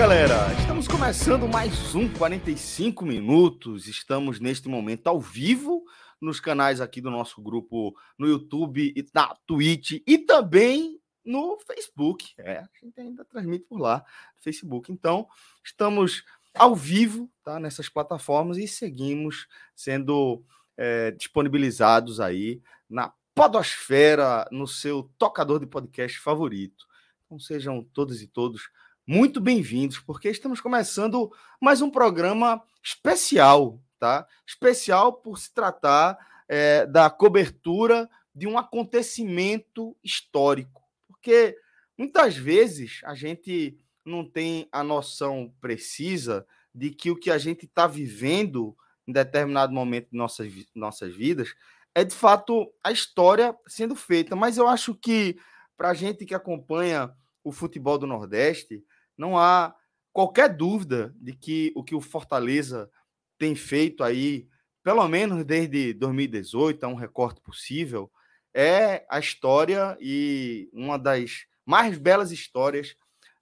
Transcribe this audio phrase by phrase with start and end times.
[0.00, 0.50] Galera!
[0.58, 3.86] Estamos começando mais um 45 minutos.
[3.86, 5.84] Estamos neste momento ao vivo
[6.18, 12.32] nos canais aqui do nosso grupo no YouTube e na Twitch e também no Facebook.
[12.38, 14.02] É, a gente ainda transmite por lá,
[14.38, 14.90] Facebook.
[14.90, 15.28] Então,
[15.62, 16.24] estamos
[16.54, 20.42] ao vivo tá, nessas plataformas e seguimos sendo
[20.78, 26.86] é, disponibilizados aí na Podosfera, no seu tocador de podcast favorito.
[27.26, 28.70] Então, sejam todos e todos
[29.12, 34.24] muito bem-vindos, porque estamos começando mais um programa especial, tá?
[34.46, 36.16] Especial por se tratar
[36.48, 41.58] é, da cobertura de um acontecimento histórico, porque
[41.98, 47.64] muitas vezes a gente não tem a noção precisa de que o que a gente
[47.64, 48.76] está vivendo
[49.08, 51.52] em determinado momento de nossas, nossas vidas
[51.96, 54.36] é de fato a história sendo feita.
[54.36, 55.36] Mas eu acho que
[55.76, 58.84] para a gente que acompanha o futebol do Nordeste,
[59.20, 59.74] não há
[60.12, 62.90] qualquer dúvida de que o que o Fortaleza
[63.38, 64.48] tem feito aí,
[64.82, 68.10] pelo menos desde 2018, é um recorte possível,
[68.54, 72.96] é a história e uma das mais belas histórias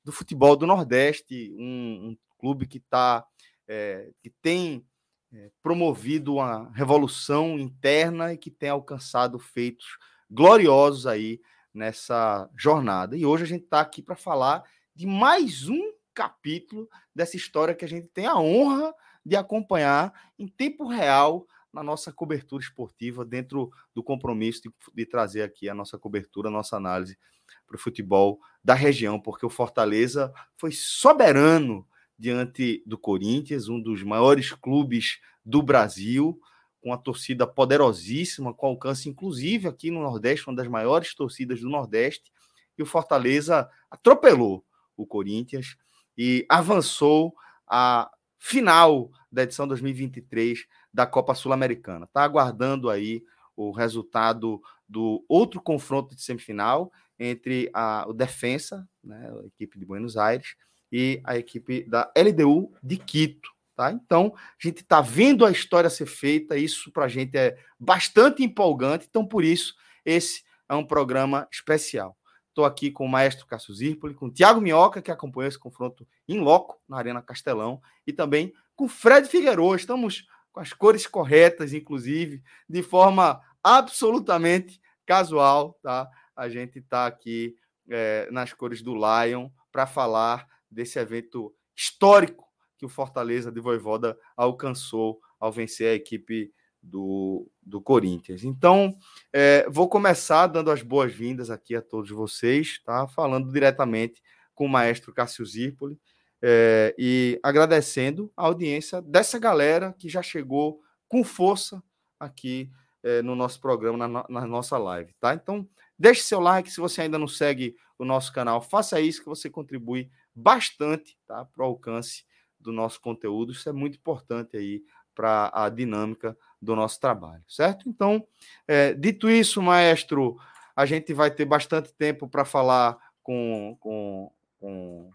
[0.04, 3.24] do futebol do Nordeste, um, um clube que tá,
[3.68, 4.84] é, que tem
[5.32, 9.86] é, promovido uma revolução interna e que tem alcançado feitos
[10.28, 11.40] gloriosos aí
[11.72, 13.16] nessa jornada.
[13.16, 14.64] E hoje a gente está aqui para falar
[14.98, 18.92] de mais um capítulo dessa história que a gente tem a honra
[19.24, 25.42] de acompanhar em tempo real na nossa cobertura esportiva, dentro do compromisso de, de trazer
[25.42, 27.16] aqui a nossa cobertura, a nossa análise
[27.64, 31.86] para o futebol da região, porque o Fortaleza foi soberano
[32.18, 36.40] diante do Corinthians, um dos maiores clubes do Brasil,
[36.82, 41.70] com a torcida poderosíssima, com alcance inclusive aqui no Nordeste, uma das maiores torcidas do
[41.70, 42.32] Nordeste,
[42.76, 44.64] e o Fortaleza atropelou
[44.98, 45.76] o Corinthians,
[46.16, 47.34] e avançou
[47.66, 52.04] à final da edição 2023 da Copa Sul-Americana.
[52.04, 53.22] Está aguardando aí
[53.56, 59.84] o resultado do outro confronto de semifinal entre a, o Defensa, né, a equipe de
[59.84, 60.54] Buenos Aires,
[60.90, 63.50] e a equipe da LDU de Quito.
[63.76, 63.92] Tá?
[63.92, 68.42] Então, a gente está vendo a história ser feita, isso para a gente é bastante
[68.42, 72.17] empolgante, então, por isso, esse é um programa especial.
[72.58, 76.04] Estou aqui com o maestro Cássio Zirpoli, com o Tiago Minhoca, que acompanhou esse confronto
[76.26, 79.76] em loco na Arena Castelão, e também com Fred Figueiredo.
[79.76, 86.10] Estamos com as cores corretas, inclusive, de forma absolutamente casual, tá?
[86.34, 87.54] A gente está aqui
[87.88, 92.44] é, nas cores do Lion para falar desse evento histórico
[92.76, 96.52] que o Fortaleza de Voivoda alcançou ao vencer a equipe
[96.88, 98.44] do, do Corinthians.
[98.44, 98.96] Então,
[99.32, 103.06] é, vou começar dando as boas-vindas aqui a todos vocês, tá?
[103.06, 104.22] Falando diretamente
[104.54, 105.98] com o maestro Cássio Zirpoli
[106.42, 111.82] é, e agradecendo a audiência dessa galera que já chegou com força
[112.18, 112.70] aqui
[113.02, 115.34] é, no nosso programa, na, na, nossa live, tá?
[115.34, 115.68] Então,
[115.98, 119.48] deixe seu like, se você ainda não segue o nosso canal, faça isso que você
[119.48, 121.44] contribui bastante, tá?
[121.44, 122.24] Para o alcance
[122.58, 124.82] do nosso conteúdo, isso é muito importante aí
[125.18, 127.88] para a dinâmica do nosso trabalho, certo?
[127.88, 128.24] Então,
[128.68, 130.36] é, dito isso, maestro,
[130.76, 134.30] a gente vai ter bastante tempo para falar com, com,
[134.60, 135.10] com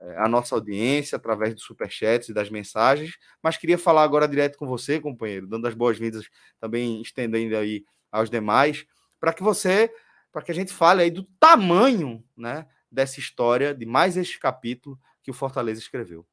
[0.00, 4.58] é, a nossa audiência através dos superchats e das mensagens, mas queria falar agora direto
[4.58, 6.28] com você, companheiro, dando as boas-vindas,
[6.58, 8.84] também estendendo aí aos demais,
[9.20, 9.88] para que você,
[10.32, 14.98] para que a gente fale aí do tamanho, né, dessa história, de mais este capítulo
[15.22, 16.26] que o Fortaleza escreveu.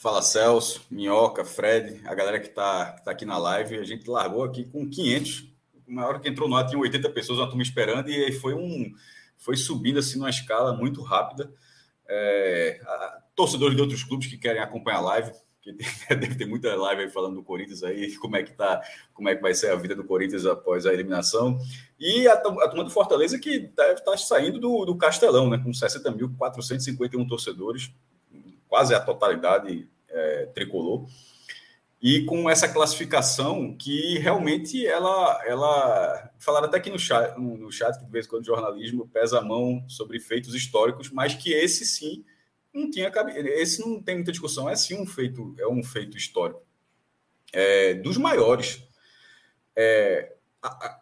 [0.00, 3.78] Fala Celso, Minhoca, Fred, a galera que está tá aqui na live.
[3.78, 5.52] A gente largou aqui com 500.
[5.88, 8.94] Na hora que entrou no ar, tinha 80 pessoas, uma turma esperando, e foi um
[9.36, 11.52] foi subindo assim numa escala muito rápida.
[12.08, 15.72] É, a, torcedores de outros clubes que querem acompanhar a live, que
[16.14, 18.80] deve ter muita live aí falando do Corinthians aí, como é que tá,
[19.12, 21.58] como é que vai ser a vida do Corinthians após a eliminação.
[21.98, 25.58] E a, a turma do Fortaleza que deve estar tá saindo do, do Castelão, né?
[25.58, 27.92] Com 60.451 torcedores
[28.68, 31.06] quase a totalidade é, tricolor.
[32.00, 35.42] E com essa classificação que realmente ela.
[35.44, 39.08] ela falaram até aqui no chat, no chat que de vez em quando o jornalismo
[39.08, 42.24] pesa a mão sobre feitos históricos, mas que esse sim
[42.72, 43.10] não tinha
[43.46, 46.62] Esse não tem muita discussão, é sim um feito, é um feito histórico.
[47.52, 48.82] É, dos maiores.
[49.74, 51.00] É, a, a,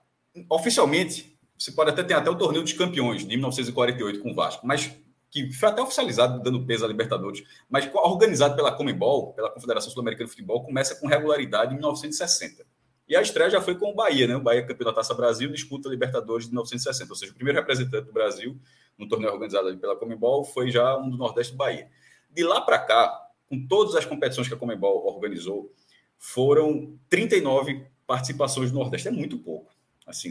[0.48, 4.66] oficialmente, você pode até ter até o torneio dos campeões de 1948 com o Vasco,
[4.66, 4.94] mas
[5.31, 10.26] que foi até oficializado dando peso à Libertadores, mas organizado pela Comembol, pela Confederação Sul-Americana
[10.26, 12.64] de Futebol, começa com regularidade em 1960.
[13.08, 14.37] E a estreia já foi com o Bahia, né?
[14.37, 17.58] O Bahia campeão da Taça Brasil disputa a Libertadores de 1960, ou seja, o primeiro
[17.58, 18.58] representante do Brasil
[18.99, 21.88] no torneio organizado pela Comembol foi já um do Nordeste do Bahia.
[22.31, 25.73] De lá para cá, com todas as competições que a Comembol organizou,
[26.19, 29.08] foram 39 participações do Nordeste.
[29.08, 29.75] É muito pouco.
[30.06, 30.31] Assim,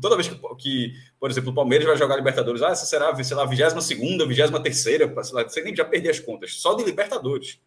[0.00, 3.36] toda vez que, que, por exemplo, o Palmeiras vai jogar Libertadores, ah, essa será, sei
[3.36, 7.60] lá, a 22 segunda, 23 terceira, você nem já perder as contas, só de Libertadores.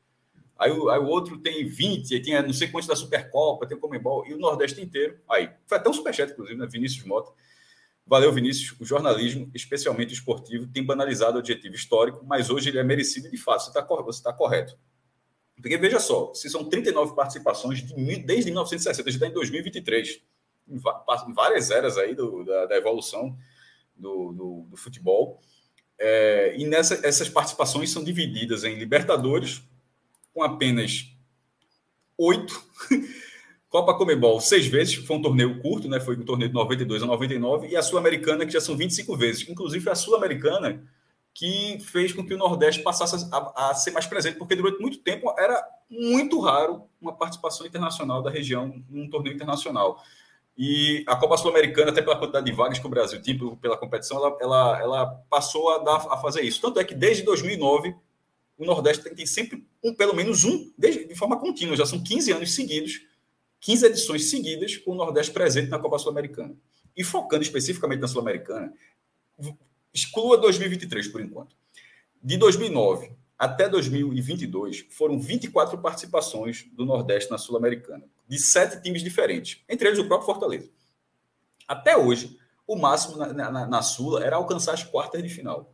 [0.58, 3.78] Aí o, aí o outro tem 20, aí tem não sei quantos da Supercopa, tem
[3.78, 5.20] o Comembol, e o Nordeste inteiro.
[5.30, 6.66] Aí, foi até um superchat, inclusive, né?
[6.70, 7.32] Vinícius Mota.
[8.06, 8.80] Valeu, Vinícius.
[8.80, 13.32] O jornalismo, especialmente esportivo, tem banalizado o adjetivo histórico, mas hoje ele é merecido e
[13.32, 14.78] de fato, você está você tá correto.
[15.62, 20.22] Porque veja só, se são 39 participações de, desde 1960, a gente está em 2023
[20.70, 23.36] em várias eras aí do, da, da evolução
[23.96, 25.42] do, do, do futebol.
[25.98, 29.62] É, e nessa, essas participações são divididas em Libertadores,
[30.34, 31.12] com apenas
[32.18, 32.64] oito.
[33.70, 36.00] Copa Comebol, seis vezes, foi um torneio curto, né?
[36.00, 39.48] Foi um torneio de 92 a 99, e a Sul-Americana, que já são 25 vezes.
[39.48, 40.82] Inclusive, a Sul-Americana
[41.34, 44.98] que fez com que o Nordeste passasse a, a, ser mais presente, porque durante muito
[45.00, 50.04] tempo era muito raro uma participação internacional da região num torneio internacional.
[50.58, 54.18] E a Copa Sul-Americana, até pela quantidade de vagas que o Brasil tinha pela competição,
[54.18, 56.60] ela, ela, ela passou a, dar, a fazer isso.
[56.60, 57.96] Tanto é que desde 2009,
[58.58, 62.32] o Nordeste tem, sempre um, pelo menos um, desde, de forma contínua, já são 15
[62.34, 63.02] anos seguidos,
[63.62, 66.56] 15 edições seguidas com o Nordeste presente na Copa Sul-Americana.
[66.96, 68.74] E focando especificamente na Sul-Americana,
[69.94, 71.56] exclua 2023 por enquanto.
[72.22, 79.64] De 2009 até 2022, foram 24 participações do Nordeste na Sul-Americana de sete times diferentes,
[79.70, 80.70] entre eles o próprio Fortaleza.
[81.66, 82.38] Até hoje,
[82.68, 85.74] o máximo na, na, na Sula era alcançar as quartas de final.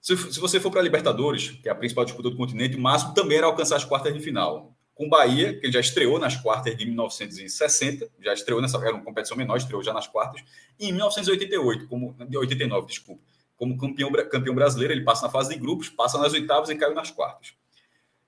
[0.00, 2.80] Se, se você for para a Libertadores, que é a principal disputa do continente, o
[2.80, 4.74] máximo também era alcançar as quartas de final.
[4.92, 9.04] Com Bahia, que ele já estreou nas quartas de 1960, já estreou nessa era uma
[9.04, 10.42] competição menor, estreou já nas quartas,
[10.78, 13.22] e em 1988, como de 89, desculpa,
[13.60, 16.94] como campeão, campeão brasileiro, ele passa na fase de grupos, passa nas oitavas e caiu
[16.94, 17.52] nas quartas.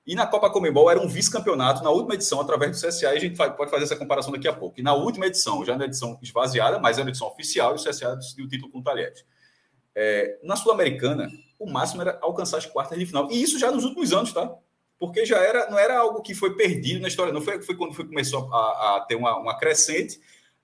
[0.07, 3.19] E na Copa Comembol era um vice-campeonato na última edição, através do CSA, e a
[3.19, 4.79] gente pode fazer essa comparação daqui a pouco.
[4.79, 7.83] E na última edição, já na edição esvaziada, mas era uma edição oficial, e o
[7.83, 9.25] CSA decidiu o título com o Talheres.
[9.95, 13.31] É, na Sul-Americana, o máximo era alcançar as quartas de final.
[13.31, 14.55] E isso já nos últimos anos, tá?
[14.99, 17.95] Porque já era, não era algo que foi perdido na história, não foi, foi quando
[17.95, 20.21] foi, começou a, a ter uma, uma crescente.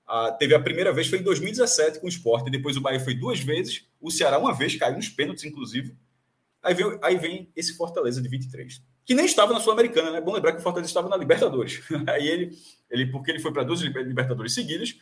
[0.07, 3.15] A, teve a primeira vez, foi em 2017 com o esporte, depois o Bahia foi
[3.15, 5.97] duas vezes, o Ceará uma vez, caiu nos pênaltis, inclusive.
[6.63, 10.21] Aí vem, aí vem esse Fortaleza de 23 que nem estava na Sul-Americana, né?
[10.21, 11.81] Bom lembrar que o Fortaleza estava na Libertadores.
[12.07, 12.51] Aí ele,
[12.91, 14.99] ele porque ele foi para duas Libertadores seguidas,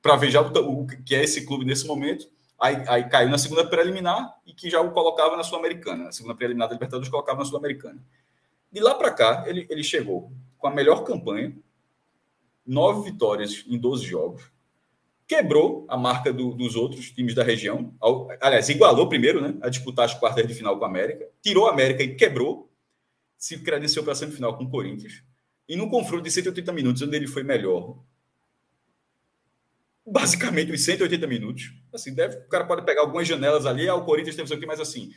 [0.00, 2.26] para ver já o, o, que é esse clube nesse momento.
[2.58, 6.04] Aí, aí caiu na segunda preliminar e que já o colocava na Sul-Americana.
[6.04, 8.02] Na segunda preliminar da Libertadores colocava na Sul-Americana.
[8.70, 11.54] De lá para cá, ele, ele chegou com a melhor campanha,
[12.64, 14.50] nove vitórias em 12 jogos,
[15.26, 17.94] quebrou a marca do, dos outros times da região.
[18.40, 21.72] Aliás, igualou primeiro né, a disputar as quartas de final com a América, tirou a
[21.72, 22.70] América e quebrou
[23.42, 25.20] se credenciou para a semifinal com o Corinthians.
[25.68, 27.98] E no confronto de 180 minutos, onde ele foi melhor,
[30.06, 34.04] basicamente os 180 minutos, assim, deve, o cara pode pegar algumas janelas ali, ah, o
[34.04, 35.10] Corinthians teve isso aqui, mas assim,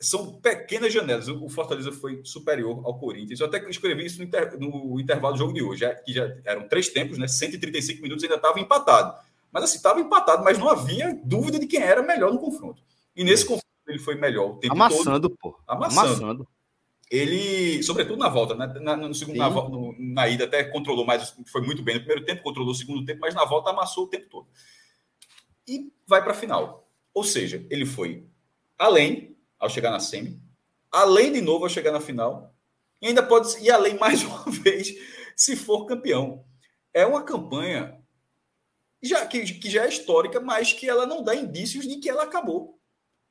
[0.00, 1.28] são pequenas janelas.
[1.28, 3.40] O Fortaleza foi superior ao Corinthians.
[3.40, 6.68] Eu até escrevi isso no, inter, no intervalo do jogo de hoje, que já eram
[6.68, 7.26] três tempos, né?
[7.26, 9.18] 135 minutos ainda estava empatado.
[9.50, 12.82] Mas assim, estava empatado, mas não havia dúvida de quem era melhor no confronto.
[13.14, 13.46] E nesse é.
[13.46, 15.38] confronto ele foi melhor o tempo Amassando, todo.
[15.40, 15.58] pô.
[15.66, 16.24] Amassando.
[16.24, 16.48] Amassando
[17.10, 18.66] ele, sobretudo na volta, né?
[18.80, 22.24] na, no segundo, na, no, na, ida até controlou mais, foi muito bem no primeiro
[22.24, 24.48] tempo, controlou o segundo tempo, mas na volta amassou o tempo todo.
[25.68, 26.90] E vai para a final.
[27.14, 28.26] Ou seja, ele foi
[28.76, 30.40] além ao chegar na semi,
[30.90, 32.54] além de novo ao chegar na final,
[33.00, 34.94] e ainda pode ir além mais uma vez
[35.34, 36.44] se for campeão.
[36.92, 38.00] É uma campanha
[39.02, 42.24] já, que, que já é histórica, mas que ela não dá indícios de que ela
[42.24, 42.78] acabou.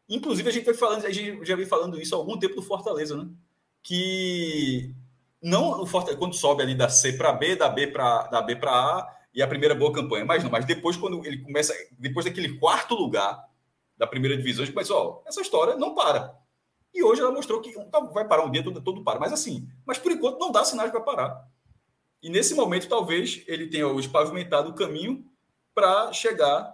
[0.07, 2.61] Inclusive, a gente vai falando, a gente já vem falando isso há algum tempo do
[2.61, 3.27] Fortaleza, né?
[3.85, 4.91] que
[5.41, 8.55] não o Fortaleza, quando sobe ali da C para B, da B para da B
[8.55, 12.25] para A e a primeira boa campanha, mas não, mas depois quando ele começa, depois
[12.25, 13.45] daquele quarto lugar
[13.97, 16.35] da primeira divisão, a gente ó, essa história não para.
[16.93, 19.19] E hoje ela mostrou que então, vai parar um dia, todo, todo para.
[19.19, 21.45] Mas assim, mas por enquanto não dá sinais para parar.
[22.23, 25.25] E nesse momento, talvez ele tenha hoje pavimentado o caminho
[25.73, 26.73] para chegar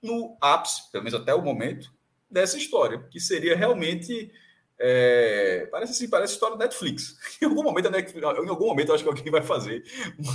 [0.00, 1.92] no ápice, pelo menos até o momento,
[2.30, 4.30] dessa história, que seria realmente.
[4.78, 7.16] É, parece assim, parece história da Netflix.
[7.42, 9.84] Em algum momento, Netflix, em algum momento, eu acho que alguém vai fazer.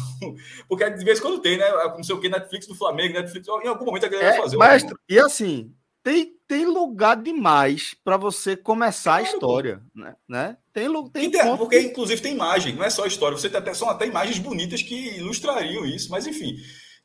[0.67, 1.69] Porque de vez em quando tem, né?
[1.87, 3.47] Não sei o que, Netflix do Flamengo, Netflix.
[3.47, 4.57] Em algum momento alguém é, vai fazer.
[4.57, 5.03] Mestre, algum...
[5.09, 10.15] e assim, tem, tem lugar demais para você começar claro, a história, né?
[10.27, 10.57] né?
[10.73, 13.37] Tem, tem, tem porque inclusive tem imagem, não é só história.
[13.37, 16.55] Você tem até, são até imagens bonitas que ilustrariam isso, mas enfim.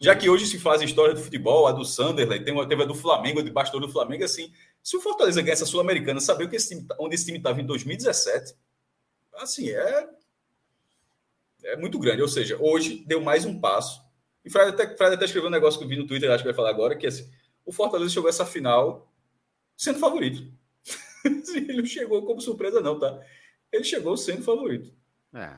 [0.01, 2.87] Já que hoje se faz história do futebol, a do Sunderland, tem uma, teve a
[2.87, 6.57] do Flamengo, de bastidor do Flamengo, assim, se o Fortaleza ganhar essa Sul-Americana, saber que
[6.57, 8.55] esse time, tá, onde esse time estava em 2017,
[9.37, 10.09] assim, é
[11.65, 12.23] é muito grande.
[12.23, 14.03] Ou seja, hoje deu mais um passo.
[14.45, 16.49] E Fred até, Fred até escreveu um negócio que eu vi no Twitter, acho que
[16.49, 17.29] vai falar agora, que é assim,
[17.65, 19.13] o Fortaleza chegou a essa final
[19.77, 20.53] sendo favorito.
[21.55, 23.21] Ele não chegou como surpresa, não, tá?
[23.73, 24.95] Ele chegou sendo favorito.
[25.35, 25.57] É.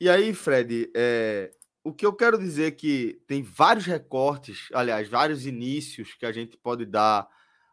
[0.00, 1.52] E aí, Fred, é,
[1.84, 6.32] o que eu quero dizer é que tem vários recortes, aliás, vários inícios que a
[6.32, 7.28] gente pode dar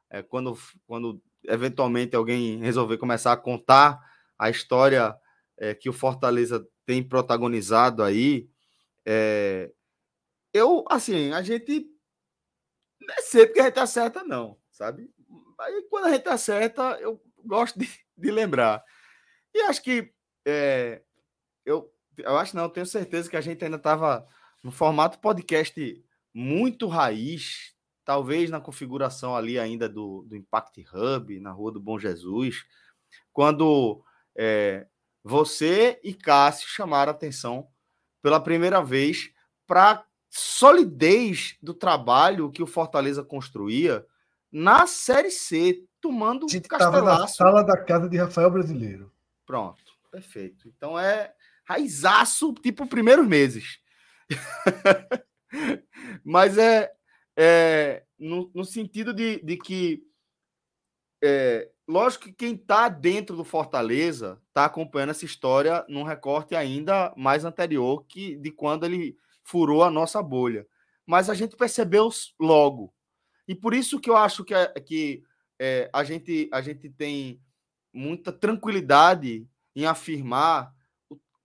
[0.09, 3.99] é, quando, quando eventualmente alguém resolver começar a contar
[4.37, 5.15] a história
[5.57, 8.49] é, que o Fortaleza tem protagonizado aí.
[9.05, 9.71] É,
[10.53, 11.85] eu, assim, a gente
[13.07, 15.09] não é sempre que a gente acerta, não, sabe?
[15.59, 18.83] Aí quando a gente acerta, eu gosto de, de lembrar.
[19.53, 20.13] E acho que
[20.45, 21.01] é,
[21.65, 24.27] eu eu acho não, eu tenho certeza que a gente ainda estava
[24.63, 31.51] no formato podcast muito raiz, talvez na configuração ali ainda do, do Impact Hub, na
[31.51, 32.65] Rua do Bom Jesus,
[33.31, 34.03] quando
[34.35, 34.87] é,
[35.23, 37.67] você e Cássio chamaram atenção
[38.21, 39.31] pela primeira vez
[39.67, 44.05] para solidez do trabalho que o Fortaleza construía
[44.51, 49.11] na Série C, tomando estava na sala da casa de Rafael Brasileiro.
[49.45, 50.67] Pronto, perfeito.
[50.67, 51.33] Então é
[51.65, 53.79] raizaço, tipo, primeiros meses.
[56.23, 56.91] Mas é,
[57.37, 60.03] é no, no sentido de, de que,
[61.23, 67.13] é, lógico que quem está dentro do Fortaleza está acompanhando essa história num recorte ainda
[67.15, 69.17] mais anterior que de quando ele
[69.47, 70.67] furou a nossa bolha.
[71.05, 72.93] Mas a gente percebeu logo.
[73.47, 75.23] E por isso que eu acho que, é, que
[75.57, 77.41] é, a, gente, a gente tem
[77.93, 80.73] muita tranquilidade em afirmar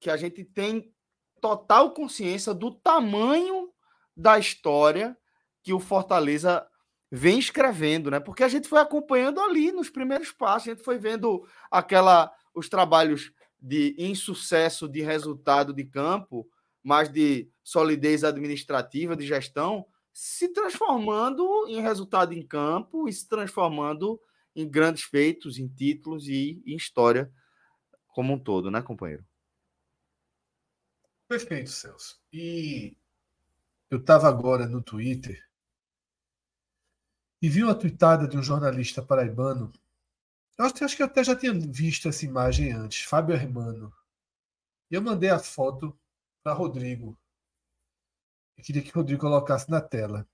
[0.00, 0.92] que a gente tem
[1.40, 3.70] total consciência do tamanho
[4.16, 5.16] da história
[5.62, 6.66] que o Fortaleza
[7.08, 8.18] vem escrevendo, né?
[8.18, 12.68] Porque a gente foi acompanhando ali nos primeiros passos, a gente foi vendo aquela os
[12.68, 16.48] trabalhos de insucesso de resultado de campo,
[16.82, 24.20] mas de solidez administrativa, de gestão, se transformando em resultado em campo e se transformando
[24.54, 27.32] em grandes feitos, em títulos e em história
[28.08, 29.24] como um todo, né, companheiro?
[31.26, 32.20] Perfeito, Celso.
[32.30, 32.94] E
[33.90, 35.42] eu estava agora no Twitter
[37.40, 39.72] e vi uma tweetada de um jornalista paraibano.
[40.58, 43.92] Eu acho, acho que eu até já tinha visto essa imagem antes, Fábio Hermano.
[44.90, 45.98] E eu mandei a foto
[46.42, 47.18] para Rodrigo.
[48.56, 50.28] Eu queria que o Rodrigo colocasse na tela.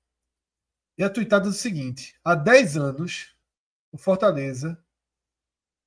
[0.97, 3.37] E a tweetada é o seguinte: há 10 anos,
[3.93, 4.83] o Fortaleza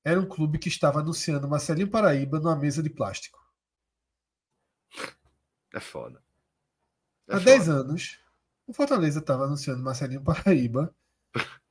[0.03, 3.39] era um clube que estava anunciando Marcelinho Paraíba numa mesa de plástico.
[5.73, 6.23] É foda.
[7.27, 8.19] É Há 10 anos,
[8.65, 10.95] o Fortaleza estava anunciando Marcelinho Paraíba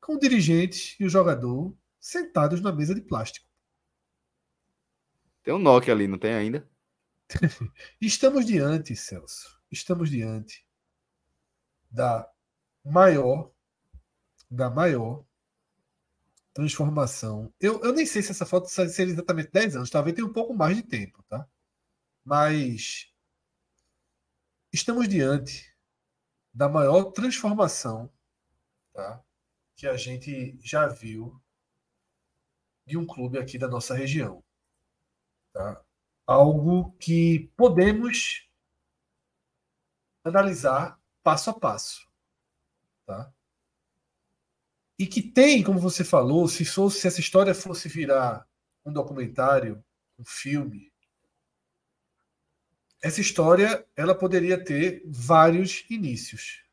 [0.00, 3.48] com o dirigente e o jogador sentados na mesa de plástico.
[5.42, 6.68] Tem um Nokia ali, não tem ainda?
[8.00, 9.60] Estamos diante, Celso.
[9.70, 10.66] Estamos diante
[11.90, 12.30] da
[12.84, 13.52] maior,
[14.50, 15.24] da maior
[16.52, 17.52] transformação.
[17.60, 20.54] Eu, eu nem sei se essa foto seria exatamente 10 anos, talvez tenha um pouco
[20.54, 21.48] mais de tempo, tá?
[22.24, 23.12] Mas
[24.72, 25.74] estamos diante
[26.52, 28.10] da maior transformação
[28.92, 29.22] tá,
[29.76, 31.40] que a gente já viu
[32.86, 34.42] de um clube aqui da nossa região.
[35.52, 35.83] Tá?
[36.26, 38.48] Algo que podemos
[40.24, 42.08] analisar passo a passo.
[43.06, 43.32] Tá?
[44.98, 48.48] E que tem, como você falou, se, fosse, se essa história fosse virar
[48.84, 49.84] um documentário,
[50.18, 50.92] um filme,
[53.02, 56.64] essa história ela poderia ter vários inícios.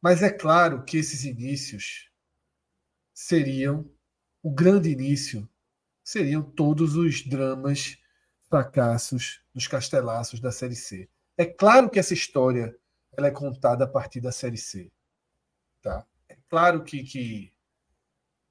[0.00, 2.10] Mas é claro que esses inícios
[3.14, 3.88] seriam
[4.42, 5.48] o grande início,
[6.02, 7.98] seriam todos os dramas,
[8.48, 11.08] fracassos dos castelaços da série C.
[11.36, 12.76] É claro que essa história
[13.16, 14.90] ela é contada a partir da série C,
[15.82, 16.06] tá?
[16.28, 17.52] É claro que, que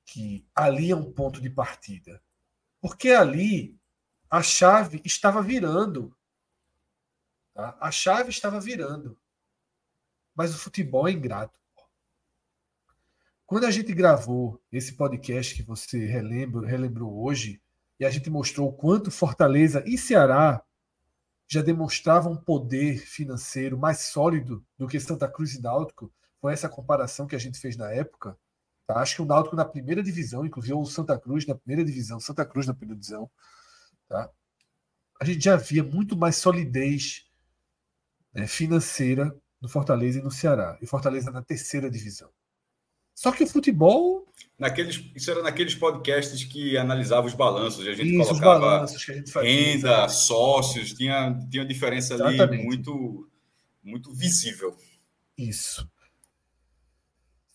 [0.08, 2.24] que ali é um ponto de partida.
[2.80, 3.77] Porque ali
[4.30, 6.16] a chave estava virando.
[7.54, 7.77] Tá?
[7.80, 9.20] A chave estava virando.
[10.34, 11.60] Mas o futebol é ingrato.
[13.46, 17.62] Quando a gente gravou esse podcast que você relembrou hoje,
[18.00, 20.63] e a gente mostrou o quanto Fortaleza e Ceará
[21.48, 26.12] já demonstravam um poder financeiro mais sólido do que Santa Cruz e Náutico,
[26.42, 28.38] foi essa comparação que a gente fez na época.
[28.86, 29.00] Tá?
[29.00, 32.46] Acho que o Náutico na primeira divisão, inclusive o Santa Cruz na primeira divisão, Santa
[32.46, 33.30] Cruz na primeira divisão,
[34.08, 34.30] tá?
[35.20, 37.27] a gente já via muito mais solidez
[38.34, 40.77] né, financeira no Fortaleza e no Ceará.
[40.82, 42.30] E Fortaleza na terceira divisão.
[43.17, 44.27] Só que o futebol.
[44.59, 47.88] Naqueles, isso era naqueles podcasts que analisavam os balanços.
[47.88, 50.13] A gente isso, colocava que a gente fazia, renda, exatamente.
[50.13, 52.43] sócios, tinha, tinha uma diferença exatamente.
[52.43, 53.27] ali muito,
[53.83, 54.77] muito visível.
[55.36, 55.89] Isso.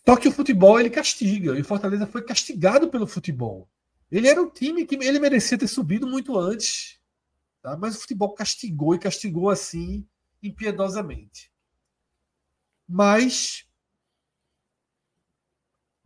[0.04, 1.56] Só que o futebol ele castiga.
[1.56, 3.68] E o Fortaleza foi castigado pelo futebol.
[4.10, 6.98] Ele era um time que ele merecia ter subido muito antes.
[7.62, 7.76] Tá?
[7.76, 10.04] Mas o futebol castigou e castigou assim
[10.42, 11.52] impiedosamente.
[12.88, 13.64] Mas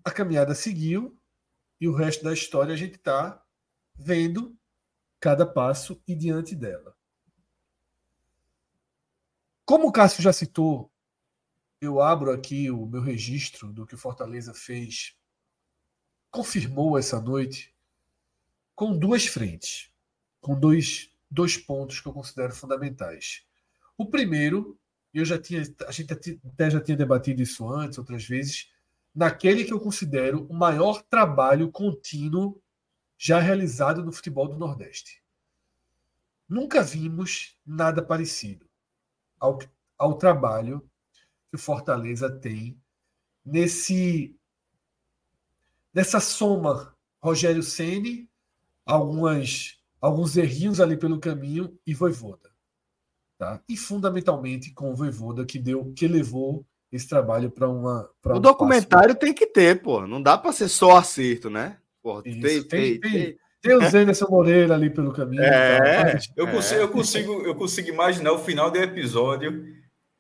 [0.07, 1.19] a caminhada seguiu
[1.81, 3.45] e o resto da história a gente está
[3.93, 4.57] vendo
[5.19, 6.97] cada passo e diante dela.
[9.65, 10.93] Como o Cássio já citou,
[11.81, 15.17] eu abro aqui o meu registro do que o Fortaleza fez,
[16.31, 17.75] confirmou essa noite,
[18.77, 19.91] com duas frentes,
[20.41, 23.45] com dois, dois pontos que eu considero fundamentais.
[23.99, 24.79] O primeiro,
[25.13, 28.71] eu já tinha, a gente até já tinha debatido isso antes, outras vezes,
[29.17, 32.61] naquele que eu considero o maior trabalho contínuo
[33.17, 35.25] já realizado no futebol do Nordeste.
[36.47, 38.69] Nunca vimos nada parecido
[39.41, 39.59] ao,
[39.97, 40.87] ao trabalho
[41.49, 42.79] que o Fortaleza tem
[43.43, 44.37] nesse
[45.95, 48.29] nessa soma Rogério Ceni,
[48.85, 52.53] algumas alguns errinhos ali pelo caminho e Voivoda,
[53.39, 53.63] tá?
[53.67, 58.09] E fundamentalmente com o Voivoda que deu que levou esse trabalho para uma.
[58.23, 59.21] Pra o um documentário passo.
[59.21, 60.07] tem que ter, pô.
[60.07, 61.77] Não dá para ser só acerto, né?
[62.03, 65.43] Pô, tem, tem, tem, tem, tem o Zé Moreira ali pelo caminho.
[65.43, 69.65] É, eu, consigo, eu, consigo, eu consigo imaginar o final do episódio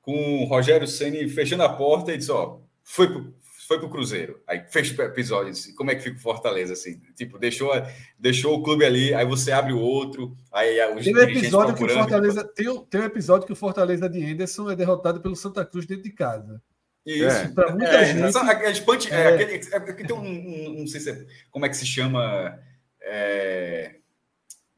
[0.02, 3.32] com o Rogério Ceni fechando a porta e diz: Ó, foi pro,
[3.66, 4.40] foi pro Cruzeiro.
[4.46, 5.50] Aí fecha o episódio.
[5.50, 6.72] Assim, como é que fica o Fortaleza?
[6.72, 7.70] Assim, tipo, deixou,
[8.18, 10.36] deixou o clube ali, aí você abre o outro.
[10.52, 12.44] Aí os tem um episódio que o Fortaleza.
[12.44, 16.04] Tem, tem um episódio que o Fortaleza de Anderson é derrotado pelo Santa Cruz dentro
[16.04, 16.62] de casa.
[17.04, 17.48] Isso, é.
[17.48, 18.36] para muita é, gente.
[18.36, 19.28] Aquele, punch, é, é.
[19.28, 22.58] Aquele, é, tem um, um, não sei se é, como é que se chama.
[23.00, 23.96] É,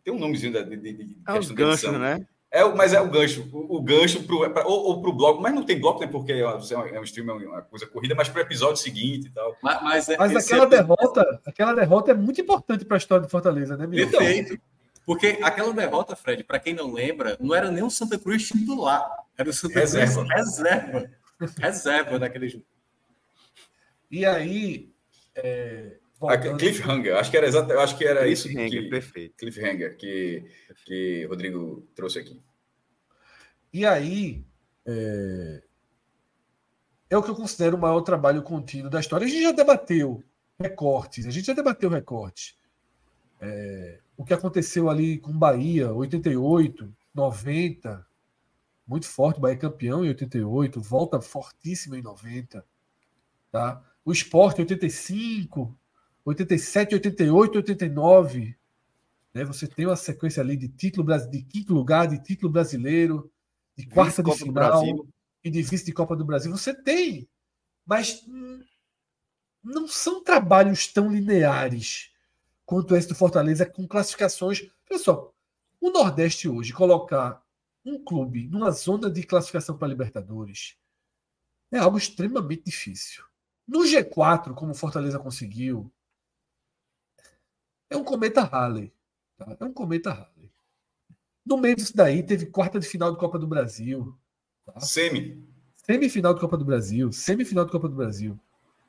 [0.04, 2.26] tem um nomezinho da, de, de, de é né?
[2.50, 5.12] É, mas é o gancho, o, o gancho pro, é pra, ou, ou para o
[5.12, 6.06] bloco, mas não tem bloco, né?
[6.06, 9.30] Porque é, é um stream, é uma coisa corrida, mas para o episódio seguinte e
[9.30, 9.54] tal.
[9.62, 13.76] Mas, mas, mas aquela derrota, aquela derrota é muito importante para a história do Fortaleza,
[13.76, 14.58] né, Perfeito.
[15.04, 19.06] Porque aquela derrota, Fred, para quem não lembra, não era nem o Santa Cruz titular,
[19.36, 20.24] era o Santa reserva.
[20.24, 21.10] Cruz reserva
[21.58, 22.64] reserva naquele jogo.
[24.10, 24.90] E aí.
[25.34, 26.58] É, voltando...
[26.58, 29.36] Cliffhanger, acho que era exato, acho que era isso que perfeito.
[29.36, 30.44] Cliffhanger que
[30.84, 32.40] que Rodrigo trouxe aqui.
[33.72, 34.44] E aí
[34.86, 35.62] é...
[37.10, 39.26] é o que eu considero o maior trabalho contínuo da história.
[39.26, 40.22] A gente já debateu
[40.58, 42.56] recortes, a gente já debateu recortes.
[43.40, 44.00] É...
[44.16, 48.06] o que aconteceu ali com Bahia, 88, 90,
[48.86, 52.64] muito forte, Bahia campeão em 88, volta fortíssimo em 90.
[53.52, 53.84] Tá?
[54.04, 55.77] O esporte 85,
[56.28, 58.56] 87, 88, 89.
[59.32, 59.44] Né?
[59.44, 63.30] Você tem uma sequência ali de título de quinto lugar, de título brasileiro,
[63.76, 64.84] de quarta de final
[65.42, 66.50] e de vice de Copa do Brasil.
[66.50, 67.28] Você tem,
[67.86, 68.24] mas
[69.62, 72.10] não são trabalhos tão lineares
[72.66, 74.68] quanto esse do Fortaleza com classificações.
[74.86, 75.34] Pessoal,
[75.80, 77.42] o Nordeste hoje colocar
[77.84, 80.76] um clube numa zona de classificação para Libertadores
[81.72, 83.24] é algo extremamente difícil.
[83.66, 85.90] No G4, como o Fortaleza conseguiu,
[87.90, 88.92] é um cometa Halley.
[89.36, 89.56] Tá?
[89.58, 90.50] É um cometa Halley.
[91.44, 94.14] No meio disso daí, teve quarta de final de Copa do Brasil.
[94.66, 94.80] Tá?
[94.80, 95.42] Semi.
[95.74, 97.10] Semifinal de Copa do Brasil.
[97.10, 98.38] Semifinal de Copa do Brasil.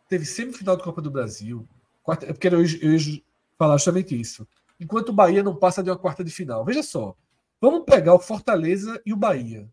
[0.09, 1.65] Teve semifinal de Copa do Brasil.
[2.03, 3.23] Quarta, é porque eu ia
[3.57, 4.45] falar justamente isso.
[4.79, 6.65] Enquanto o Bahia não passa de uma quarta de final.
[6.65, 7.15] Veja só.
[7.61, 9.69] Vamos pegar o Fortaleza e o Bahia.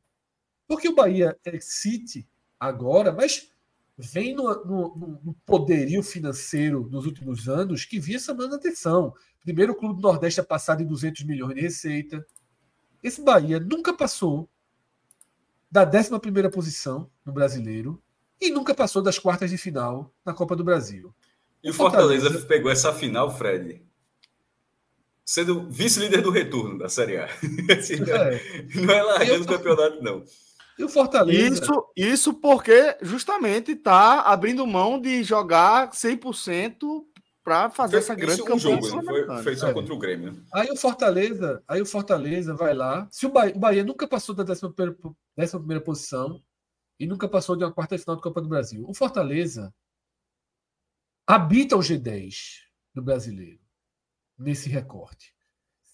[0.68, 2.28] Porque o Bahia é City
[2.60, 3.50] agora, mas
[3.96, 9.14] vem no, no, no, poderio financeiro nos últimos anos que vinha chamando atenção.
[9.40, 12.26] Primeiro o Clube do Nordeste a passar de 200 milhões de receita.
[13.02, 14.48] Esse Bahia nunca passou
[15.70, 18.02] da 11 posição no Brasileiro
[18.40, 21.14] e nunca passou das quartas de final na Copa do Brasil.
[21.62, 23.82] E o Fortaleza, Fortaleza pegou essa final, Fred,
[25.24, 27.28] sendo vice-líder do retorno da Série A.
[27.38, 28.80] É.
[28.80, 30.24] Não é largando o campeonato, não.
[30.78, 31.62] E o Fortaleza.
[31.62, 37.04] Isso, isso porque justamente está abrindo mão de jogar 100%
[37.42, 38.76] para fazer essa grande campanha.
[38.76, 39.72] Um jogo, foi, foi só é.
[39.72, 40.44] contra o Grêmio.
[40.52, 43.06] Aí o Fortaleza, aí o Fortaleza vai lá.
[43.10, 46.42] Se o Bahia, o Bahia nunca passou da 11 primeira posição
[46.98, 48.84] e nunca passou de uma quarta final do Copa do Brasil.
[48.88, 49.72] O Fortaleza
[51.24, 52.62] habita o G10
[52.92, 53.60] do brasileiro
[54.36, 55.32] nesse recorte.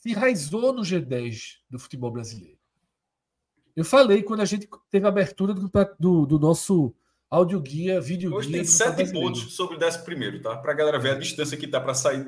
[0.00, 2.61] Se enraizou no G10 do futebol brasileiro.
[3.74, 6.94] Eu falei quando a gente teve a abertura do, do, do nosso
[7.30, 10.54] audioguia, vídeo Hoje tem sete pontos sobre o décimo primeiro, tá?
[10.58, 12.26] Para a galera ver a distância que tá para sair,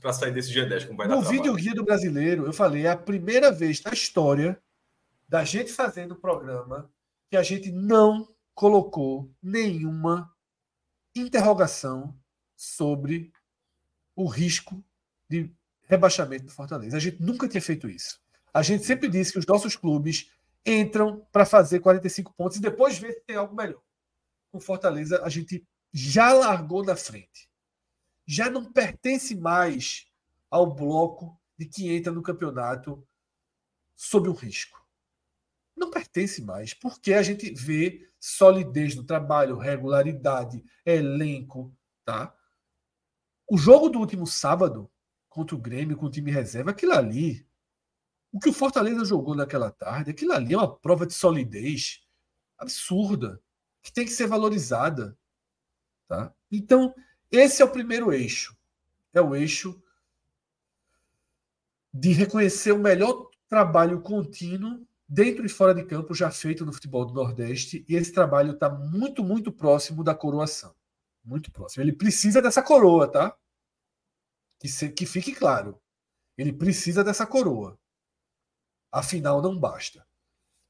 [0.00, 2.96] para sair desse G10, como vai No vídeo guia do brasileiro, eu falei, é a
[2.96, 4.58] primeira vez na história
[5.28, 6.90] da gente fazendo o programa
[7.28, 10.32] que a gente não colocou nenhuma
[11.14, 12.16] interrogação
[12.56, 13.30] sobre
[14.16, 14.82] o risco
[15.28, 16.96] de rebaixamento do Fortaleza.
[16.96, 18.18] A gente nunca tinha feito isso.
[18.52, 20.30] A gente sempre disse que os nossos clubes
[20.64, 23.82] entram para fazer 45 pontos e depois ver se tem algo melhor.
[24.50, 27.48] Com Fortaleza, a gente já largou na frente.
[28.26, 30.06] Já não pertence mais
[30.50, 33.06] ao bloco de que entra no campeonato
[33.96, 34.80] sob um risco.
[35.76, 42.34] Não pertence mais, porque a gente vê solidez no trabalho, regularidade, elenco, tá?
[43.48, 44.90] O jogo do último sábado
[45.28, 47.48] contra o Grêmio, com o time reserva, aquilo ali
[48.32, 52.00] o que o Fortaleza jogou naquela tarde, aquilo ali é uma prova de solidez
[52.58, 53.42] absurda,
[53.82, 55.16] que tem que ser valorizada.
[56.06, 56.32] Tá?
[56.50, 56.94] Então,
[57.30, 58.56] esse é o primeiro eixo.
[59.12, 59.82] É o eixo
[61.92, 67.04] de reconhecer o melhor trabalho contínuo dentro e fora de campo já feito no futebol
[67.04, 70.72] do Nordeste, e esse trabalho está muito, muito próximo da coroação.
[71.24, 71.82] Muito próximo.
[71.82, 73.36] Ele precisa dessa coroa, tá?
[74.60, 75.80] Que, se, que fique claro.
[76.38, 77.79] Ele precisa dessa coroa.
[78.92, 80.06] Afinal, não basta.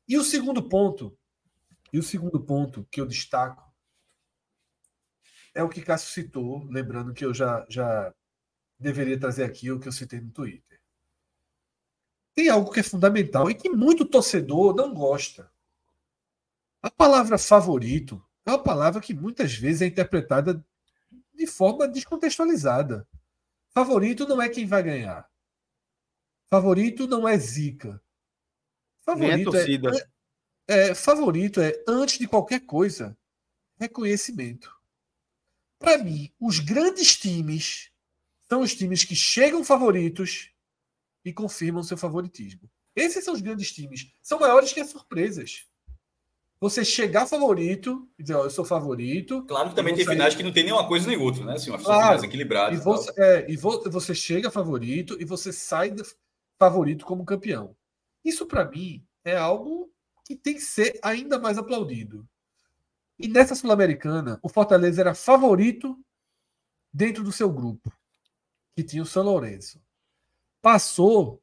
[0.07, 1.17] E o segundo ponto,
[1.93, 3.71] e o segundo ponto que eu destaco
[5.55, 8.15] é o que Cássio citou, lembrando que eu já, já
[8.79, 10.81] deveria trazer aqui o que eu citei no Twitter.
[12.35, 15.53] Tem algo que é fundamental e que muito torcedor não gosta.
[16.83, 20.65] A palavra favorito é uma palavra que muitas vezes é interpretada
[21.35, 23.07] de forma descontextualizada.
[23.73, 25.29] Favorito não é quem vai ganhar.
[26.49, 28.03] Favorito não é zica.
[29.05, 33.17] Favorito é, é, favorito é, antes de qualquer coisa,
[33.79, 34.71] reconhecimento.
[35.79, 37.91] Para mim, os grandes times
[38.49, 40.51] são os times que chegam favoritos
[41.25, 42.71] e confirmam seu favoritismo.
[42.95, 44.13] Esses são os grandes times.
[44.23, 45.65] São maiores que as surpresas.
[46.61, 49.43] Você chegar favorito e dizer, ó, eu sou favorito.
[49.47, 50.15] Claro que também tem sair...
[50.15, 51.55] finais que não tem nenhuma coisa nem outra, né?
[51.55, 52.09] Assim, uma claro.
[52.09, 52.75] mais equilibrada.
[52.75, 55.95] E, você, é, e você chega favorito e você sai
[56.59, 57.75] favorito como campeão.
[58.25, 59.91] Isso, para mim, é algo
[60.25, 62.27] que tem que ser ainda mais aplaudido.
[63.19, 65.99] E nessa Sul-Americana, o Fortaleza era favorito
[66.93, 67.93] dentro do seu grupo,
[68.75, 69.81] que tinha o São Lourenço.
[70.63, 71.43] Passou,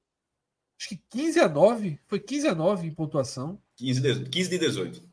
[0.79, 3.61] acho que 15 a 9, foi 15 a 9 em pontuação.
[3.75, 5.03] 15 de, 15 de 18.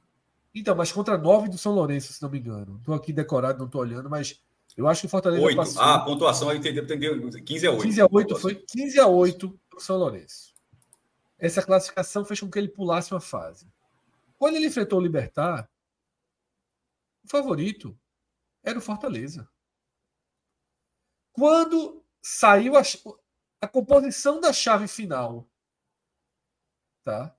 [0.55, 2.77] Então, mas contra 9 do São Lourenço, se não me engano.
[2.79, 4.41] Estou aqui decorado, não estou olhando, mas
[4.77, 5.57] eu acho que o Fortaleza 8.
[5.57, 5.83] passou.
[5.83, 7.83] Ah, a pontuação eu entendi, entendi 15 a 8.
[7.83, 10.54] 15 a 8 foi 15 a 8 para o São Lourenço
[11.45, 13.71] essa classificação fez com que ele pulasse uma fase.
[14.39, 15.71] Quando ele enfrentou o Libertar,
[17.23, 17.99] o favorito
[18.63, 19.47] era o Fortaleza.
[21.33, 22.83] Quando saiu a,
[23.61, 25.47] a composição da chave final,
[27.03, 27.37] tá?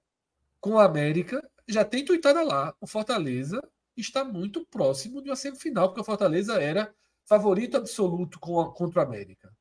[0.60, 2.76] Com a América, já tem tuitada lá.
[2.80, 3.60] O Fortaleza
[3.98, 9.52] está muito próximo de uma semifinal, porque o Fortaleza era favorito absoluto contra o América.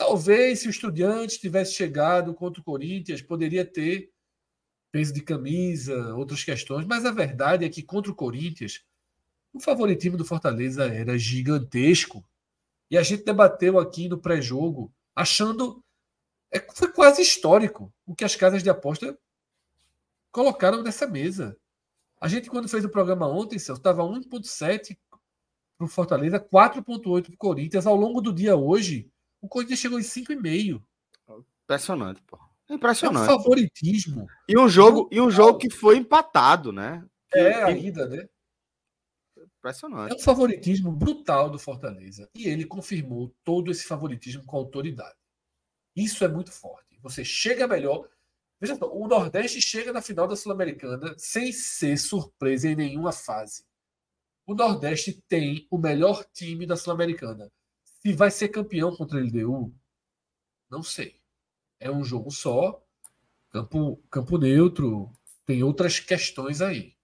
[0.00, 4.10] Talvez se o Estudiante tivesse chegado contra o Corinthians, poderia ter
[4.90, 8.82] peso de camisa, outras questões, mas a verdade é que contra o Corinthians,
[9.52, 12.24] o favoritismo do Fortaleza era gigantesco.
[12.90, 15.84] E a gente debateu aqui no pré-jogo, achando.
[16.50, 19.18] É, foi quase histórico o que as casas de aposta
[20.32, 21.54] colocaram nessa mesa.
[22.18, 24.96] A gente, quando fez o programa ontem, estava 1,7
[25.76, 27.86] para o Fortaleza, 4,8 para o Corinthians.
[27.86, 29.10] Ao longo do dia hoje,
[29.40, 30.82] o Corinthians chegou em 5,5.
[31.64, 32.38] Impressionante, pô.
[32.68, 33.28] Impressionante.
[33.28, 34.26] É um favoritismo.
[34.48, 37.04] E um jogo, e um jogo que foi empatado, né?
[37.32, 38.28] É, ainda, né?
[39.58, 40.12] Impressionante.
[40.12, 42.28] É um favoritismo brutal do Fortaleza.
[42.34, 45.16] E ele confirmou todo esse favoritismo com autoridade.
[45.94, 46.98] Isso é muito forte.
[47.02, 48.08] Você chega melhor.
[48.60, 53.64] Veja só, o Nordeste chega na final da Sul-Americana sem ser surpresa em nenhuma fase.
[54.46, 57.50] O Nordeste tem o melhor time da Sul-Americana.
[58.00, 59.72] Se vai ser campeão contra a LDU,
[60.70, 61.16] não sei.
[61.78, 62.82] É um jogo só,
[63.50, 65.10] campo, campo neutro,
[65.44, 66.94] tem outras questões aí.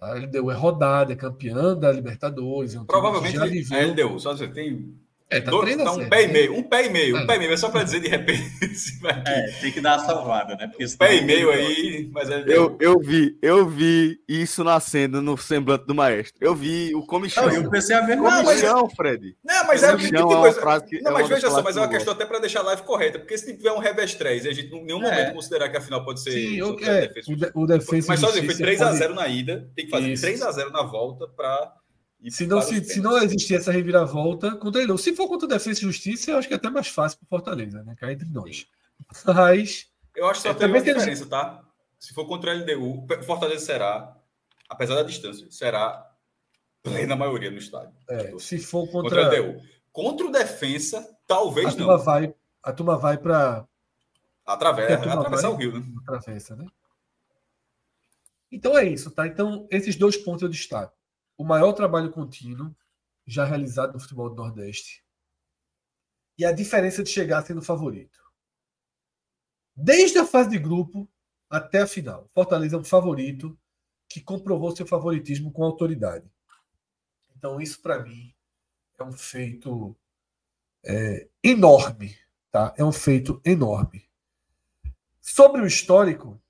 [0.00, 2.74] A LDU é rodada, é campeã da Libertadores.
[2.74, 4.94] É um Provavelmente a LDU, só você tem
[5.28, 7.20] é, tá, Dois, tá um pé e meio, um pé e meio, é.
[7.20, 8.44] um pé e meio, é só para dizer de repente.
[9.26, 10.68] é, tem que dar a salvada, né?
[10.68, 15.20] Porque um pé e meio aí, mas é eu, eu vi, eu vi isso nascendo
[15.20, 16.36] no semblante do maestro.
[16.40, 17.50] Eu vi o comichão.
[17.50, 18.94] eu pensei a ver comichão, mas...
[18.94, 19.36] Fred.
[19.44, 20.80] Não, mas é tipo de coisa.
[20.82, 23.18] Que, não, mas veja só, mas é uma questão até para deixar a live correta,
[23.18, 25.10] porque se tiver um revés 3 e a gente em nenhum é.
[25.10, 26.30] momento considerar que a final pode ser.
[26.30, 27.10] Sim, o, é,
[27.52, 28.06] o, defesa.
[28.06, 31.72] Mas só dizer, foi 3x0 na ida, tem que fazer 3x0 na volta para
[32.30, 34.96] se não, se, se não existir essa reviravolta contra ele.
[34.98, 37.28] Se for contra o Defesa e Justiça, eu acho que é até mais fácil para
[37.28, 37.94] Fortaleza, né?
[37.94, 38.66] Cair entre nós.
[39.24, 39.86] Mas.
[40.14, 41.26] Eu acho que só é, tem uma diferença, eles...
[41.26, 41.62] tá?
[41.98, 44.16] Se for contra o LDU, Fortaleza será,
[44.68, 46.10] apesar da distância, será
[46.82, 47.94] plena maioria no estádio.
[48.08, 49.24] É, se for contra...
[49.24, 49.62] contra o LDU.
[49.92, 51.98] Contra o Defensa, talvez a não.
[51.98, 53.66] Vai, a turma vai para.
[54.44, 55.84] Atravessa, atravessar o Rio, né?
[56.02, 56.66] Atravessa, né?
[58.50, 59.26] Então é isso, tá?
[59.26, 60.96] Então, esses dois pontos eu destaco
[61.36, 62.74] o maior trabalho contínuo
[63.26, 65.04] já realizado no futebol do Nordeste
[66.38, 68.20] e a diferença de chegar sendo favorito.
[69.74, 71.08] Desde a fase de grupo
[71.50, 72.30] até a final.
[72.32, 73.58] Fortaleza é um favorito
[74.08, 76.30] que comprovou seu favoritismo com autoridade.
[77.36, 78.34] Então, isso para mim
[78.98, 79.96] é um feito
[80.84, 82.16] é, enorme.
[82.50, 82.74] Tá?
[82.76, 84.08] É um feito enorme.
[85.20, 86.40] Sobre o histórico,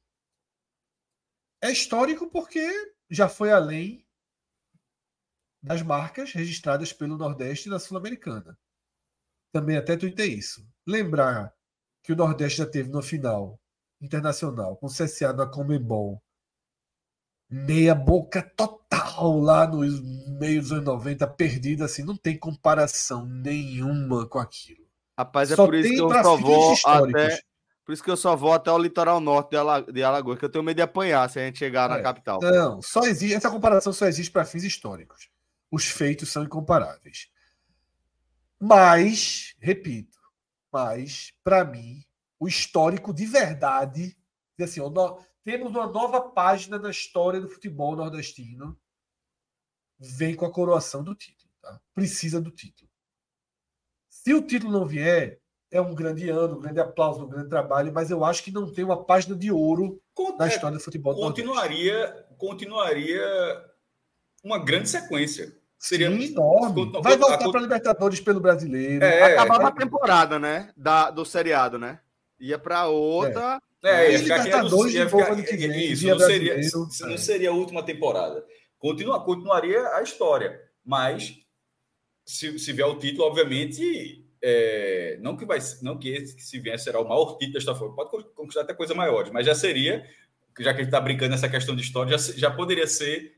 [1.61, 4.06] é histórico porque já foi além
[5.67, 8.57] das marcas registradas pelo Nordeste na Sul-Americana.
[9.53, 10.65] Também até tuitei isso.
[10.87, 11.53] Lembrar
[12.05, 13.61] que o Nordeste já teve no final
[14.01, 16.23] internacional com o CSA na Comembol
[17.51, 20.01] meia boca total lá nos
[20.39, 24.87] meios dos anos 90, perdida assim, não tem comparação nenhuma com aquilo.
[25.19, 27.41] Rapaz, é só por isso que eu só vou até
[27.85, 30.49] por isso que eu só vou até o litoral norte de, de Alagoas, que eu
[30.49, 31.95] tenho medo de apanhar se a gente chegar é.
[31.95, 32.41] na capital.
[32.41, 35.29] Não, só existe, essa comparação só existe para fins históricos
[35.71, 37.29] os feitos são incomparáveis.
[38.61, 40.19] Mas, repito,
[40.73, 42.05] mas, para mim,
[42.39, 44.17] o histórico de verdade,
[44.61, 48.79] assim, no, temos uma nova página na história do futebol nordestino,
[49.99, 51.51] vem com a coroação do título.
[51.61, 51.81] Tá?
[51.95, 52.91] Precisa do título.
[54.09, 57.93] Se o título não vier, é um grande ano, um grande aplauso, um grande trabalho,
[57.93, 60.01] mas eu acho que não tem uma página de ouro
[60.39, 61.15] na história do futebol.
[61.15, 63.66] Continuaria, continuaria
[64.47, 65.53] uma grande sequência.
[65.79, 66.91] Seria Sim, enorme.
[67.03, 69.05] Vai voltar para a Libertadores pelo brasileiro.
[69.05, 70.71] É, Acabava é, a temporada, né?
[70.77, 72.01] Da, do seriado, né?
[72.41, 73.61] Ia para outra.
[73.85, 76.61] É, é ia ficar Libertadores ia ficar, ano que vem, isso, não seria,
[77.01, 77.19] não é.
[77.19, 78.45] seria a última temporada.
[78.79, 80.61] Continua, continuaria a história.
[80.85, 81.37] Mas
[82.25, 84.23] se, se vier o título, obviamente.
[84.49, 87.75] É, não que vai não que esse que se vier será o maior título desta
[87.75, 90.05] forma, pode conquistar até coisa maior, mas já seria,
[90.61, 93.36] já que ele está brincando nessa questão de história, já, já poderia ser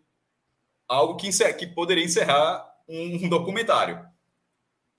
[0.89, 4.05] algo que, que poderia encerrar um documentário.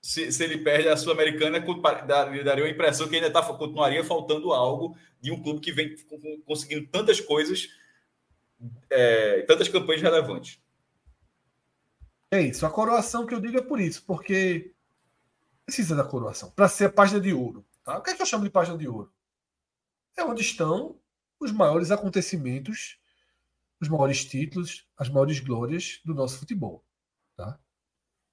[0.00, 1.60] Se, se ele perde a Sul-Americana,
[2.06, 5.94] daria a impressão que ainda tá, continuaria faltando algo de um clube que vem
[6.46, 7.68] conseguindo tantas coisas,
[8.88, 10.58] é, tantas campanhas relevantes.
[12.30, 12.64] É isso.
[12.64, 14.72] A coroação que eu digo é por isso, porque
[15.66, 17.66] precisa da coroação para ser a página de ouro.
[17.84, 17.98] Tá?
[17.98, 19.12] O que é que eu chamo de página de ouro?
[20.16, 20.98] É onde estão
[21.38, 22.99] os maiores acontecimentos
[23.80, 26.84] os maiores títulos, as maiores glórias do nosso futebol.
[27.36, 27.58] Tá?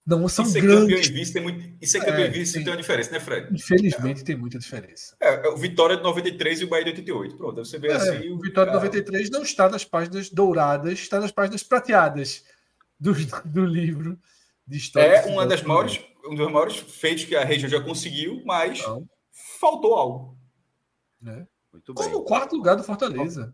[0.05, 1.07] Não são e grandes.
[1.07, 1.77] Campeão vice tem muito...
[1.81, 2.63] E ser campeão é, vice tem...
[2.63, 3.53] tem uma diferença, né, Fred?
[3.53, 4.23] Infelizmente é.
[4.23, 5.15] tem muita diferença.
[5.19, 7.35] É, é, o Vitória de 93 e o Bahia de 88.
[7.35, 8.29] Pronto, você vê é, assim.
[8.29, 12.45] O Vitória de 93 não está nas páginas douradas, está nas páginas prateadas
[12.99, 13.13] do,
[13.45, 14.17] do livro
[14.65, 15.07] de história.
[15.07, 19.05] É uma das maiores, um dos maiores feitos que a região já conseguiu, mas não.
[19.59, 20.37] faltou algo.
[21.25, 21.45] É.
[21.73, 22.03] Muito bem.
[22.03, 23.53] Como o quarto lugar do Fortaleza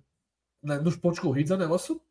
[0.63, 2.01] né, nos pontos corridos é um negócio.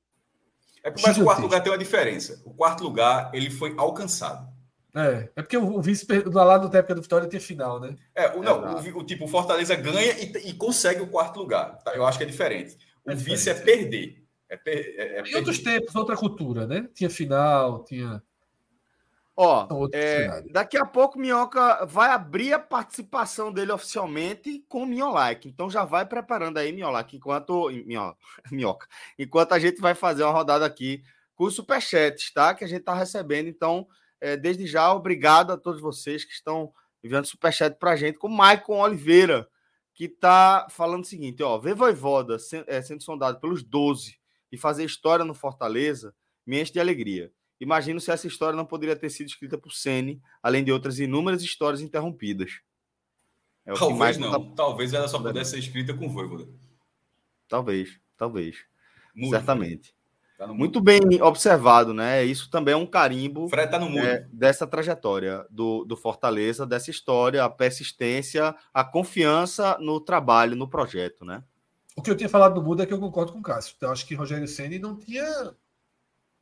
[0.85, 2.43] É porque, mas o quarto lugar tem uma diferença.
[2.45, 4.53] O quarto lugar ele foi alcançado.
[4.95, 7.97] É, é porque o, vice lá no época do Vitória tem final, né?
[8.15, 11.79] É, o, não, o, o, tipo, o Fortaleza ganha e, e, consegue o quarto lugar.
[11.79, 11.95] Tá?
[11.95, 12.77] Eu acho que é diferente.
[13.05, 14.23] O é vice é perder.
[14.51, 16.87] É, per, é, é em outros tempos, outra cultura, né?
[16.95, 18.23] Tinha final, tinha.
[19.35, 25.49] Ó, é, daqui a pouco Minhoca vai abrir a participação dele oficialmente com o Minholike.
[25.49, 27.71] Então já vai preparando aí, Minholike, enquanto.
[27.71, 28.19] Minhoca,
[28.53, 28.87] Minhoca.
[29.19, 31.03] Enquanto a gente vai fazer uma rodada aqui
[31.35, 32.55] com os superchats, tá?
[32.55, 33.49] Que a gente está recebendo.
[33.49, 33.87] Então,
[34.21, 36.71] é, desde já, obrigado a todos vocês que estão
[37.03, 39.49] enviando superchat para a gente, com o Maicon Oliveira,
[39.95, 44.15] que está falando o seguinte: ó, ver Voivoda sendo, é, sendo sondado pelos 12
[44.53, 46.15] e fazer história no Fortaleza
[46.47, 50.21] me enche de alegria Imagino se essa história não poderia ter sido escrita por Sene,
[50.43, 52.61] além de outras inúmeras histórias interrompidas.
[53.65, 54.33] É talvez não.
[54.33, 54.57] Tá...
[54.57, 56.49] Talvez ela só pudesse ser escrita com Voivoda.
[57.49, 58.65] Talvez, talvez.
[59.15, 59.95] Muito Certamente.
[60.37, 62.25] Tá Muito bem observado, né?
[62.25, 63.81] Isso também é um carimbo Fred tá.
[63.81, 70.69] É, dessa trajetória do, do Fortaleza, dessa história, a persistência, a confiança no trabalho, no
[70.69, 71.45] projeto, né?
[71.95, 73.77] O que eu tinha falado do mundo é que eu concordo com o Cássio.
[73.81, 75.55] Eu acho que Rogério Senna não tinha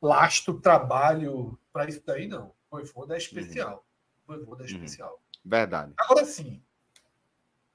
[0.01, 2.53] lastro, trabalho para isso daí, não.
[2.69, 3.85] Foi foda é especial.
[4.25, 4.73] Foi foda é uhum.
[4.73, 5.21] especial.
[5.43, 5.93] Verdade.
[5.97, 6.61] Agora sim,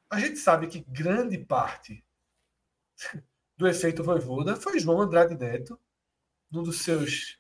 [0.09, 2.05] a gente sabe que grande parte
[3.57, 5.79] do efeito Voivoda foi João Andrade Neto,
[6.53, 7.39] um dos seus.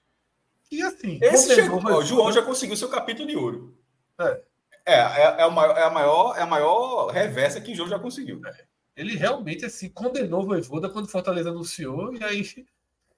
[0.70, 1.18] E assim.
[1.22, 3.78] Esse chegou, João já conseguiu seu capítulo de ouro.
[4.18, 4.42] É.
[4.88, 7.98] É, é, é, maior, é, a maior, é a maior reversa que o João já
[7.98, 8.40] conseguiu.
[8.46, 8.66] É.
[8.96, 12.66] Ele realmente assim, condenou o Voivoda quando Fortaleza anunciou, e aí.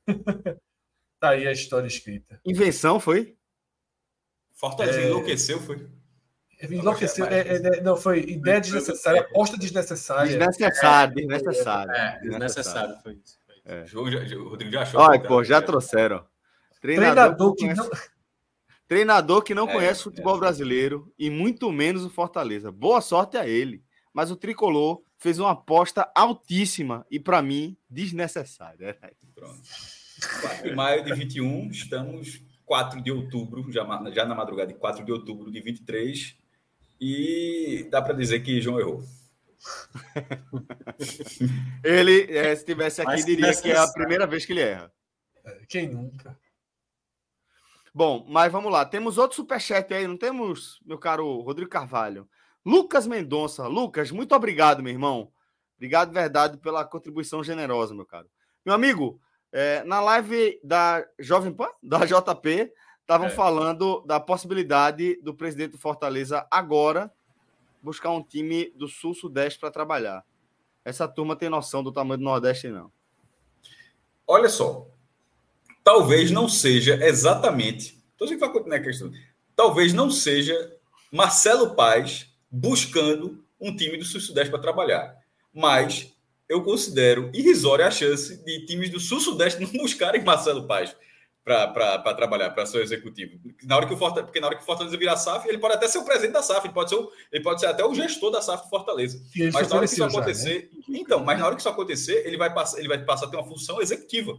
[1.18, 2.40] tá aí a história escrita.
[2.44, 3.36] Invenção foi?
[4.52, 5.06] Fortaleza é...
[5.08, 5.88] enlouqueceu, foi?
[6.62, 7.26] Enlouqueceu.
[7.26, 10.26] É, é, não, foi ideia desnecessária, aposta desnecessária.
[10.26, 11.92] Desnecessário, desnecessário.
[11.92, 13.38] É, desnecessário, foi isso.
[13.64, 13.84] É.
[13.94, 15.00] O Rodrigo já achou.
[15.00, 16.26] Olha, pô, já trouxeram.
[16.80, 17.90] Treinador, Treinador que, não.
[18.88, 20.40] Treinador que não é, conhece o futebol é.
[20.40, 22.72] brasileiro e muito menos o Fortaleza.
[22.72, 23.84] Boa sorte a ele.
[24.12, 28.98] Mas o tricolor fez uma aposta altíssima e, para mim, desnecessária.
[29.34, 29.60] Pronto.
[30.40, 35.04] 4 de maio de 21, estamos 4 de outubro, já, já na madrugada de 4
[35.04, 36.36] de outubro de 23,
[37.00, 39.02] e dá para dizer que João errou.
[41.82, 44.92] ele, é, se estivesse aqui, Mas diria que é a primeira vez que ele erra.
[45.44, 46.38] É, quem nunca?
[47.94, 48.84] Bom, mas vamos lá.
[48.84, 52.28] Temos outro superchat aí, não temos, meu caro Rodrigo Carvalho?
[52.64, 53.66] Lucas Mendonça.
[53.66, 55.32] Lucas, muito obrigado, meu irmão.
[55.76, 58.28] Obrigado, verdade, pela contribuição generosa, meu caro.
[58.64, 59.20] Meu amigo,
[59.52, 63.30] é, na live da Jovem Pan, da JP, estavam é.
[63.30, 67.10] falando da possibilidade do presidente do Fortaleza agora
[67.82, 70.24] buscar um time do Sul-Sudeste para trabalhar.
[70.84, 72.90] Essa turma tem noção do tamanho do Nordeste, não?
[74.26, 74.86] Olha só.
[75.82, 77.98] Talvez não seja exatamente.
[78.12, 79.10] Estou dizendo que vai continuar a questão.
[79.56, 80.76] Talvez não seja
[81.10, 85.16] Marcelo Paz buscando um time do Sul-Sudeste para trabalhar.
[85.52, 86.14] Mas
[86.48, 90.96] eu considero irrisória a chance de times do Sul-Sudeste não buscarem Marcelo Paz
[91.44, 93.38] para trabalhar, para ser executivo.
[93.62, 95.74] Na hora que o Fortaleza, porque na hora que o Fortaleza virar SAF, ele pode
[95.74, 97.94] até ser o presidente da SAF, ele pode ser, o, ele pode ser até o
[97.94, 99.18] gestor da SAF do Fortaleza.
[99.52, 100.98] Mas na hora que isso acontecer, já, né?
[101.00, 103.36] então, mas na hora que isso acontecer, ele vai passar, ele vai passar a ter
[103.36, 104.38] uma função executiva.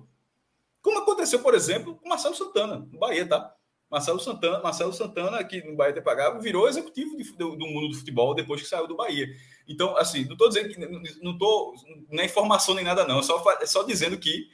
[0.82, 3.56] Como aconteceu, por exemplo, com Marcelo Santana, no Bahia, tá?
[3.89, 7.89] Marcelo Santana, Marcelo Santana, que no Bahia ter pagado, virou executivo de, do, do, mundo
[7.89, 9.28] do futebol depois que saiu do Bahia.
[9.69, 10.79] Então, assim, não estou dizendo que
[11.21, 11.75] não estou
[12.10, 13.21] nem informação nem nada, não.
[13.23, 14.49] Só, só dizendo que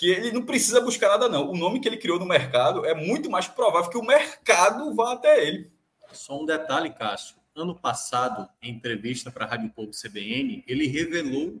[0.00, 1.50] que ele não precisa buscar nada, não.
[1.50, 5.12] O nome que ele criou no mercado é muito mais provável que o mercado vá
[5.12, 5.70] até ele.
[6.10, 7.36] Só um detalhe, Cássio.
[7.54, 11.60] Ano passado, em entrevista para a Rádio Povo CBN, ele revelou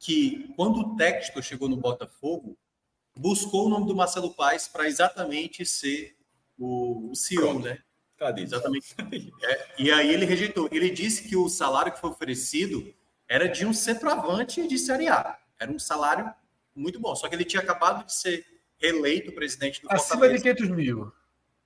[0.00, 2.58] que quando o Texto chegou no Botafogo,
[3.16, 6.16] buscou o nome do Marcelo Paes para exatamente ser
[6.58, 7.66] o, o CEO, Pronto.
[7.66, 7.78] né?
[8.16, 8.42] Cadê?
[8.42, 8.94] Exatamente.
[9.42, 10.68] É, e aí ele rejeitou.
[10.72, 12.94] Ele disse que o salário que foi oferecido
[13.28, 15.38] era de um centroavante de Série A.
[15.58, 16.32] Era um salário
[16.74, 17.14] muito bom.
[17.14, 18.46] Só que ele tinha acabado de ser
[18.78, 20.44] reeleito presidente do Acima Fortaleza.
[20.44, 21.12] de 500 mil,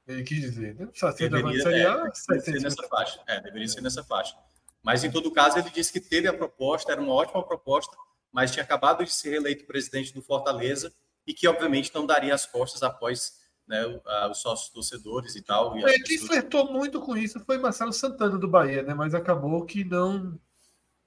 [0.06, 0.74] ele quis dizer.
[0.74, 0.88] Né?
[1.18, 3.20] Deveria, é, ser nessa faixa.
[3.26, 4.36] É, deveria ser nessa faixa.
[4.82, 7.96] Mas, em todo caso, ele disse que teve a proposta, era uma ótima proposta,
[8.32, 10.92] mas tinha acabado de ser reeleito presidente do Fortaleza
[11.26, 13.84] e que, obviamente, não daria as costas após né,
[14.30, 15.76] os sócios torcedores e tal.
[15.76, 16.28] E é, quem pessoas...
[16.28, 18.94] flertou muito com isso foi Marcelo Santana do Bahia, né?
[18.94, 20.38] Mas acabou que não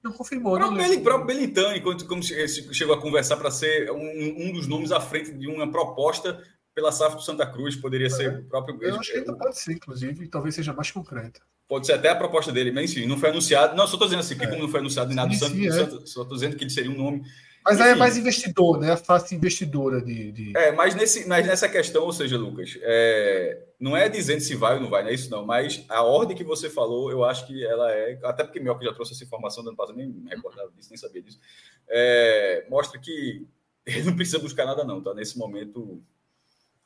[0.03, 0.55] não confirmou.
[0.55, 4.91] O próprio, próprio Belintani, quando, como chegou a conversar para ser um, um, dos nomes
[4.91, 6.41] à frente de uma proposta
[6.73, 8.09] pela SAF do Santa Cruz, poderia é.
[8.09, 8.81] ser o próprio.
[8.81, 11.41] Eu acho que ainda pode ser, inclusive, talvez seja mais concreta.
[11.67, 13.75] Pode ser até a proposta dele, mas enfim, não foi anunciado.
[13.75, 14.47] Não, só estou dizendo assim, que é.
[14.47, 16.05] como não foi anunciado nem nada do Santa, é.
[16.05, 17.23] só estou dizendo que ele seria um nome
[17.63, 18.91] mas Enfim, aí é mais investidor, né?
[18.93, 23.65] A face investidora de, de, É, mas, nesse, mas nessa questão, ou seja, Lucas, é,
[23.79, 25.45] não é dizendo se vai ou não vai, não é isso não.
[25.45, 28.17] Mas a ordem que você falou, eu acho que ela é.
[28.23, 30.97] Até porque Mioca já trouxe essa informação do ano passado, nem me recordava disso, nem
[30.97, 31.39] sabia disso.
[31.87, 33.45] É, mostra que
[33.85, 35.13] ele não precisa buscar nada, não, tá?
[35.13, 36.01] Nesse momento,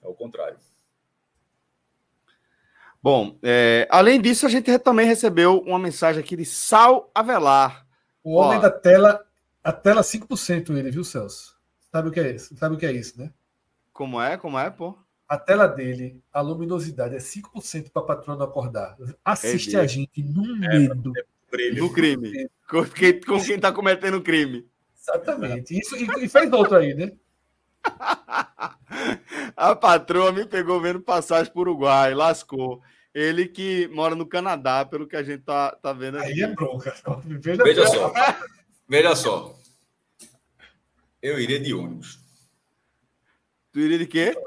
[0.03, 0.57] é o contrário.
[3.01, 7.85] Bom, é, além disso, a gente também recebeu uma mensagem aqui de Sal Avelar.
[8.23, 9.24] O homem Ó, da tela
[9.65, 11.57] a tela 5% ele, viu, Celso?
[11.91, 12.55] Sabe o que é isso?
[12.55, 13.33] Sabe o que é isso, né?
[13.91, 14.37] Como é?
[14.37, 14.95] Como é, pô?
[15.27, 18.95] A tela dele, a luminosidade é 5% para patrão acordar.
[19.25, 21.11] Assiste é a gente no é, medo.
[21.17, 22.47] É, no crime.
[22.69, 24.67] Com quem, com quem tá cometendo crime.
[25.01, 25.79] Exatamente.
[25.79, 27.11] Isso, e, e fez outro aí, né?
[29.57, 32.83] A patroa me pegou vendo passagem para o Uruguai, lascou.
[33.13, 36.33] Ele que mora no Canadá, pelo que a gente tá, tá vendo aqui.
[36.33, 36.93] Aí é bronca.
[37.25, 38.13] Veja, veja só.
[38.87, 39.55] Veja só.
[41.21, 42.19] Eu iria de ônibus.
[43.71, 44.37] Tu iria de quê?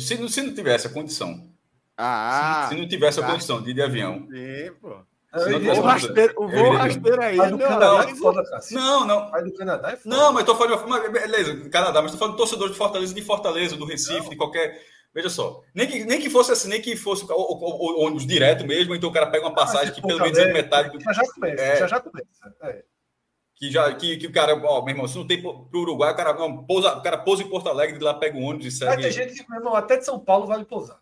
[0.00, 1.50] Se não, se não tivesse a condição.
[1.96, 4.26] Ah, se, se não tivesse a condição de ir de avião.
[4.30, 5.04] Sim, pô.
[5.34, 7.36] O rasteiro, o voo rasteiro aí.
[7.36, 9.30] Não, Canadá é foda, Não, não.
[9.32, 10.16] Vai do Canadá é foda.
[10.16, 10.88] Não, mas tô falando.
[10.88, 14.30] Mas, beleza, Canadá, mas tô falando de torcedor de Fortaleza, de Fortaleza, do Recife, não.
[14.30, 14.80] de qualquer.
[15.12, 18.96] Veja só, nem que, nem que fosse assim, nem que fosse o, ônibus direto mesmo,
[18.96, 20.98] então o cara pega uma passagem ah, que pelo menos é metade.
[21.00, 22.28] Já já começa, é, já já começa.
[22.62, 22.84] É.
[23.64, 26.16] Que, já, que, que o cara, ó, meu irmão, se não tem pro Uruguai, o
[26.16, 28.70] cara, não, pousa, o cara pousa em Porto Alegre, de lá pega o ônibus e
[28.70, 28.92] segue.
[28.92, 31.00] Vai ter gente que, meu irmão, até de São Paulo vale pousar.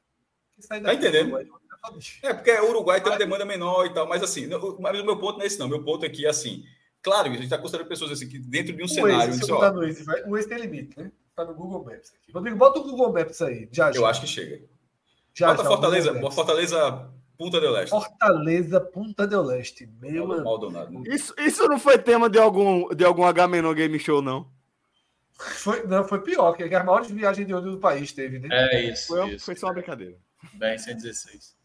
[0.68, 1.36] Tá entendendo?
[2.22, 4.48] É, porque o Uruguai tem uma demanda menor e tal, mas assim,
[4.78, 5.68] mas o meu ponto não é esse, não.
[5.68, 6.62] Meu ponto é que, assim,
[7.02, 9.32] claro, a gente está considerando pessoas assim, que dentro de um o cenário.
[9.32, 11.10] Waze, ó, no Waze, vai, o tem limite, né?
[11.34, 12.30] Tá no Google Maps aqui.
[12.30, 13.68] Rodrigo, bota o Google Maps aí.
[13.72, 13.98] Já, já.
[13.98, 14.62] Eu acho que chega.
[15.34, 17.10] Já, bota já, Fortaleza, Fortaleza
[17.42, 17.90] Punta del Leste.
[17.90, 19.88] Fortaleza, Punta del Leste.
[20.00, 21.02] Meu Maldonado.
[21.12, 24.48] Isso, isso não foi tema de algum, de algum H-Menor Game Show, não?
[25.36, 28.46] Foi, não, foi pior, que as maiores viagens de ônibus do país teve, né?
[28.50, 29.08] É isso.
[29.08, 29.44] Foi, isso.
[29.44, 30.16] foi só uma brincadeira.
[30.54, 31.56] Bem, 116.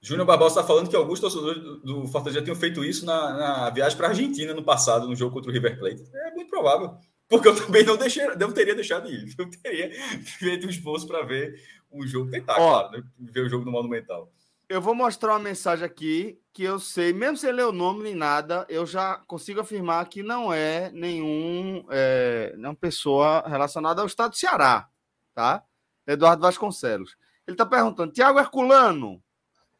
[0.00, 3.70] Júnior Barbosa está falando que alguns torcedores do, Fortaleza já tinham feito isso na, na
[3.70, 6.02] viagem para a Argentina no passado, no jogo contra o River Plate.
[6.14, 6.96] É muito provável.
[7.28, 9.34] Porque eu também não, deixei, não teria deixado de ir.
[9.36, 9.90] Eu teria
[10.24, 11.60] feito um esforço para ver
[11.92, 13.04] um jogo, tentar, Ó, claro, né?
[13.18, 14.32] ver o jogo no Monumental.
[14.70, 18.14] Eu vou mostrar uma mensagem aqui que eu sei, mesmo sem ler o nome nem
[18.14, 24.30] nada, eu já consigo afirmar que não é nenhum é, nenhuma pessoa relacionada ao estado
[24.30, 24.88] do Ceará,
[25.34, 25.64] tá?
[26.06, 27.16] Eduardo Vasconcelos.
[27.48, 29.20] Ele está perguntando, Tiago Herculano,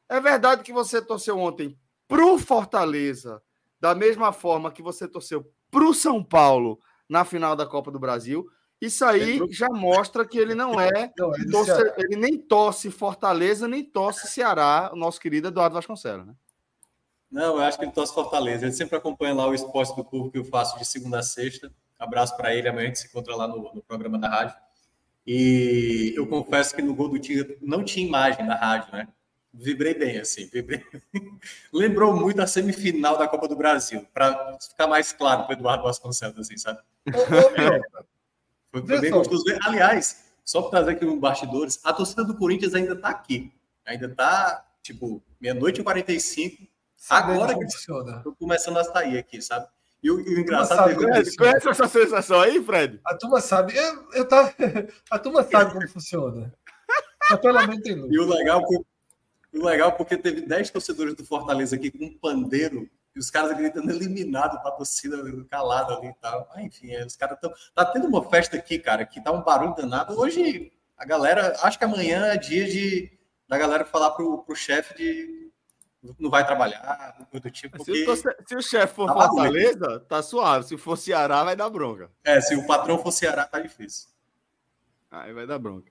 [0.09, 1.79] é verdade que você torceu ontem
[2.09, 3.41] pro Fortaleza,
[3.79, 8.45] da mesma forma que você torceu pro São Paulo na final da Copa do Brasil?
[8.81, 11.13] Isso aí já mostra que ele não é.
[11.19, 16.27] Não, ele, torce, ele, nem torce Fortaleza, nem torce Ceará, o nosso querido Eduardo Vasconcelos,
[16.27, 16.35] né?
[17.31, 18.65] Não, eu acho que ele torce Fortaleza.
[18.65, 21.73] Ele sempre acompanha lá o esporte do povo que eu faço de segunda a sexta.
[21.99, 22.69] Abraço para ele.
[22.69, 24.57] Amanhã a gente se encontra lá no, no programa da rádio.
[25.25, 29.07] E eu confesso que no gol do Tigre não tinha imagem na rádio, né?
[29.53, 30.85] Vibrei bem, assim, vibrei.
[31.73, 36.39] Lembrou muito a semifinal da Copa do Brasil, para ficar mais claro para Eduardo Vasconcelos,
[36.39, 36.81] assim, sabe?
[38.71, 39.59] Foi, foi bem gostoso ver.
[39.65, 43.53] Aliás, só para trazer aqui um bastidores, a torcida do Corinthians ainda está aqui.
[43.85, 46.69] Ainda está, tipo, meia-noite e 45.
[47.09, 48.21] Agora que funciona.
[48.23, 49.67] Tô começando a sair aqui, sabe?
[50.03, 53.01] E o, e o engraçado é conhece, conhece essa sensação aí, Fred?
[53.05, 53.77] A turma sabe.
[53.77, 54.55] Eu, eu tava,
[55.11, 56.53] a turma sabe como funciona.
[57.41, 58.11] Pelo menos tem luz.
[58.11, 58.63] E o legal,
[59.53, 63.57] o legal porque teve 10 torcedores do Fortaleza aqui com um pandeiro e os caras
[63.57, 65.17] gritando eliminado para a torcida
[65.49, 66.49] calada ali e tal.
[66.55, 67.53] Ah, enfim, é, os caras estão.
[67.75, 70.19] Tá tendo uma festa aqui, cara, que tá um barulho danado.
[70.19, 71.57] Hoje, a galera.
[71.63, 75.41] Acho que amanhã é dia de da galera falar pro, pro chefe de
[76.19, 77.77] não vai trabalhar, do tipo.
[77.77, 77.93] Porque...
[77.93, 80.67] Se, o, se o chefe for tá Fortaleza, tá suave.
[80.67, 82.11] Se for Ceará, vai dar bronca.
[82.25, 84.09] É, se o patrão for Ceará, tá difícil.
[85.11, 85.91] Aí vai dar bronca.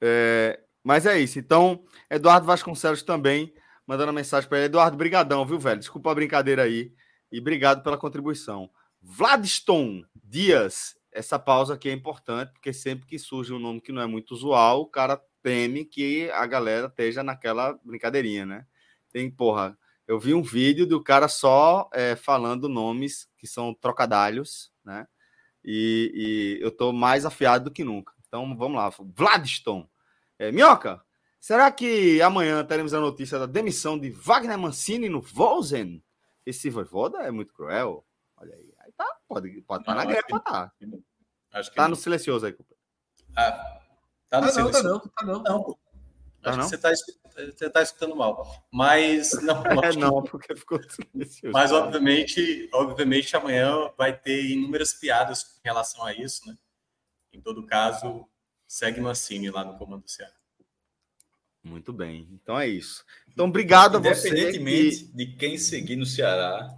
[0.00, 1.38] É, mas é isso.
[1.38, 3.54] Então, Eduardo Vasconcelos também
[3.90, 4.66] mandando mensagem para ele.
[4.66, 5.80] Eduardo, brigadão, viu, velho?
[5.80, 6.92] Desculpa a brincadeira aí.
[7.32, 8.70] E obrigado pela contribuição.
[9.02, 10.96] Vladiston Dias.
[11.10, 14.30] Essa pausa aqui é importante, porque sempre que surge um nome que não é muito
[14.30, 18.64] usual, o cara teme que a galera esteja naquela brincadeirinha, né?
[19.10, 19.76] Tem, porra,
[20.06, 25.04] eu vi um vídeo do cara só é, falando nomes que são trocadalhos, né?
[25.64, 28.12] E, e, eu tô mais afiado do que nunca.
[28.28, 29.90] Então vamos lá, Vladiston.
[30.38, 31.02] É, Minhoca,
[31.40, 36.02] será que amanhã teremos a notícia da demissão de Wagner Mancini no Vozen?
[36.46, 38.04] Esse voivoda é muito cruel.
[38.36, 38.72] Olha aí.
[38.78, 40.72] Aí tá, pode, pode estar tá na guerra, tá.
[41.52, 42.56] Acho que tá no silencioso aí,
[43.36, 43.80] Ah,
[44.28, 44.88] tá no ah, silencioso.
[44.88, 45.58] Não, tá não, tá não.
[45.58, 45.78] não.
[46.42, 46.64] Tá Acho não?
[46.64, 46.90] que você está
[47.34, 48.66] você tá escutando mal.
[48.70, 51.52] Mas não, é, não porque ficou silencioso.
[51.52, 56.56] Mas obviamente, obviamente amanhã vai ter inúmeras piadas com relação a isso, né?
[57.32, 58.26] Em todo caso,
[58.66, 60.34] segue Mancini lá no comando do Ceará.
[61.62, 62.28] Muito bem.
[62.32, 63.04] Então é isso.
[63.28, 64.28] Então, obrigado a você.
[64.28, 65.12] Independentemente que...
[65.12, 66.74] de quem seguir no Ceará,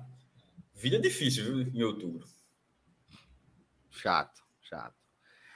[0.75, 2.27] vida difícil, viu, em outubro.
[3.91, 4.95] Chato, chato.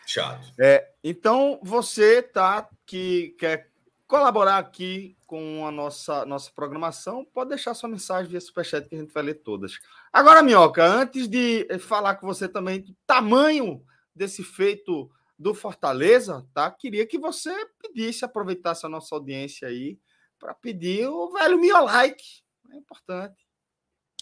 [0.06, 0.54] Chato.
[0.58, 3.70] É, então, você tá que quer
[4.06, 8.98] colaborar aqui com a nossa, nossa programação, pode deixar sua mensagem via Superchat que a
[8.98, 9.80] gente vai ler todas.
[10.12, 13.82] Agora, Minhoca, antes de falar com você também do tamanho
[14.14, 16.70] desse feito do Fortaleza, tá?
[16.70, 19.98] Queria que você pedisse, aproveitasse a nossa audiência aí
[20.38, 22.24] para pedir o velho Mio like.
[22.70, 23.46] É importante.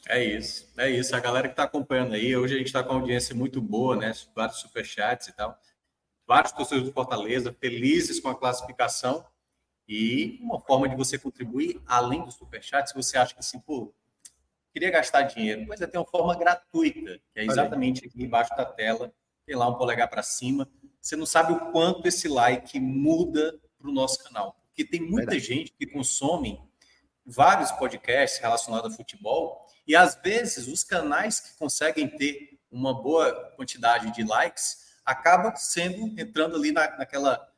[0.06, 1.16] É isso, é isso.
[1.16, 3.96] A galera que está acompanhando aí, hoje a gente está com uma audiência muito boa,
[3.96, 4.12] né?
[4.34, 5.58] Vários superchats e tal.
[6.26, 9.26] vários torcedores do Fortaleza felizes com a classificação
[9.88, 13.94] e uma forma de você contribuir, além do superchat, se você acha que assim, pô,
[14.72, 18.64] queria gastar dinheiro, mas é tem uma forma gratuita, que é exatamente aqui embaixo da
[18.64, 19.12] tela,
[19.46, 20.68] tem lá um polegar para cima.
[21.04, 25.32] Você não sabe o quanto esse like muda para o nosso canal, porque tem muita
[25.32, 25.40] Verdade.
[25.40, 26.58] gente que consome
[27.26, 33.52] vários podcasts relacionados a futebol e às vezes os canais que conseguem ter uma boa
[33.54, 37.52] quantidade de likes acaba sendo entrando ali na, naquela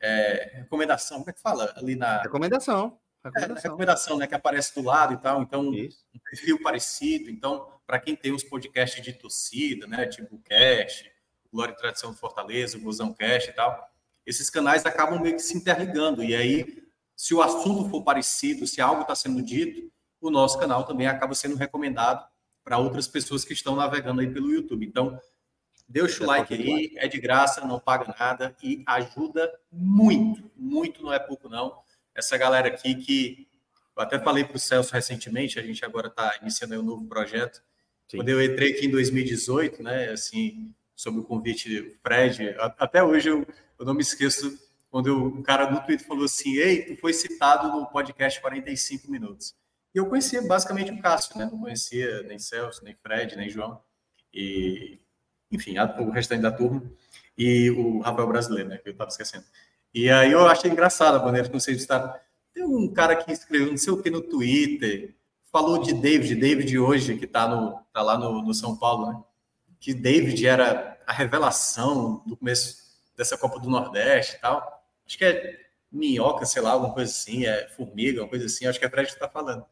[0.00, 1.74] é, recomendação, como é que fala?
[1.76, 3.00] Ali na recomendação.
[3.24, 3.56] Recomendação.
[3.56, 4.26] É, recomendação, né?
[4.28, 5.42] Que aparece do lado e tal.
[5.42, 6.04] Então, Isso.
[6.14, 7.30] um perfil parecido.
[7.30, 10.06] Então, para quem tem os podcasts de torcida, né?
[10.06, 11.11] Tipo o Cast,
[11.52, 13.88] Glória e Tradição do Fortaleza, o Busão Cast e tal,
[14.24, 16.22] esses canais acabam meio que se interligando.
[16.22, 16.82] E aí,
[17.16, 21.34] se o assunto for parecido, se algo está sendo dito, o nosso canal também acaba
[21.34, 22.24] sendo recomendado
[22.64, 24.86] para outras pessoas que estão navegando aí pelo YouTube.
[24.86, 25.18] Então,
[25.92, 31.12] Deixa o like aí, é de graça, não paga nada e ajuda muito, muito, não
[31.12, 31.82] é pouco não.
[32.14, 33.46] Essa galera aqui que
[33.94, 37.62] eu até falei para o Celso recentemente, a gente agora está iniciando um novo projeto.
[38.08, 38.16] Sim.
[38.16, 43.28] Quando eu entrei aqui em 2018, né, assim, sob o convite do Fred, até hoje
[43.28, 43.46] eu,
[43.78, 44.56] eu não me esqueço
[44.88, 49.10] quando eu, um cara no Twitter falou assim: Ei, tu foi citado no podcast 45
[49.10, 49.54] minutos.
[49.94, 51.48] E eu conhecia basicamente o Cássio, né?
[51.50, 53.82] Não conhecia nem Celso, nem Fred, nem João.
[54.32, 55.00] E
[55.50, 56.82] enfim, a, o restante da turma,
[57.36, 59.44] e o Rafael Brasileiro, né, que eu estava esquecendo.
[59.92, 62.14] E aí eu achei engraçado a maneira que vocês estavam.
[62.54, 65.14] Tem um cara que escreveu não sei o que no Twitter,
[65.50, 67.48] falou de David, David hoje, que está
[67.92, 69.22] tá lá no, no São Paulo, né?
[69.80, 72.82] Que David era a revelação do começo
[73.16, 74.82] dessa Copa do Nordeste e tal.
[75.06, 78.78] Acho que é minhoca, sei lá, alguma coisa assim, é formiga, alguma coisa assim, acho
[78.78, 79.64] que é Fred que está falando.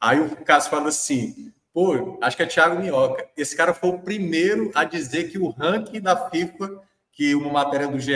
[0.00, 3.28] Aí o Cássio fala assim: Pô, acho que é Thiago Minhoca.
[3.36, 7.88] Esse cara foi o primeiro a dizer que o ranking da FIFA, que uma matéria
[7.88, 8.12] do GE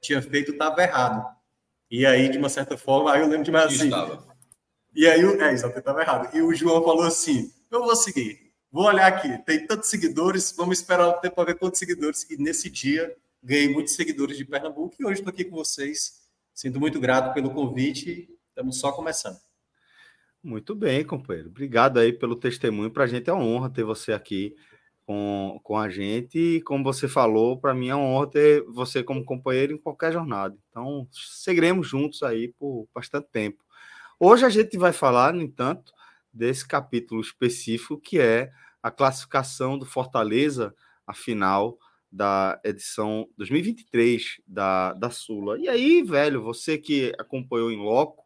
[0.00, 1.24] tinha feito, estava errado.
[1.90, 3.86] E aí, de uma certa forma, aí eu lembro de mais assim.
[3.86, 4.24] Estava.
[4.94, 6.36] E aí, é, exato, estava errado.
[6.36, 10.78] E o João falou assim: eu vou seguir, vou olhar aqui, tem tantos seguidores, vamos
[10.78, 12.28] esperar o tempo para ver quantos seguidores.
[12.30, 16.20] E nesse dia, ganhei muitos seguidores de Pernambuco e hoje estou aqui com vocês.
[16.54, 19.38] Sinto muito grato pelo convite, estamos só começando.
[20.42, 21.48] Muito bem, companheiro.
[21.48, 22.90] Obrigado aí pelo testemunho.
[22.90, 24.54] Para a gente é uma honra ter você aqui
[25.06, 26.38] com, com a gente.
[26.38, 30.12] E como você falou, para mim é uma honra ter você como companheiro em qualquer
[30.12, 30.56] jornada.
[30.70, 33.62] Então, seguiremos juntos aí por bastante tempo.
[34.18, 35.92] Hoje a gente vai falar, no entanto,
[36.32, 38.52] desse capítulo específico que é
[38.82, 40.74] a classificação do Fortaleza,
[41.06, 41.78] a final
[42.10, 45.58] da edição 2023 da, da Sula.
[45.58, 48.24] E aí, velho, você que acompanhou em loco,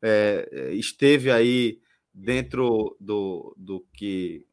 [0.00, 1.80] é, esteve aí
[2.14, 4.46] dentro do, do que.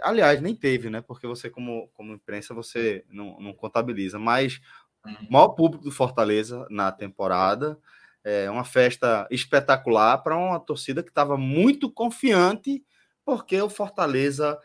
[0.00, 1.00] Aliás, nem teve, né?
[1.00, 4.60] Porque você, como, como imprensa, você não, não contabiliza, mas
[5.04, 5.26] o uhum.
[5.30, 7.78] maior público do Fortaleza na temporada.
[8.24, 12.84] É uma festa espetacular para uma torcida que estava muito confiante,
[13.24, 14.58] porque o Fortaleza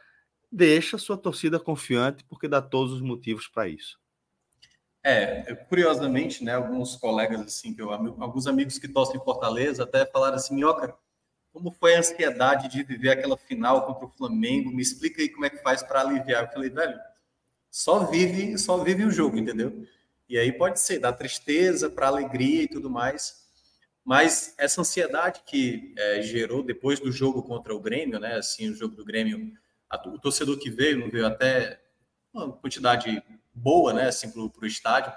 [0.52, 4.00] deixa sua torcida confiante, porque dá todos os motivos para isso.
[5.04, 10.06] É, curiosamente, né, alguns colegas, assim, que eu, alguns amigos que torcem em Fortaleza até
[10.06, 10.96] falaram assim, Minhoca,
[11.52, 14.72] como foi a ansiedade de viver aquela final contra o Flamengo?
[14.72, 16.46] Me explica aí como é que faz para aliviar.
[16.46, 16.98] Eu falei, velho,
[17.70, 19.86] só vive, só vive o jogo, entendeu?
[20.28, 23.43] E aí pode ser da tristeza para alegria e tudo mais.
[24.04, 28.36] Mas essa ansiedade que é, gerou depois do jogo contra o Grêmio, né?
[28.36, 29.54] Assim, o jogo do Grêmio,
[29.90, 31.82] a, o torcedor que veio, não veio até
[32.34, 33.24] uma quantidade
[33.54, 35.14] boa, né, assim, para o estádio,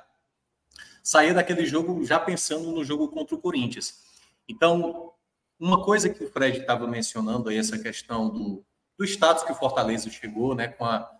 [1.03, 4.03] saía daquele jogo já pensando no jogo contra o Corinthians.
[4.47, 5.13] Então,
[5.59, 8.65] uma coisa que o Fred estava mencionando aí, essa questão do,
[8.99, 11.11] do status que o Fortaleza chegou, né, com a,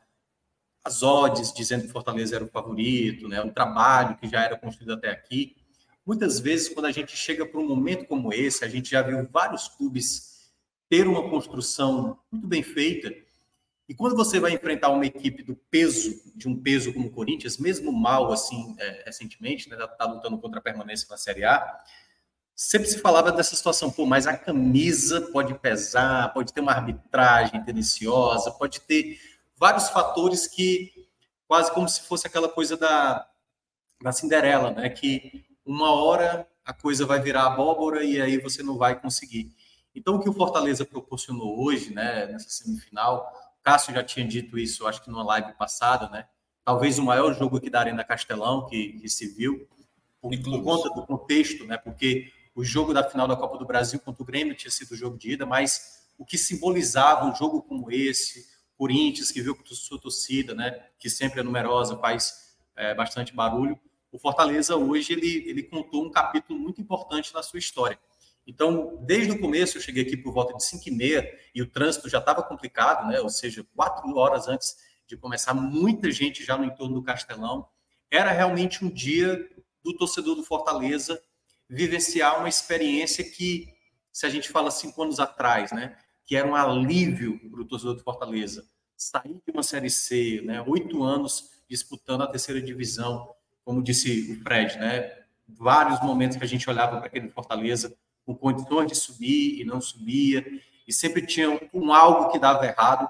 [0.85, 4.59] as odds dizendo que o Fortaleza era o favorito, né, um trabalho que já era
[4.59, 5.57] construído até aqui.
[6.07, 9.29] Muitas vezes, quando a gente chega para um momento como esse, a gente já viu
[9.29, 10.53] vários clubes
[10.89, 13.13] ter uma construção muito bem feita,
[13.89, 17.59] e quando você vai enfrentar uma equipe do peso, de um peso como o Corinthians,
[17.59, 21.85] mesmo mal assim, é, recentemente, né, tá lutando contra a permanência na Série A,
[22.55, 27.65] sempre se falava dessa situação, pô, mas a camisa pode pesar, pode ter uma arbitragem
[27.65, 29.21] deliciosa, pode ter
[29.57, 31.09] vários fatores que
[31.49, 33.29] quase como se fosse aquela coisa da,
[34.03, 38.79] da Cinderela, né, que uma hora a coisa vai virar abóbora e aí você não
[38.79, 39.55] vai conseguir.
[39.95, 44.87] Então, o que o Fortaleza proporcionou hoje, né, nessa semifinal, Cássio já tinha dito isso,
[44.87, 46.27] acho que numa live passada, né?
[46.65, 49.69] Talvez o maior jogo aqui da Arena Castelão que, que se viu,
[50.21, 51.77] por, por, conta do contexto, né?
[51.77, 54.97] Porque o jogo da final da Copa do Brasil contra o Grêmio tinha sido o
[54.97, 58.47] jogo de ida, mas o que simbolizava um jogo como esse,
[58.77, 60.89] Corinthians, que viu com sua torcida, né?
[60.99, 63.79] Que sempre é numerosa, faz é, bastante barulho.
[64.17, 67.99] O Fortaleza hoje ele, ele contou um capítulo muito importante na sua história.
[68.47, 71.67] Então, desde o começo, eu cheguei aqui por volta de 5 e meia e o
[71.67, 73.21] trânsito já estava complicado, né?
[73.21, 74.75] ou seja, quatro horas antes
[75.07, 77.69] de começar, muita gente já no entorno do Castelão.
[78.11, 79.37] Era realmente um dia
[79.85, 81.23] do torcedor do Fortaleza
[81.69, 83.69] vivenciar uma experiência que,
[84.11, 85.95] se a gente fala cinco anos atrás, né?
[86.25, 90.63] que era um alívio para o torcedor do Fortaleza, sair de uma Série C, né?
[90.67, 93.36] oito anos disputando a terceira divisão,
[93.67, 95.13] como disse o Fred, né?
[95.49, 99.81] vários momentos que a gente olhava para aquele Fortaleza com condições de subir e não
[99.81, 100.45] subia,
[100.87, 103.09] e sempre tinha um algo que dava errado.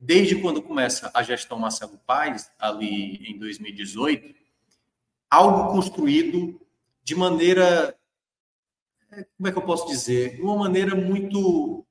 [0.00, 4.34] Desde quando começa a gestão Marcelo Paes, ali em 2018,
[5.30, 6.58] algo construído
[7.02, 7.94] de maneira,
[9.12, 11.84] é, como é que eu posso dizer, de uma maneira muito,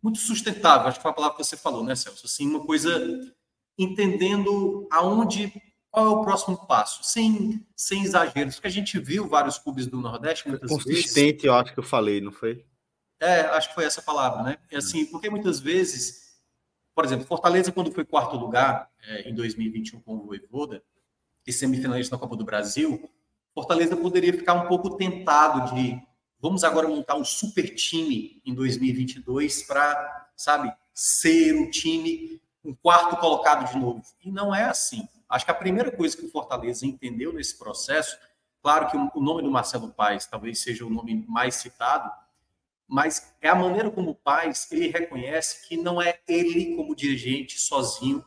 [0.00, 0.86] muito sustentável.
[0.86, 2.26] Acho que foi a palavra que você falou, né, Celso?
[2.26, 3.34] Assim, uma coisa
[3.76, 5.52] entendendo aonde
[5.96, 9.98] qual é o próximo passo, sem, sem exageros, porque a gente viu vários clubes do
[9.98, 12.66] Nordeste muitas Consistente, vezes, eu acho que eu falei, não foi?
[13.18, 14.58] É, acho que foi essa palavra, né?
[14.70, 16.36] É assim, porque muitas vezes,
[16.94, 20.84] por exemplo, Fortaleza, quando foi quarto lugar é, em 2021 com o Voivoda,
[21.46, 23.08] e semifinalista na Copa do Brasil,
[23.54, 25.98] Fortaleza poderia ficar um pouco tentado de
[26.38, 33.16] vamos agora montar um super time em 2022 para, sabe, ser o time um quarto
[33.16, 34.02] colocado de novo.
[34.22, 35.08] E não é assim.
[35.28, 38.16] Acho que a primeira coisa que o Fortaleza entendeu nesse processo,
[38.62, 42.10] claro que o nome do Marcelo Paes talvez seja o nome mais citado,
[42.88, 47.58] mas é a maneira como o Paes ele reconhece que não é ele como dirigente
[47.58, 48.24] sozinho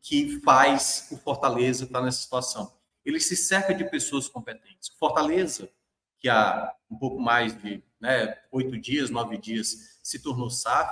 [0.00, 2.72] que faz o Fortaleza estar nessa situação.
[3.04, 4.88] Ele se cerca de pessoas competentes.
[4.98, 5.70] Fortaleza,
[6.18, 10.90] que há um pouco mais de né, oito dias, nove dias, se tornou SAF,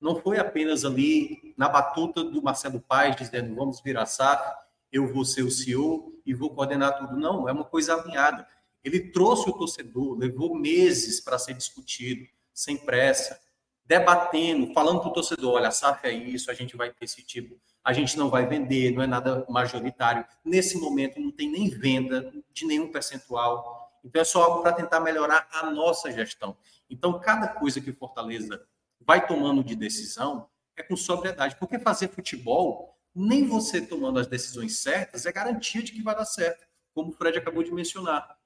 [0.00, 5.24] não foi apenas ali na batuta do Marcelo Paes dizendo vamos virar SAF, eu vou
[5.24, 7.16] ser o CEO e vou coordenar tudo.
[7.16, 8.46] Não, é uma coisa alinhada.
[8.82, 13.38] Ele trouxe o torcedor, levou meses para ser discutido, sem pressa,
[13.84, 17.58] debatendo, falando para o torcedor: olha, SAF é isso, a gente vai ter esse tipo,
[17.82, 20.24] a gente não vai vender, não é nada majoritário.
[20.44, 23.92] Nesse momento, não tem nem venda de nenhum percentual.
[24.04, 26.56] Então, é só algo para tentar melhorar a nossa gestão.
[26.88, 28.64] Então, cada coisa que Fortaleza
[29.00, 34.78] vai tomando de decisão é com sobriedade, porque fazer futebol nem você tomando as decisões
[34.78, 38.36] certas é garantia de que vai dar certo, como o Fred acabou de mencionar.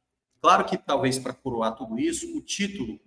[0.41, 3.01] Claro que talvez para coroar tudo isso, o título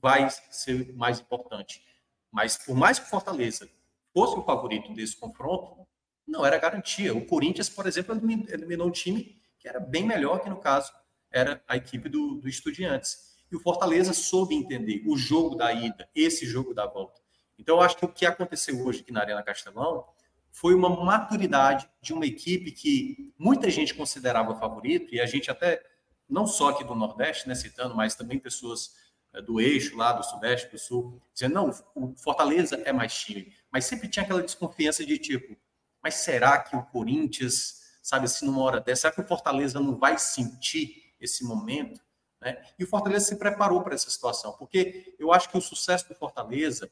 [0.00, 1.84] vai ser mais importante.
[2.30, 3.68] Mas por mais que o Fortaleza
[4.12, 5.86] fosse o favorito desse confronto,
[6.26, 7.14] não era garantia.
[7.14, 8.14] O Corinthians, por exemplo,
[8.48, 10.92] eliminou um time que era bem melhor que no caso
[11.30, 13.36] era a equipe do, do Estudiantes.
[13.50, 17.20] E o Fortaleza soube entender o jogo da ida, esse jogo da volta.
[17.58, 20.06] Então, eu acho que o que aconteceu hoje aqui na Arena Castelão
[20.52, 25.82] foi uma maturidade de uma equipe que muita gente considerava favorito, e a gente até,
[26.28, 28.94] não só aqui do Nordeste, né, citando, mas também pessoas
[29.32, 33.52] eh, do eixo lá, do Sudeste, do Sul, dizendo, não, o Fortaleza é mais time.
[33.72, 35.56] Mas sempre tinha aquela desconfiança de tipo,
[36.02, 39.96] mas será que o Corinthians, sabe, assim, numa hora dessa, será que o Fortaleza não
[39.96, 41.98] vai sentir esse momento?
[42.42, 42.62] Né?
[42.78, 46.14] E o Fortaleza se preparou para essa situação, porque eu acho que o sucesso do
[46.14, 46.90] Fortaleza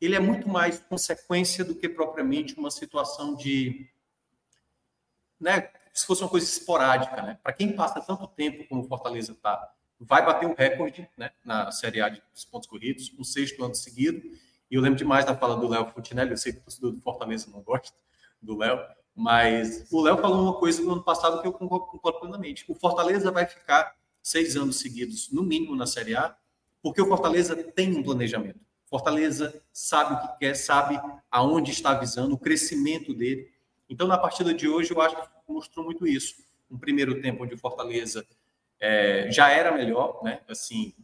[0.00, 3.88] ele é muito mais consequência do que propriamente uma situação de,
[5.40, 7.38] né, se fosse uma coisa esporádica, né?
[7.42, 11.72] Para quem passa tanto tempo como o Fortaleza está, vai bater um recorde, né, na
[11.72, 14.22] Série A de pontos corridos, um sexto ano seguido.
[14.70, 17.00] E eu lembro demais da fala do Léo Fontinelli, eu sei que o torcedor do
[17.00, 17.96] Fortaleza não gosta
[18.40, 18.78] do Léo,
[19.14, 22.64] mas o Léo falou uma coisa no ano passado que eu concordo plenamente.
[22.68, 26.36] O Fortaleza vai ficar seis anos seguidos, no mínimo, na Série A,
[26.80, 28.60] porque o Fortaleza tem um planejamento.
[28.88, 33.50] Fortaleza sabe o que quer, sabe aonde está visando, o crescimento dele.
[33.88, 36.36] Então, na partida de hoje, eu acho que mostrou muito isso.
[36.70, 38.26] Um primeiro tempo onde o Fortaleza
[38.80, 40.40] é, já era melhor, né?
[40.48, 40.94] Assim,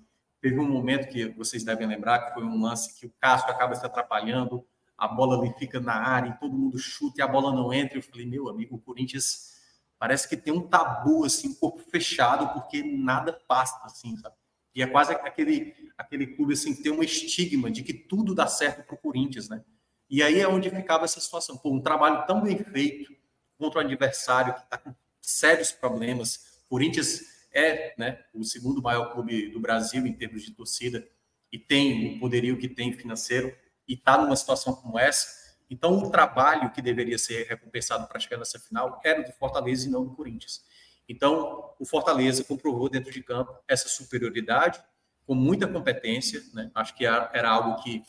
[0.41, 3.74] teve um momento que vocês devem lembrar que foi um lance que o Cássio acaba
[3.74, 4.64] se atrapalhando,
[4.97, 7.99] a bola ali fica na área e todo mundo chuta e a bola não entra.
[7.99, 9.55] Eu falei, meu amigo, o Corinthians
[9.99, 14.37] parece que tem um tabu, assim, corpo fechado, porque nada passa, assim, sabe?
[14.74, 18.47] E é quase aquele, aquele clube assim, que tem um estigma de que tudo dá
[18.47, 19.64] certo para o Corinthians, né?
[20.09, 21.57] E aí é onde ficava essa situação.
[21.57, 23.14] Pô, um trabalho tão bem feito
[23.57, 26.62] contra o adversário que está com sérios problemas.
[26.68, 27.22] Corinthians
[27.53, 31.09] é né, o segundo maior clube do Brasil em termos de torcida
[31.51, 35.45] e tem o poderio que tem financeiro e está numa situação como essa.
[35.70, 39.90] Então, o trabalho que deveria ser recompensado para chegar nessa final era do Fortaleza e
[39.90, 40.62] não do Corinthians.
[41.09, 44.82] Então, o Fortaleza comprovou dentro de campo essa superioridade
[45.27, 46.43] com muita competência.
[46.53, 46.70] Né?
[46.75, 48.03] Acho que era algo que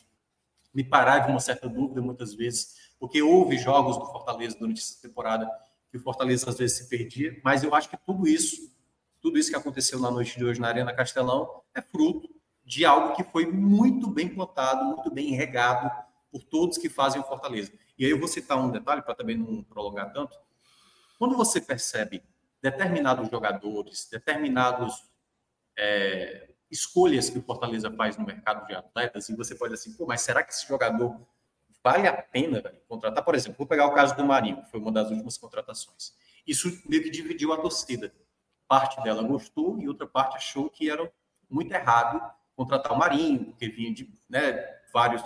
[0.74, 5.50] me parava uma certa dúvida muitas vezes, porque houve jogos do Fortaleza durante essa temporada
[5.90, 8.70] que o Fortaleza às vezes se perdia, mas eu acho que tudo isso,
[9.20, 12.28] tudo isso que aconteceu na noite de hoje na Arena Castelão é fruto
[12.64, 15.90] de algo que foi muito bem plantado, muito bem regado
[16.30, 17.72] por todos que fazem o Fortaleza.
[17.98, 20.36] E aí eu vou citar um detalhe para também não prolongar tanto.
[21.18, 22.22] Quando você percebe
[22.60, 25.04] determinados jogadores, determinados
[25.78, 30.06] é, escolhas que o Fortaleza faz no mercado de atletas, e você pode assim, pô,
[30.06, 31.20] mas será que esse jogador
[31.82, 33.24] vale a pena véio, contratar?
[33.24, 36.14] Por exemplo, vou pegar o caso do Marinho, que foi uma das últimas contratações.
[36.46, 38.12] Isso meio que dividiu a torcida.
[38.68, 41.10] Parte dela gostou e outra parte achou que era
[41.48, 42.20] muito errado
[42.56, 45.22] contratar o Marinho, porque vinha de né, vários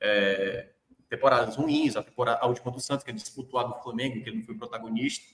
[0.00, 0.70] é,
[1.08, 4.30] temporadas ruins, a, temporada, a última do Santos, que ele disputou a do Flamengo, que
[4.30, 5.24] ele não foi protagonista.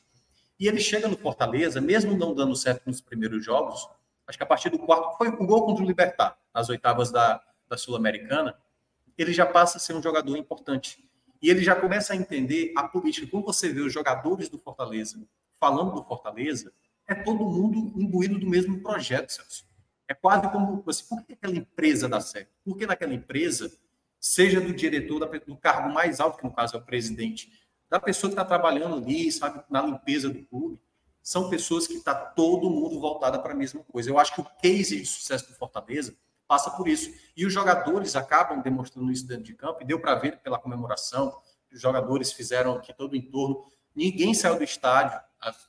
[0.58, 3.88] E ele chega no Fortaleza, mesmo não dando certo nos primeiros jogos,
[4.28, 7.42] acho que a partir do quarto, foi o gol contra o Libertar, nas oitavas da,
[7.66, 8.56] da Sul-Americana,
[9.16, 11.04] ele já passa a ser um jogador importante.
[11.40, 13.26] E ele já começa a entender a política.
[13.26, 15.20] Quando você vê os jogadores do Fortaleza
[15.58, 16.72] falando do Fortaleza,
[17.06, 19.66] é todo mundo imbuído do mesmo projeto, Celso.
[20.06, 22.50] É quase como assim, por que aquela empresa dá certo?
[22.64, 23.70] Porque naquela empresa,
[24.20, 27.52] seja do diretor, do cargo mais alto, que no caso é o presidente,
[27.90, 30.80] da pessoa que está trabalhando ali, sabe, na limpeza do clube,
[31.22, 34.10] são pessoas que está todo mundo voltada para a mesma coisa.
[34.10, 36.16] Eu acho que o case de sucesso do Fortaleza
[36.46, 37.12] passa por isso.
[37.36, 41.36] E os jogadores acabam demonstrando isso dentro de campo, e deu para ver pela comemoração,
[41.70, 43.66] os jogadores fizeram aqui todo o entorno.
[43.94, 45.20] Ninguém saiu do estádio,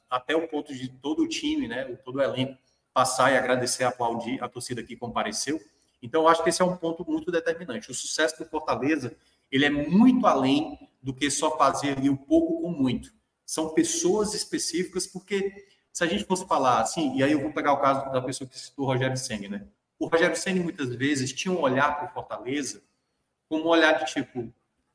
[0.09, 2.57] até o ponto de todo o time, né, todo o elenco,
[2.93, 5.59] passar e agradecer, aplaudir a torcida que compareceu.
[6.01, 7.91] Então, eu acho que esse é um ponto muito determinante.
[7.91, 9.15] O sucesso do Fortaleza,
[9.51, 13.13] ele é muito além do que só fazer ali o pouco com muito.
[13.49, 17.73] São pessoas específicas, porque se a gente fosse falar assim, e aí eu vou pegar
[17.73, 19.65] o caso da pessoa que citou o Rogério Senni, né?
[19.97, 22.83] O Rogério Senni muitas vezes tinha um olhar para o Fortaleza
[23.47, 24.53] como um olhar de tipo,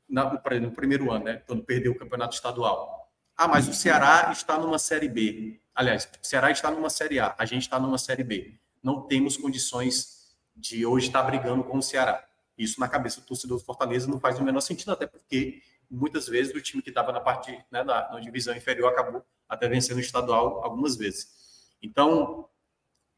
[0.09, 1.43] na, no primeiro ano, né?
[1.49, 3.13] Quando perdeu o campeonato estadual.
[3.37, 5.61] Ah, mas o Ceará está numa Série B.
[5.75, 8.55] Aliás, o Ceará está numa Série A, a gente está numa Série B.
[8.81, 12.25] Não temos condições de hoje estar brigando com o Ceará.
[12.57, 15.61] Isso na cabeça do torcedor do Fortaleza não faz o menor sentido, até porque
[15.91, 19.69] muitas vezes o time que estava na parte né, na, na, divisão inferior acabou até
[19.69, 21.69] vencendo o estadual algumas vezes.
[21.83, 22.49] Então,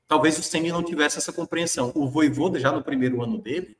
[0.07, 1.93] talvez o Semi não tivesse essa compreensão.
[1.95, 3.77] O Voivoda, já no primeiro ano dele,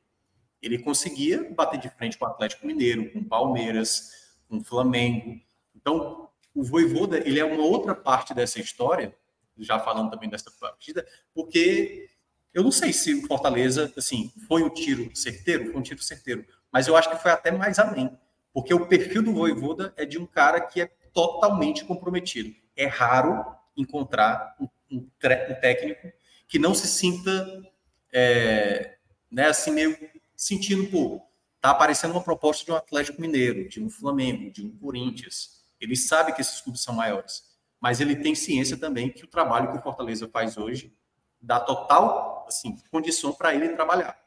[0.61, 4.11] ele conseguia bater de frente com o Atlético Mineiro, com o Palmeiras,
[4.47, 5.39] com o Flamengo.
[5.75, 9.15] Então, o Voivoda, ele é uma outra parte dessa história,
[9.57, 12.09] já falando também dessa partida, porque
[12.53, 16.45] eu não sei se o Fortaleza, assim, foi um tiro certeiro, foi um tiro certeiro,
[16.71, 18.17] mas eu acho que foi até mais além,
[18.53, 22.55] porque o perfil do Voivoda é de um cara que é totalmente comprometido.
[22.75, 23.45] É raro
[23.75, 26.11] encontrar um, um, um técnico
[26.47, 27.63] que não se sinta,
[28.11, 28.97] é,
[29.29, 29.97] né, assim, meio
[30.35, 31.21] sentindo, pô,
[31.59, 35.63] tá aparecendo uma proposta de um Atlético Mineiro, de um Flamengo, de um Corinthians.
[35.79, 37.43] Ele sabe que esses clubes são maiores,
[37.79, 40.93] mas ele tem ciência também que o trabalho que o Fortaleza faz hoje
[41.41, 44.17] dá total assim, condição para ele trabalhar.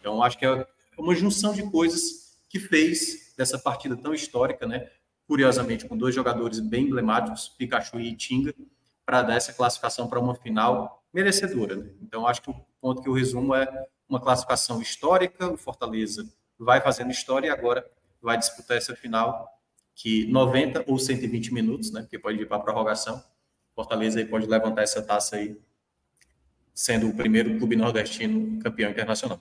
[0.00, 0.66] Então, acho que é
[0.96, 4.90] uma junção de coisas que fez dessa partida tão histórica, né?
[5.26, 8.54] Curiosamente, com dois jogadores bem emblemáticos, Pikachu e Tinga,
[9.04, 11.76] para dar essa classificação para uma final merecedora.
[11.76, 11.90] Né?
[12.02, 15.50] Então, acho que o ponto que eu resumo é uma classificação histórica.
[15.50, 16.28] O Fortaleza
[16.58, 17.88] vai fazendo história e agora
[18.20, 19.52] vai disputar essa final
[19.94, 22.02] que 90 ou 120 minutos, né?
[22.02, 23.22] Porque pode ir para a prorrogação.
[23.74, 25.58] Fortaleza aí pode levantar essa taça aí
[26.74, 29.40] sendo o primeiro clube nordestino campeão internacional.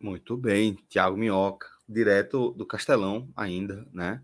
[0.00, 4.22] Muito bem, Thiago Minhoca, direto do Castelão ainda, né?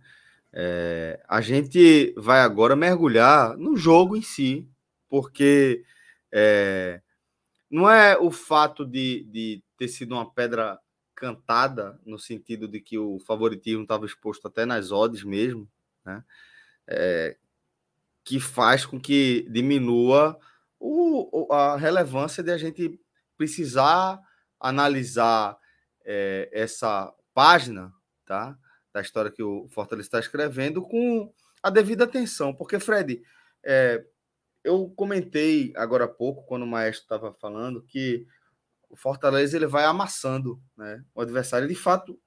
[0.52, 4.66] É, a gente vai agora mergulhar no jogo em si,
[5.08, 5.84] porque
[6.32, 7.02] é,
[7.70, 10.78] não é o fato de, de ter sido uma pedra
[11.14, 15.68] cantada, no sentido de que o favoritismo estava exposto até nas odds mesmo,
[16.04, 16.24] né?
[16.86, 17.36] É,
[18.22, 20.38] que faz com que diminua
[20.78, 23.00] o, a relevância de a gente
[23.36, 24.20] precisar
[24.58, 25.56] analisar
[26.04, 27.92] é, essa página
[28.24, 28.56] tá,
[28.94, 31.30] da história que o Fortaleza está escrevendo com
[31.62, 33.22] a devida atenção, porque, Fred,
[33.62, 34.02] é,
[34.64, 38.26] eu comentei agora há pouco, quando o Maestro estava falando, que
[38.88, 41.68] o Fortaleza ele vai amassando né, o adversário.
[41.68, 42.18] De fato,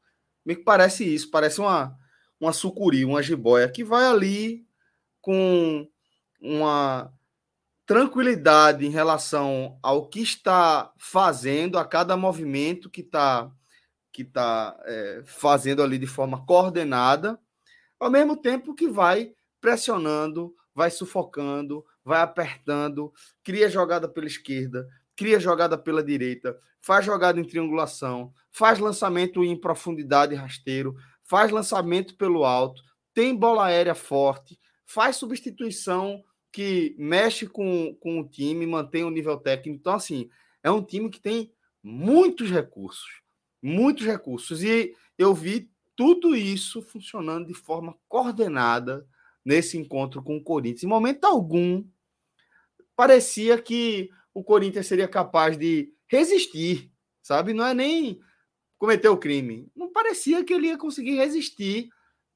[0.46, 1.98] me parece isso, parece uma,
[2.40, 4.64] uma sucuri, uma jiboia, que vai ali
[5.22, 5.90] com
[6.40, 7.12] uma
[7.84, 13.52] tranquilidade em relação ao que está fazendo, a cada movimento que está
[14.12, 17.40] que tá, é, fazendo ali de forma coordenada,
[18.00, 25.40] ao mesmo tempo que vai pressionando, vai sufocando, vai apertando, cria jogada pela esquerda, cria
[25.40, 32.46] jogada pela direita, faz jogada em triangulação, faz lançamento em profundidade rasteiro, faz lançamento pelo
[32.46, 32.82] alto,
[33.14, 39.38] tem bola aérea forte, faz substituição que mexe com, com o time, mantém o nível
[39.38, 39.78] técnico.
[39.78, 40.30] Então, assim,
[40.64, 41.54] é um time que tem
[41.84, 43.22] muitos recursos,
[43.62, 44.64] muitos recursos.
[44.64, 49.06] E eu vi tudo isso funcionando de forma coordenada
[49.44, 50.84] nesse encontro com o Corinthians.
[50.84, 51.84] Em momento algum,
[52.96, 56.92] parecia que o Corinthians seria capaz de resistir,
[57.22, 57.54] sabe?
[57.54, 58.20] Não é nem
[58.78, 59.70] cometer o crime.
[59.76, 61.90] Não parecia que ele ia conseguir resistir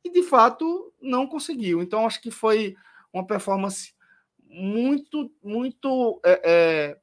[0.03, 1.81] e, de fato, não conseguiu.
[1.81, 2.75] Então, acho que foi
[3.13, 3.93] uma performance
[4.45, 6.97] muito, muito é, é,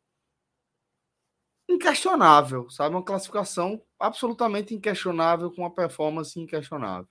[1.73, 2.95] inquestionável, sabe?
[2.95, 7.09] Uma classificação absolutamente inquestionável com uma performance inquestionável.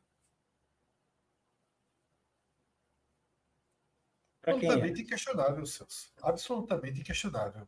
[4.43, 6.11] Absolutamente inquestionável, Celso.
[6.21, 7.67] Absolutamente inquestionável.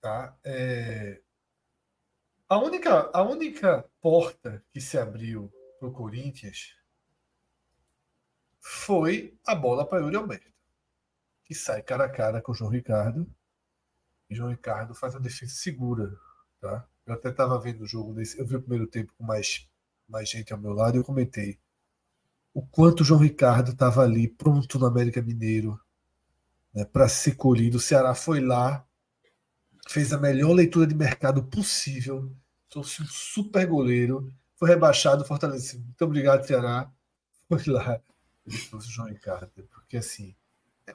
[0.00, 0.36] Tá?
[0.44, 1.22] É...
[2.48, 6.76] A, única, a única porta que se abriu para o Corinthians
[8.60, 10.52] foi a bola para Yuri Alberto,
[11.44, 13.26] que sai cara a cara com o João Ricardo.
[14.34, 16.18] João Ricardo faz uma defesa segura.
[16.60, 16.86] Tá?
[17.06, 18.14] Eu até estava vendo o jogo.
[18.36, 19.68] Eu vi o primeiro tempo com mais,
[20.08, 21.58] mais gente ao meu lado e eu comentei
[22.52, 25.80] o quanto o João Ricardo estava ali pronto no América Mineiro
[26.74, 27.76] né, para ser colhido.
[27.76, 28.84] O Ceará foi lá,
[29.88, 32.34] fez a melhor leitura de mercado possível,
[32.68, 35.78] trouxe um super goleiro, foi rebaixado, Fortaleza.
[35.78, 36.90] Muito obrigado, Ceará.
[37.48, 38.02] Foi lá
[38.70, 40.34] trouxe o João Ricardo, porque assim,
[40.86, 40.94] é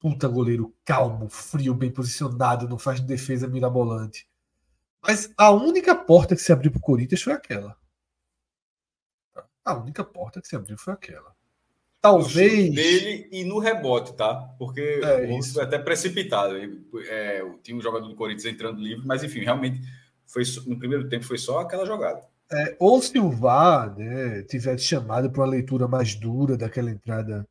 [0.00, 4.26] puta goleiro calmo, frio, bem posicionado, não faz defesa mirabolante.
[5.02, 7.76] Mas a única porta que se abriu para o Corinthians foi aquela.
[9.64, 11.36] A única porta que se abriu foi aquela.
[12.00, 12.74] Talvez.
[12.74, 14.34] dele e no rebote, tá?
[14.58, 16.54] Porque é, o foi até precipitado.
[17.08, 19.80] É, tinha um jogador do Corinthians entrando livre, mas enfim, realmente
[20.24, 22.22] foi no primeiro tempo foi só aquela jogada.
[22.50, 27.46] É, ou se o VAR né, tivesse chamado para uma leitura mais dura daquela entrada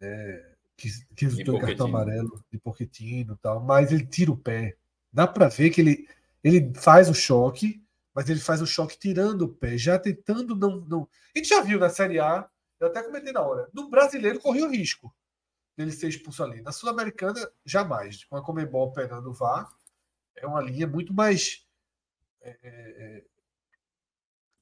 [0.00, 0.47] né,
[0.78, 4.76] que, que resultou em cartão amarelo de Pochettino e tal, mas ele tira o pé.
[5.12, 6.08] Dá para ver que ele,
[6.42, 7.82] ele faz o choque,
[8.14, 11.08] mas ele faz o choque tirando o pé, já tentando não, não.
[11.34, 12.48] A gente já viu na Série A,
[12.78, 15.12] eu até comentei na hora, no brasileiro correu risco
[15.76, 16.62] dele ser expulso ali.
[16.62, 18.24] Na Sul-Americana, jamais.
[18.24, 19.68] Com a Comebol pegando o VAR,
[20.36, 21.66] é uma linha muito mais.
[22.40, 23.24] É, é, é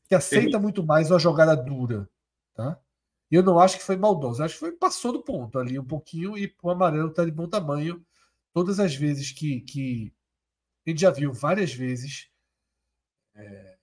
[0.09, 2.09] que aceita muito mais uma jogada dura.
[2.55, 2.79] Tá?
[3.31, 6.39] Eu não acho que foi maldoso, acho que foi passou do ponto ali um pouquinho
[6.39, 8.05] e o amarelo está de bom tamanho.
[8.53, 10.13] Todas as vezes que, que
[10.87, 12.31] a gente já viu várias vezes
[13.35, 13.77] é,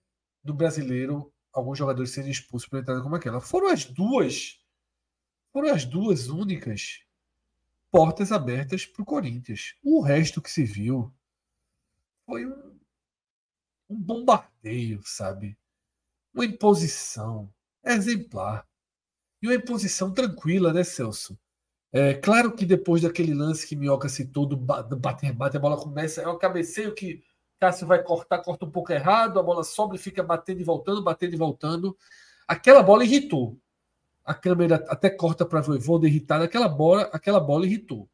[0.43, 3.39] do brasileiro alguns jogadores serem expulsos por entrada como aquela.
[3.39, 4.59] Foram as duas,
[5.51, 7.03] foram as duas únicas
[7.91, 9.75] portas abertas para o Corinthians.
[9.83, 11.13] O resto que se viu
[12.25, 12.79] foi um,
[13.87, 15.55] um bombardeio, sabe?
[16.33, 17.53] Uma imposição
[17.85, 18.67] exemplar.
[19.43, 21.37] E uma imposição tranquila, né, Celso?
[21.91, 26.27] É, claro que depois daquele lance que Minhoca citou do bater-bate, a bola começa, é
[26.29, 27.21] um cabeceio que
[27.59, 31.03] Cássio vai cortar, corta um pouco errado, a bola sobe e fica batendo e voltando,
[31.03, 31.97] batendo e voltando.
[32.47, 33.59] Aquela bola irritou.
[34.23, 36.45] A câmera até corta para Voivoda irritado.
[36.45, 38.09] Aquela bola, aquela bola irritou.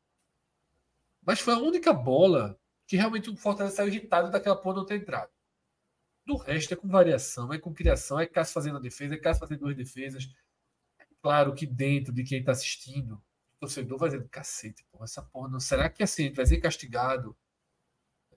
[1.23, 4.95] Mas foi a única bola que realmente o Fortaleza saiu irritado daquela porra não ter
[4.95, 5.30] entrado.
[6.25, 9.41] Do resto é com variação, é com criação, é Cássio fazendo a defesa, é Cássio
[9.41, 10.27] fazendo duas defesas.
[11.22, 15.49] Claro que dentro de quem está assistindo, o torcedor vai dizendo, cacete, porra, essa porra
[15.49, 15.59] não.
[15.59, 17.36] Será que assim, a gente vai ser castigado?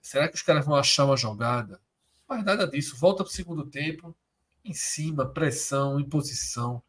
[0.01, 1.79] Será que os caras vão achar uma jogada?
[2.27, 2.97] Mas nada disso.
[2.97, 4.15] Volta para o segundo tempo,
[4.63, 6.83] em cima, pressão, imposição.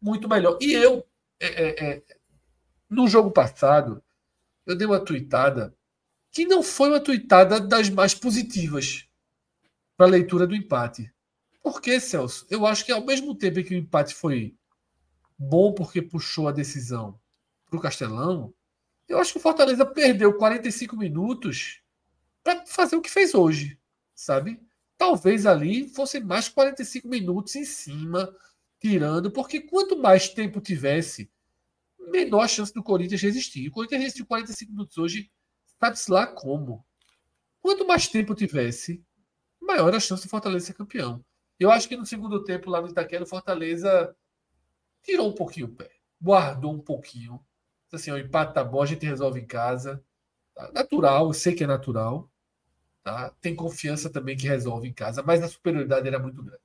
[0.00, 0.56] Muito melhor.
[0.60, 1.04] E eu,
[1.40, 2.02] é, é, é,
[2.88, 4.02] no jogo passado,
[4.64, 5.74] eu dei uma tuitada
[6.30, 9.08] que não foi uma tuitada das mais positivas
[9.96, 11.12] para a leitura do empate.
[11.62, 12.46] Por que, Celso?
[12.48, 14.56] Eu acho que ao mesmo tempo que o empate foi
[15.40, 17.18] bom porque puxou a decisão
[17.64, 18.52] para o Castelão,
[19.08, 21.80] eu acho que o Fortaleza perdeu 45 minutos
[22.44, 23.78] para fazer o que fez hoje,
[24.14, 24.60] sabe?
[24.98, 28.36] Talvez ali fosse mais 45 minutos em cima,
[28.78, 31.30] tirando, porque quanto mais tempo tivesse,
[31.98, 33.66] menor chance do Corinthians resistir.
[33.68, 35.30] O Corinthians resistiu 45 minutos hoje,
[35.80, 36.84] sabe-se lá como.
[37.62, 39.02] Quanto mais tempo tivesse,
[39.58, 41.24] maior a chance do Fortaleza ser campeão.
[41.58, 44.14] Eu acho que no segundo tempo, lá no Itaquera, o Fortaleza
[45.02, 45.90] tirou um pouquinho o pé,
[46.20, 47.44] guardou um pouquinho.
[47.92, 50.02] Assim, o empate tá bom, a gente resolve em casa.
[50.54, 50.70] Tá?
[50.72, 52.30] Natural, eu sei que é natural.
[53.02, 53.30] Tá?
[53.40, 56.62] Tem confiança também que resolve em casa, mas a superioridade era muito grande.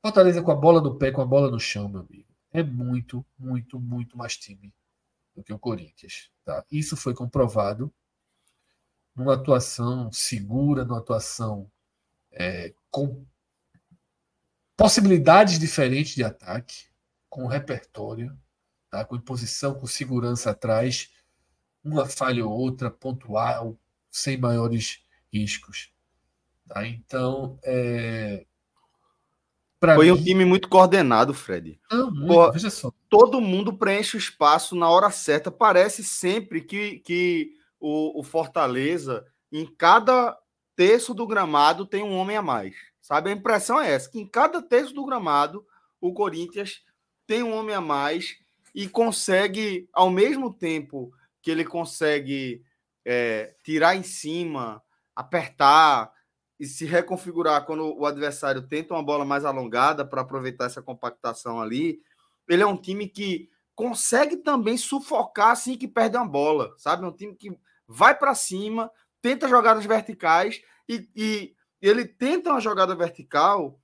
[0.00, 2.28] Fortaleza com a bola no pé, com a bola no chão, meu amigo.
[2.52, 4.72] É muito, muito, muito mais time
[5.34, 6.30] do que o Corinthians.
[6.44, 6.64] Tá?
[6.70, 7.92] Isso foi comprovado
[9.14, 11.70] numa atuação segura, numa atuação
[12.30, 13.26] é, com
[14.76, 16.87] possibilidades diferentes de ataque,
[17.28, 18.36] com repertório.
[18.90, 19.04] tá?
[19.04, 21.10] com imposição, com segurança atrás,
[21.84, 23.76] uma falha ou outra, pontual,
[24.10, 25.02] sem maiores
[25.32, 25.92] riscos.
[26.66, 26.86] Tá?
[26.86, 28.44] Então, é...
[29.80, 30.10] Foi mim...
[30.10, 31.80] um time muito coordenado, Fred.
[31.90, 32.92] Não, muito, veja só.
[33.08, 35.52] Todo mundo preenche o espaço na hora certa.
[35.52, 40.36] Parece sempre que, que o, o Fortaleza, em cada
[40.74, 42.74] terço do gramado, tem um homem a mais.
[43.00, 43.30] Sabe?
[43.30, 45.64] A impressão é essa: que em cada terço do gramado,
[46.00, 46.82] o Corinthians
[47.28, 48.38] tem um homem a mais
[48.74, 51.12] e consegue, ao mesmo tempo
[51.42, 52.64] que ele consegue
[53.04, 54.82] é, tirar em cima,
[55.14, 56.10] apertar
[56.58, 61.60] e se reconfigurar quando o adversário tenta uma bola mais alongada para aproveitar essa compactação
[61.60, 62.00] ali,
[62.48, 67.04] ele é um time que consegue também sufocar assim que perde uma bola, sabe?
[67.04, 67.56] É um time que
[67.86, 73.78] vai para cima, tenta jogadas verticais e, e ele tenta uma jogada vertical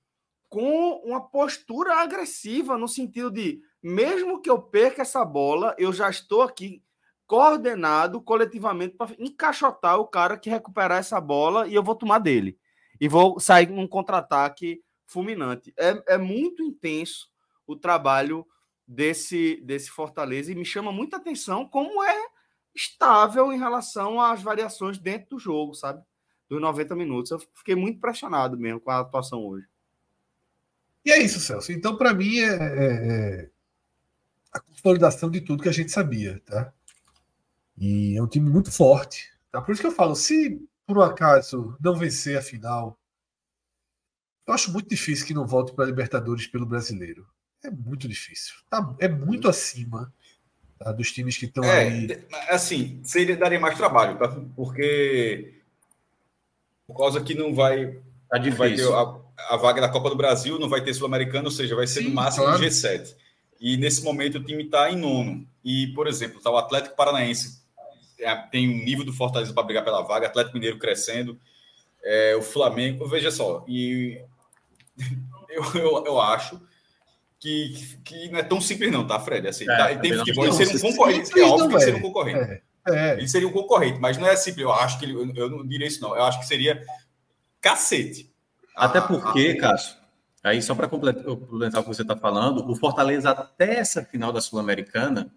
[0.49, 6.09] com uma postura agressiva, no sentido de, mesmo que eu perca essa bola, eu já
[6.09, 6.83] estou aqui
[7.27, 12.57] coordenado coletivamente para encaixotar o cara que recuperar essa bola e eu vou tomar dele.
[12.99, 15.73] E vou sair num contra-ataque fulminante.
[15.77, 17.27] É, é muito intenso
[17.67, 18.45] o trabalho
[18.87, 22.25] desse, desse Fortaleza e me chama muita atenção como é
[22.73, 26.03] estável em relação às variações dentro do jogo, sabe?
[26.47, 27.31] Dos 90 minutos.
[27.31, 29.65] Eu fiquei muito impressionado mesmo com a atuação hoje.
[31.05, 31.71] E é isso, Celso.
[31.71, 33.07] Então, para mim, é, é,
[33.43, 33.49] é,
[34.51, 36.73] a consolidação de tudo que a gente sabia, tá?
[37.77, 39.31] E é um time muito forte.
[39.51, 39.61] Tá?
[39.61, 42.97] Por isso que eu falo, se por um acaso não vencer a final,
[44.47, 47.27] eu acho muito difícil que não volte para a Libertadores pelo brasileiro.
[47.63, 48.55] É muito difícil.
[48.69, 50.13] Tá, é muito acima
[50.79, 50.91] tá?
[50.91, 52.25] dos times que estão é, aí.
[52.49, 54.27] Assim, seria, daria mais trabalho, tá?
[54.55, 55.61] porque
[56.87, 57.99] por causa que não vai.
[58.29, 58.57] Tá difícil.
[58.57, 61.75] Vai ter a, a, vaga da Copa do Brasil, não vai ter Sul-Americano, ou seja,
[61.75, 62.63] vai ser Sim, no máximo claro.
[62.63, 63.15] G7.
[63.59, 65.47] E nesse momento o time está em nono.
[65.63, 67.65] E, por exemplo, tá o Atlético Paranaense
[68.19, 71.39] é, tem um nível do Fortaleza para brigar pela vaga, Atlético Mineiro crescendo,
[72.03, 74.21] é, o Flamengo, veja só, e
[75.49, 76.61] eu, eu, eu acho
[77.39, 79.47] que, que não é tão simples não, tá, Fred?
[79.47, 82.01] Assim, é, tá, tem futebol, ele seria um concorrente, é óbvio que ele seria um
[82.01, 82.39] concorrente.
[82.39, 83.13] É, é.
[83.13, 85.67] Ele seria um concorrente, mas não é simples, eu acho que ele, eu, eu não
[85.67, 86.83] diria isso não, eu acho que seria
[87.59, 88.33] cacete.
[88.75, 89.95] Até porque, Cássio,
[90.43, 94.41] aí só para complementar o que você está falando, o Fortaleza até essa final da
[94.41, 95.31] Sul-Americana,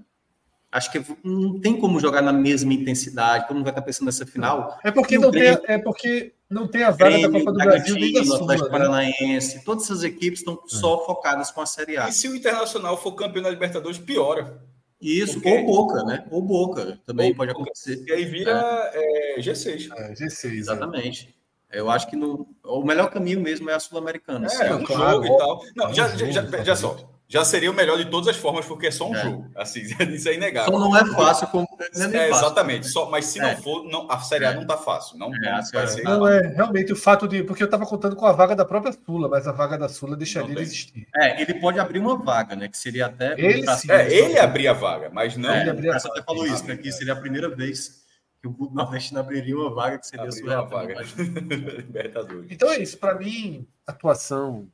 [0.70, 4.26] Acho que não tem como jogar na mesma intensidade, todo mundo vai estar pensando nessa
[4.26, 4.78] final.
[4.84, 7.58] É porque, não, Grêmio, tem, é porque não tem a vaga Grêmio, da Copa do
[7.58, 8.58] Brasil nem da Sul, né?
[8.70, 10.58] Paranaense, todas essas equipes estão é.
[10.66, 12.08] só focadas com a Série A.
[12.08, 14.62] E se o Internacional for campeão da Libertadores, piora.
[15.00, 15.48] Isso, porque...
[15.48, 16.26] ou Boca, né?
[16.30, 18.04] Ou Boca também ou pode acontecer.
[18.06, 19.38] E aí vira é.
[19.38, 19.88] É, G6.
[19.96, 20.52] É, G6.
[20.52, 21.34] Exatamente.
[21.70, 24.48] Eu acho que no, o melhor caminho mesmo é a Sul-Americana.
[24.48, 25.62] É, um claro, jogo e tal.
[25.76, 26.96] Não, já, já, já, já só
[27.30, 29.22] já seria o melhor de todas as formas, porque é só um é.
[29.22, 29.50] jogo.
[29.54, 30.72] Assim, isso é inegável.
[30.72, 31.68] Só não é fácil como.
[31.78, 32.88] É, é exatamente.
[32.88, 33.42] Só, mas se é.
[33.42, 35.18] não for, não, a Série A não está fácil.
[35.18, 36.02] Não, não vai ser.
[36.02, 37.42] Não, é realmente o fato de.
[37.42, 40.16] Porque eu estava contando com a vaga da própria Sula, mas a vaga da Sula
[40.16, 41.06] deixaria de existir.
[41.16, 42.66] É, ele pode abrir uma vaga, né?
[42.66, 43.38] Que seria até.
[43.38, 45.50] Ele, sim, é, ele abrir a vaga, mas não.
[45.50, 46.78] É, ele você até falou isso, né?
[46.78, 48.07] Que seria a primeira vez
[48.40, 51.02] que o Nordeste abriria uma vaga que seria sua vaga.
[51.82, 52.50] Libertadores.
[52.50, 52.98] Então é isso.
[52.98, 54.68] Para mim, atuação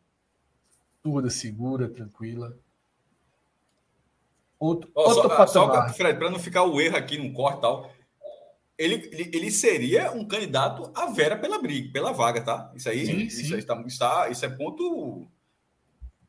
[1.02, 2.56] toda segura, tranquila
[4.64, 7.92] Outro, oh, outro só, só Fred, para não ficar o erro aqui no corte tal,
[8.78, 12.72] ele, ele, ele, seria um candidato à Vera pela briga, pela vaga, tá?
[12.74, 13.52] Isso aí, sim, isso, sim.
[13.52, 15.26] Aí está, está, isso é ponto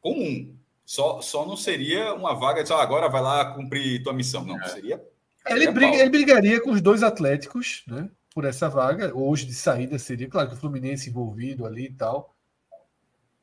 [0.02, 0.54] comum.
[0.86, 4.44] Só, só não seria uma vaga de ah, agora vai lá cumprir tua missão.
[4.44, 4.68] Não, é.
[4.68, 5.02] seria.
[5.48, 8.10] Ele, briga, ele brigaria com os dois atléticos, né?
[8.34, 9.16] Por essa vaga.
[9.16, 12.36] Hoje de saída seria, claro, que o Fluminense envolvido ali e tal.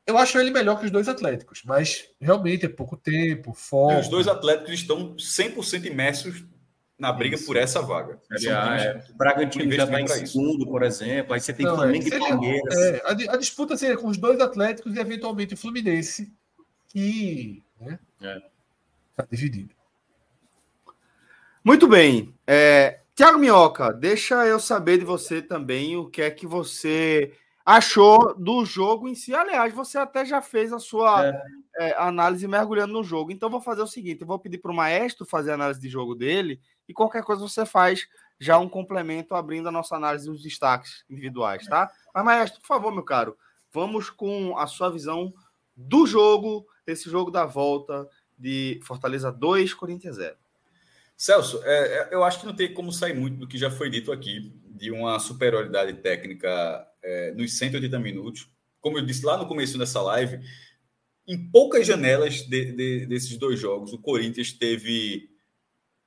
[0.06, 4.00] Eu acho ele melhor que os dois Atléticos, mas realmente é pouco tempo, foco.
[4.00, 6.44] Os dois Atléticos estão 100% imersos
[6.98, 7.46] na briga Isso.
[7.46, 8.20] por essa vaga.
[8.30, 9.04] é.
[9.10, 11.34] O Bragantino já está em segundo, por exemplo.
[11.34, 12.76] Aí você tem Não, Flamengo é, e Palmeiras.
[12.76, 16.32] É, a, a, disputa seria com os dois Atléticos e eventualmente o Fluminense,
[16.88, 18.42] que está né,
[19.18, 19.26] é.
[19.30, 19.74] dividido.
[21.64, 22.34] Muito bem.
[22.44, 27.32] É, Tiago Minhoca, deixa eu saber de você também o que é que você
[27.64, 29.32] achou do jogo em si.
[29.32, 31.42] Aliás, você até já fez a sua é.
[31.78, 33.30] É, análise mergulhando no jogo.
[33.30, 35.88] Então, vou fazer o seguinte: eu vou pedir para o maestro fazer a análise de
[35.88, 38.08] jogo dele e qualquer coisa você faz
[38.40, 41.92] já um complemento abrindo a nossa análise dos destaques individuais, tá?
[42.12, 43.36] Mas, maestro, por favor, meu caro,
[43.70, 45.32] vamos com a sua visão
[45.76, 50.41] do jogo, esse jogo da volta de Fortaleza 2, Corinthians 0.
[51.16, 53.88] Celso, é, é, eu acho que não tem como sair muito do que já foi
[53.88, 58.48] dito aqui, de uma superioridade técnica é, nos 180 minutos.
[58.80, 60.40] Como eu disse lá no começo dessa live,
[61.26, 65.30] em poucas janelas de, de, desses dois jogos, o Corinthians teve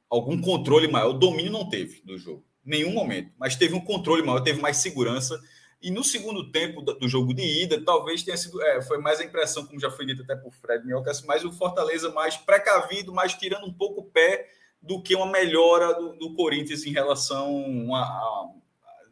[0.09, 1.11] algum controle maior.
[1.11, 4.77] O domínio não teve do jogo, nenhum momento, mas teve um controle maior, teve mais
[4.77, 5.39] segurança.
[5.81, 8.61] E no segundo tempo do jogo de ida, talvez tenha sido.
[8.61, 11.51] É, foi mais a impressão, como já foi dito até por Fred Minhocas, mais o
[11.51, 14.49] Fortaleza mais precavido, mais tirando um pouco o pé
[14.85, 18.49] do que uma melhora do, do Corinthians em relação a, a,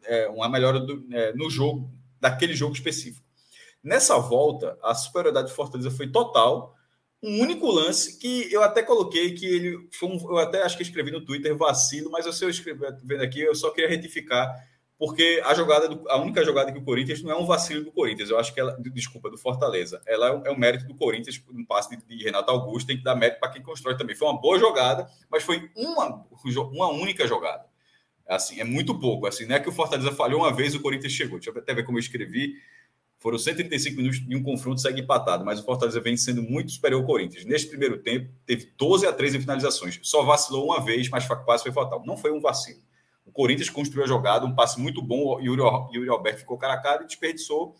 [0.04, 3.24] é, uma melhora do, é, no jogo, daquele jogo específico.
[3.82, 6.74] Nessa volta, a superioridade de Fortaleza foi total.
[7.22, 10.82] Um único lance que eu até coloquei que ele foi um, eu até acho que
[10.82, 14.54] escrevi no Twitter vacilo, mas eu sei eu escrevi vendo aqui, eu só queria retificar
[14.98, 17.92] porque a jogada do, a única jogada que o Corinthians não é um vacilo do
[17.92, 20.00] Corinthians, eu acho que ela, desculpa, do Fortaleza.
[20.06, 22.96] Ela é o, é o mérito do Corinthians, um passe de, de, Renato Augusto, tem
[22.96, 24.14] que dar mérito para quem constrói também.
[24.14, 26.24] Foi uma boa jogada, mas foi uma,
[26.72, 27.64] uma única jogada.
[28.26, 31.12] Assim, é muito pouco, assim, não é que o Fortaleza falhou uma vez, o Corinthians
[31.12, 31.38] chegou.
[31.38, 32.54] Deixa eu até ver como eu escrevi.
[33.18, 37.00] Foram 135 minutos de um confronto segue empatado, mas o Fortaleza vem sendo muito superior
[37.00, 37.44] ao Corinthians.
[37.44, 39.98] Neste primeiro tempo, teve 12 a 13 finalizações.
[40.02, 42.02] Só vacilou uma vez, mas quase foi fatal.
[42.06, 42.80] Não foi um vacilo.
[43.24, 45.36] O Corinthians construiu a jogada, um passe muito bom.
[45.36, 45.62] O Yuri,
[45.94, 47.74] Yuri Alberto ficou cara a cara e desperdiçou,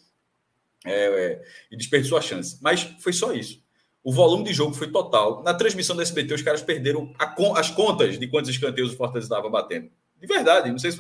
[0.85, 2.59] é, é, e desperdiçou a chance.
[2.61, 3.63] Mas foi só isso.
[4.03, 5.43] O volume de jogo foi total.
[5.43, 9.27] Na transmissão da SBT, os caras perderam a, as contas de quantos escanteios o Fortaleza
[9.27, 9.91] estava batendo.
[10.21, 10.71] De verdade.
[10.71, 10.99] Não sei se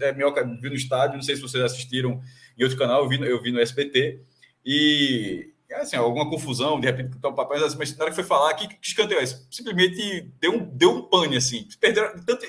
[0.00, 2.20] é, Minhoca viu no estádio, não sei se vocês assistiram
[2.58, 4.20] em outro canal, eu vi, eu vi no SBT.
[4.64, 8.68] E assim, alguma confusão, de repente, o papai, mas na hora que foi falar, que,
[8.68, 9.46] que escanteio é esse?
[9.50, 11.66] Simplesmente deu um, deu um pane, assim.
[11.80, 12.46] Perderam tanto,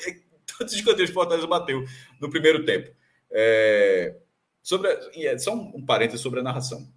[0.57, 1.83] tantos escanteios o Fortaleza bateu
[2.19, 2.95] no primeiro tempo.
[3.31, 4.15] É,
[4.61, 6.87] sobre a, só um, parênteses sobre a narração.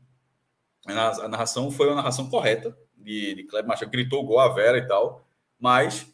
[0.86, 4.78] A, a, narração foi uma narração correta de, de Kleber Machado, gritou gol a Vera
[4.78, 5.26] e tal,
[5.58, 6.06] mas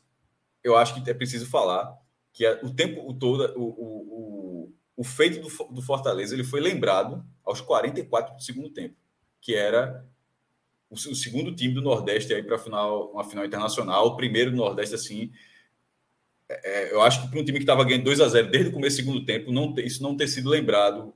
[0.62, 1.97] eu acho que é preciso falar
[2.32, 6.61] que a, o tempo todo, o, o, o, o feito do, do, Fortaleza, ele foi
[6.61, 8.97] lembrado aos 44 do segundo tempo,
[9.40, 10.05] que era
[10.90, 14.57] o, o segundo time do Nordeste aí para final, uma final internacional, o primeiro do
[14.57, 15.32] Nordeste assim,
[16.49, 18.72] é, eu acho que para um time que estava ganhando 2 a 0 desde o
[18.72, 21.12] começo do segundo tempo, não ter, isso não ter sido lembrado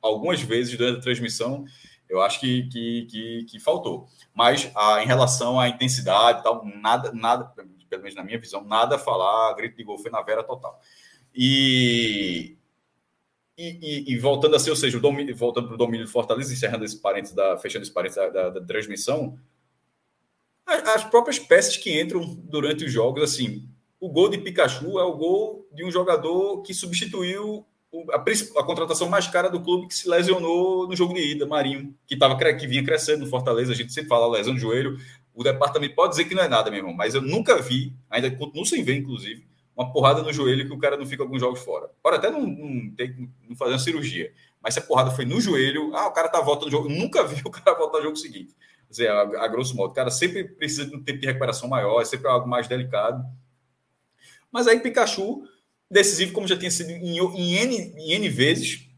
[0.00, 1.64] algumas vezes durante a transmissão,
[2.08, 4.06] eu acho que, que, que, que faltou.
[4.32, 7.44] Mas a, em relação à intensidade tal, nada, nada,
[7.88, 10.80] pelo menos na minha visão, nada a falar, grito de gol foi na vera total.
[11.34, 12.56] E,
[13.56, 16.12] e, e, e voltando a ser, ou seja, o domínio, voltando para o domínio do
[16.12, 19.38] Fortaleza, encerrando esse parênteses, da, fechando esse parênteses da, da, da transmissão,
[20.64, 23.68] as próprias peças que entram durante os jogos, assim,
[24.00, 27.66] o gol de Pikachu é o gol de um jogador que substituiu
[28.12, 31.94] a, a, contratação mais cara do clube que se lesionou no jogo de ida, Marinho,
[32.06, 33.72] que, tava, que vinha crescendo no Fortaleza.
[33.72, 34.98] A gente sempre fala lesão de joelho.
[35.34, 38.30] O departamento pode dizer que não é nada, meu irmão, mas eu nunca vi, ainda
[38.30, 41.60] continuo sem ver, inclusive, uma porrada no joelho que o cara não fica alguns jogos
[41.60, 41.88] fora.
[42.02, 43.16] Pode até não, não, ter,
[43.48, 44.32] não fazer uma cirurgia,
[44.62, 46.90] mas se a porrada foi no joelho, ah, o cara tá voltando no jogo.
[46.90, 48.54] Eu nunca vi o cara voltar no jogo seguinte.
[48.88, 51.68] Quer dizer, a, a grosso modo, o cara sempre precisa de um tempo de recuperação
[51.68, 53.24] maior, é sempre algo mais delicado.
[54.52, 55.42] Mas aí Pikachu,
[55.90, 58.88] decisivo como já tinha sido em, em, N, em N vezes,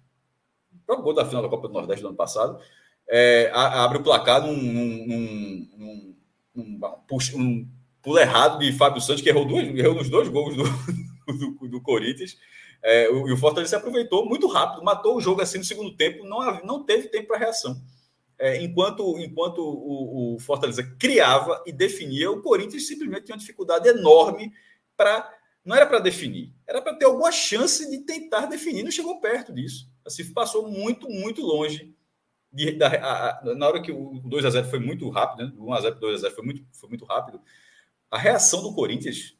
[0.88, 2.60] o gol da final da Copa do Nordeste do ano passado,
[3.08, 5.06] é, abre o placar num, num,
[5.76, 6.16] num,
[6.54, 6.94] num,
[7.34, 7.68] um
[8.02, 10.64] pulo errado de Fábio Santos, que errou, duas, errou nos dois gols do,
[11.58, 12.36] do, do Corinthians.
[12.82, 16.64] É, e o Fortaleza aproveitou muito rápido, matou o jogo assim no segundo tempo, não,
[16.64, 17.80] não teve tempo para reação.
[18.38, 23.86] É, enquanto enquanto o, o, Fortaleza criava e definia, o Corinthians simplesmente tinha uma dificuldade
[23.86, 24.50] enorme
[24.96, 25.30] para
[25.64, 28.82] não era para definir, era para ter alguma chance de tentar definir.
[28.82, 29.90] Não chegou perto disso.
[30.04, 31.94] Assim, passou muito, muito longe.
[32.52, 35.52] De, da, a, a, na hora que o 2 a 0 foi muito rápido, né?
[35.56, 37.40] 1 a 0 2 a 0 foi muito, foi muito rápido.
[38.10, 39.36] A reação do Corinthians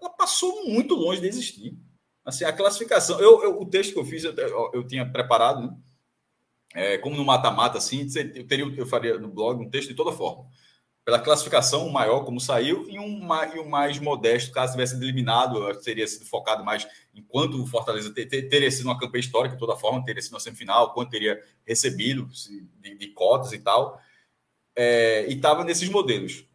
[0.00, 1.78] ela passou muito longe de existir.
[2.24, 4.34] Assim, a classificação, eu, eu o texto que eu fiz, eu,
[4.72, 5.76] eu tinha preparado, né?
[6.74, 10.12] é, como no mata-mata, assim, eu, teria, eu faria no blog um texto de toda
[10.12, 10.46] forma
[11.04, 16.06] pela classificação maior como saiu e um, e um mais modesto caso tivesse eliminado teria
[16.06, 19.76] sido focado mais enquanto o Fortaleza ter, ter, teria sido uma campanha histórica de toda
[19.76, 22.28] forma teria sido uma semifinal quanto teria recebido
[22.80, 24.00] de, de cotas e tal.
[24.74, 26.46] É, e estava nesses modelos.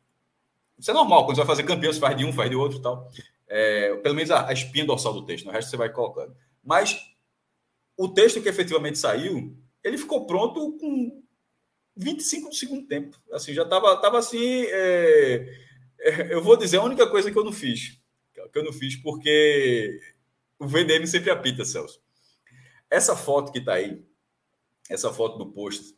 [0.80, 2.80] Isso é normal quando você vai fazer campeão você faz de um faz de outro
[2.80, 3.12] e tal.
[3.48, 6.36] É, pelo menos a, a espinha dorsal do texto no resto você vai colocando.
[6.64, 6.98] Mas
[7.98, 11.24] o texto que efetivamente saiu ele ficou pronto com
[11.98, 13.18] 25 do segundo tempo.
[13.32, 14.66] Assim, já estava tava assim.
[14.68, 15.54] É,
[16.00, 18.00] é, eu vou dizer a única coisa que eu não fiz.
[18.52, 20.00] Que eu não fiz porque
[20.60, 22.02] o VDM sempre apita, Celso.
[22.90, 24.02] Essa foto que está aí,
[24.90, 25.96] essa foto do post,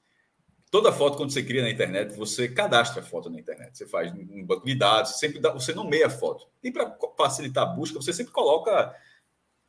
[0.71, 3.77] toda foto quando você cria na internet, você cadastra a foto na internet.
[3.77, 6.47] Você faz um banco de dados, sempre dá, você nomeia a foto.
[6.63, 8.95] E para facilitar a busca, você sempre coloca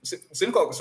[0.03, 0.75] você, você não coloca,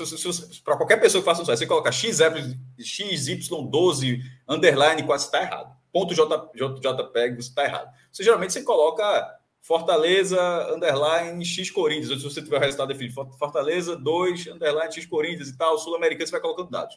[0.64, 5.76] para qualquer pessoa que faça um site, você coloca XY12 underline quase está errado.
[5.92, 7.92] ponto JPEG, você está errado.
[8.10, 10.40] Você geralmente você coloca Fortaleza,
[10.74, 12.22] underline, X Corinthians.
[12.22, 16.32] Se você tiver o resultado definido, Fortaleza 2, underline, X Corinthians e tal, Sul-Americano, você
[16.32, 16.96] vai colocando dados.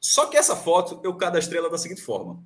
[0.00, 2.42] Só que essa foto eu cadastrei ela da seguinte forma.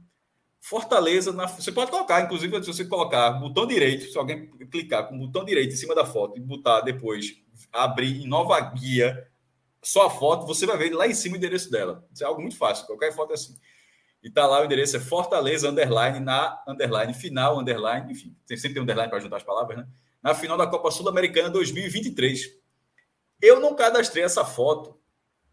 [0.61, 5.15] Fortaleza, na, você pode colocar, inclusive, se você colocar botão direito, se alguém clicar com
[5.15, 7.37] o botão direito em cima da foto e botar depois,
[7.85, 9.29] abrir em nova guia,
[9.83, 12.05] só a foto, você vai ver lá em cima o endereço dela.
[12.13, 13.57] Isso é algo muito fácil, qualquer foto é assim.
[14.23, 18.83] E tá lá o endereço é Fortaleza, underline, na underline, final, underline, enfim, sempre tem
[18.83, 19.87] underline para juntar as palavras, né?
[20.23, 22.53] Na final da Copa Sul-Americana 2023.
[23.41, 24.99] Eu não cadastrei essa foto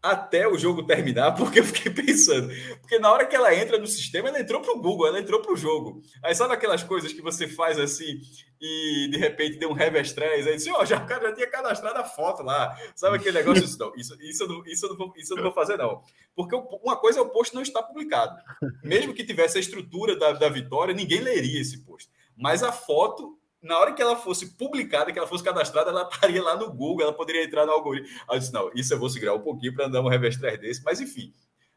[0.04, 2.52] até o jogo terminar, porque eu fiquei pensando.
[2.80, 5.40] Porque na hora que ela entra no sistema, ela entrou para o Google, ela entrou
[5.40, 6.02] para o jogo.
[6.22, 8.20] Aí sabe aquelas coisas que você faz assim
[8.60, 11.46] e de repente tem um revestrez, aí diz, ó, oh, já, o cara já tinha
[11.46, 12.78] cadastrado a foto lá.
[12.94, 13.64] Sabe aquele negócio?
[13.64, 15.78] Isso, não, isso, isso, eu não, isso, eu não vou, isso eu não vou fazer,
[15.78, 16.02] não.
[16.36, 18.36] Porque uma coisa é o post não estar publicado.
[18.82, 22.10] Mesmo que tivesse a estrutura da, da vitória, ninguém leria esse post.
[22.36, 26.42] Mas a foto na hora que ela fosse publicada, que ela fosse cadastrada, ela estaria
[26.42, 28.08] lá no Google, ela poderia entrar no algoritmo.
[28.28, 30.84] Aí eu disse, não, isso eu vou segurar um pouquinho para dar um revés desse,
[30.84, 31.32] mas enfim.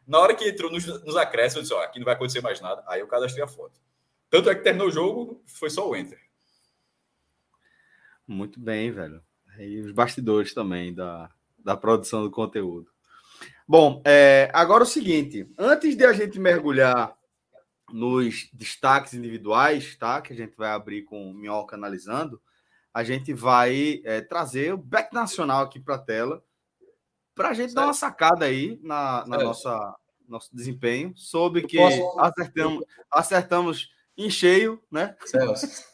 [0.05, 2.61] Na hora que entrou nos, nos acréscimos, eu disse, ó, aqui não vai acontecer mais
[2.61, 2.83] nada.
[2.87, 3.79] Aí eu cadastrei a foto.
[4.29, 6.19] Tanto é que terminou o jogo, foi só o Enter.
[8.27, 9.21] Muito bem, velho.
[9.57, 12.91] E os bastidores também da, da produção do conteúdo.
[13.67, 17.16] Bom, é, agora o seguinte: antes de a gente mergulhar
[17.91, 20.21] nos destaques individuais, tá?
[20.21, 22.41] Que a gente vai abrir com o Minhoca analisando,
[22.93, 26.43] a gente vai é, trazer o back nacional aqui para a tela,
[27.35, 27.75] para a gente certo.
[27.75, 29.95] dar uma sacada aí na, na nossa
[30.27, 32.19] nosso desempenho, sobre que posso...
[32.19, 35.15] acertamos, acertamos em cheio, né?
[35.25, 35.85] Celso,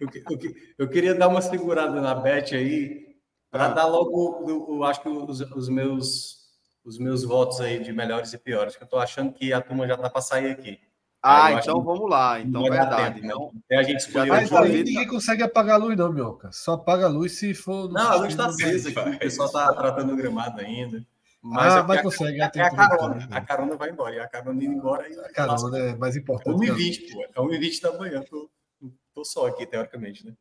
[0.00, 3.16] eu, eu, eu, queria dar uma segurada na bet aí,
[3.50, 3.72] para ah.
[3.72, 6.38] dar logo, eu, eu acho que os, os, meus
[6.84, 9.86] os meus votos aí de melhores e piores, que eu estou achando que a turma
[9.86, 10.78] já está para sair aqui.
[11.22, 12.40] Ah, então vamos lá.
[12.40, 13.20] Então, verdade.
[13.20, 13.60] Tempo, né?
[13.66, 14.34] então, a gente escolheu.
[14.34, 16.50] Mas aí ninguém consegue apagar a luz, não, Mioca.
[16.52, 17.90] Só apaga a luz se for.
[17.90, 19.16] Não, a luz está acesa aqui.
[19.16, 21.04] O pessoal está tratando o gramado ainda.
[21.42, 22.40] Mas, ah, é mas consegue.
[22.40, 23.14] A, é a, carona.
[23.14, 23.28] Né?
[23.30, 24.14] a carona vai embora.
[24.14, 25.06] E a carona indo embora.
[25.24, 26.68] A carona é mais importante.
[26.68, 27.22] É 1h20, pô.
[27.22, 28.22] É 1h20 da manhã.
[28.22, 28.50] Tô,
[29.14, 30.34] tô só aqui, teoricamente, né?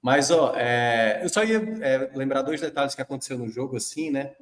[0.00, 4.10] Mas, ó, é, eu só ia é, lembrar dois detalhes que aconteceu no jogo, assim,
[4.10, 4.34] né?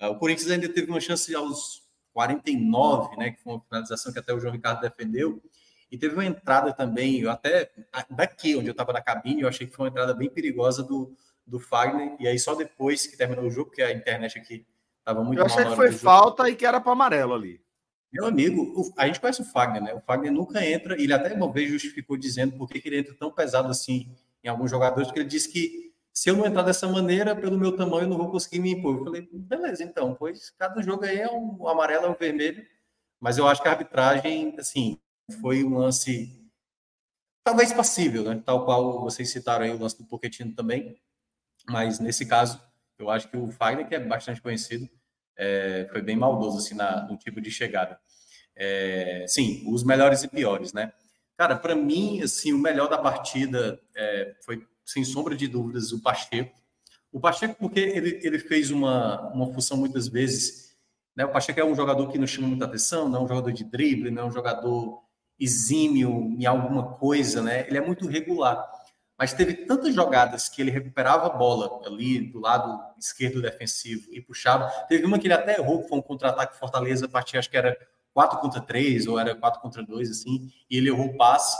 [0.00, 1.85] O Corinthians ainda teve uma chance aos
[2.16, 3.30] 49, né?
[3.32, 5.38] Que foi uma finalização que até o João Ricardo defendeu.
[5.92, 7.70] E teve uma entrada também, eu até
[8.08, 11.14] daqui onde eu estava na cabine, eu achei que foi uma entrada bem perigosa do,
[11.46, 12.16] do Fagner.
[12.18, 14.66] E aí só depois que terminou o jogo, porque a internet aqui
[14.98, 17.60] estava muito Eu achei que foi falta e que era para amarelo ali.
[18.10, 19.94] Meu amigo, a gente conhece o Fagner, né?
[19.94, 23.30] O Fagner nunca entra, ele até uma vez justificou dizendo por que ele entra tão
[23.30, 24.10] pesado assim
[24.42, 25.85] em alguns jogadores, porque ele disse que
[26.16, 28.96] se eu não entrar dessa maneira, pelo meu tamanho, eu não vou conseguir me impor.
[28.96, 32.66] Eu falei, beleza, então, pois cada jogo aí é um amarelo, é um vermelho,
[33.20, 34.98] mas eu acho que a arbitragem, assim,
[35.42, 36.50] foi um lance
[37.44, 38.42] talvez passível, né?
[38.46, 40.98] Tal qual vocês citaram aí o lance do Pochettino também,
[41.68, 42.58] mas nesse caso
[42.98, 44.88] eu acho que o Fagner, que é bastante conhecido,
[45.36, 48.00] é, foi bem maldoso assim na, no tipo de chegada.
[48.56, 50.94] É, sim, os melhores e piores, né?
[51.36, 56.00] Cara, para mim, assim, o melhor da partida é, foi, sem sombra de dúvidas, o
[56.00, 56.56] Pacheco.
[57.12, 60.76] O Pacheco, porque ele, ele fez uma, uma função muitas vezes.
[61.14, 61.24] Né?
[61.24, 63.64] O Pacheco é um jogador que não chama muita atenção, não é um jogador de
[63.64, 65.02] drible, não é um jogador
[65.38, 67.66] exímio em alguma coisa, né?
[67.66, 68.66] Ele é muito regular.
[69.18, 74.20] Mas teve tantas jogadas que ele recuperava a bola ali do lado esquerdo defensivo e
[74.20, 74.68] puxava.
[74.88, 77.76] Teve uma que ele até errou, que foi um contra-ataque Fortaleza, partia, acho que era
[78.12, 81.56] 4 contra 3 ou era 4 contra 2, assim, e ele errou o passe,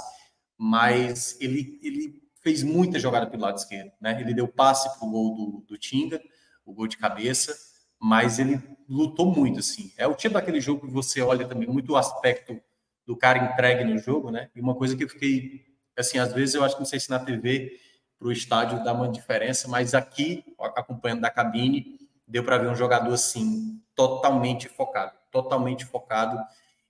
[0.59, 4.21] mas ele, ele fez muita jogada pelo lado esquerdo, né?
[4.21, 6.23] Ele deu passe para o gol do, do Tinga,
[6.65, 7.53] o gol de cabeça,
[8.01, 9.93] mas ele lutou muito, assim.
[9.99, 12.57] É o tipo daquele jogo que você olha também muito o aspecto
[13.05, 14.49] do cara entregue no jogo, né?
[14.55, 15.67] E uma coisa que eu fiquei,
[15.99, 17.81] assim, às vezes eu acho que não sei se na TV
[18.17, 20.45] para o estádio dá uma diferença, mas aqui,
[20.77, 21.99] acompanhando da cabine,
[22.29, 26.39] deu para ver um jogador assim, totalmente focado, totalmente focado.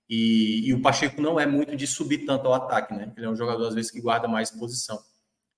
[0.07, 3.11] E, e, o Pacheco não é muito de subir tanto ao ataque, né?
[3.17, 5.03] Ele é um jogador, às vezes, que guarda mais posição.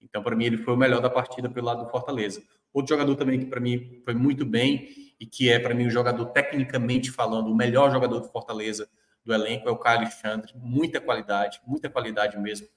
[0.02, 2.42] Então, para mim, ele foi o melhor da partida pelo lado do Fortaleza.
[2.74, 4.90] Outro jogador também que, para mim, foi muito bem
[5.20, 8.90] e que é, para mim, o jogador, tecnicamente falando, o melhor jogador do Fortaleza
[9.26, 12.68] do elenco é o Caio Alexandre, muita qualidade, muita qualidade mesmo.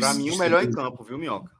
[0.00, 1.50] Para mim, o melhor em campo, viu, Minhoca?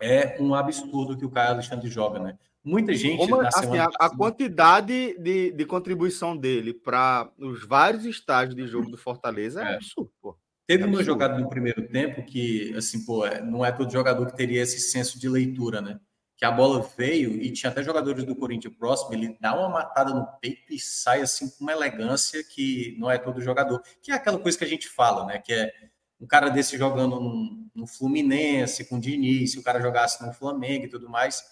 [0.00, 2.38] É um absurdo que o Caio Alexandre joga, né?
[2.64, 3.18] Muita gente.
[3.18, 8.90] Como, assim, a, a, quantidade de, de contribuição dele para os vários estágios de jogo
[8.90, 10.36] do Fortaleza é, é absurdo, pô.
[10.66, 14.36] Teve uma jogada no primeiro tempo que, assim, pô, é, não é todo jogador que
[14.36, 15.98] teria esse senso de leitura, né?
[16.42, 20.12] que a bola veio e tinha até jogadores do Corinthians próximo, ele dá uma matada
[20.12, 23.80] no peito e sai assim com uma elegância que não é todo jogador.
[24.02, 25.38] Que é aquela coisa que a gente fala, né?
[25.38, 25.72] Que é
[26.20, 30.32] um cara desse jogando no, no Fluminense, com o Diniz, se o cara jogasse no
[30.32, 31.44] Flamengo e tudo mais,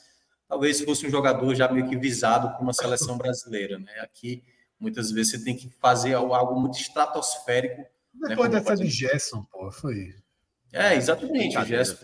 [0.48, 3.92] talvez fosse um jogador já meio que visado por uma seleção brasileira, né?
[4.00, 4.42] Aqui,
[4.76, 7.86] muitas vezes, você tem que fazer algo muito estratosférico.
[8.12, 8.60] Depois né?
[8.60, 10.14] dessa de Gerson, pô, foi
[10.72, 11.58] é, exatamente.
[11.58, 11.96] O Gerson,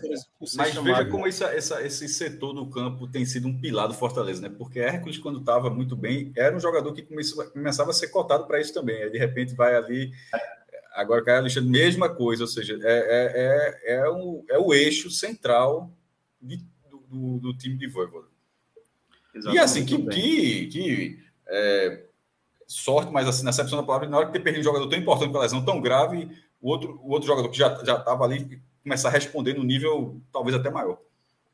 [0.57, 0.83] Mas chamado...
[0.83, 4.49] veja como essa, essa, esse setor do campo tem sido um pilar do Fortaleza, né?
[4.49, 8.45] Porque Hércules, quando estava muito bem, era um jogador que começou, começava a ser cotado
[8.45, 9.03] para isso também.
[9.03, 10.11] Aí, de repente, vai ali.
[10.93, 12.97] Agora, Caio Alexandre, mesma coisa, ou seja, é,
[13.85, 15.89] é, é, é, um, é o eixo central
[16.41, 16.57] de,
[17.07, 18.27] do, do, time de Voivoda.
[19.53, 22.06] E assim, que, que, que é,
[22.67, 24.99] sorte, mas assim, na acepção da palavra, na hora que ter perdido um jogador tão
[24.99, 26.29] importante pela lesão tão grave
[26.61, 30.55] o outro, o outro jogador que já estava ali começar a responder no nível talvez
[30.55, 30.99] até maior.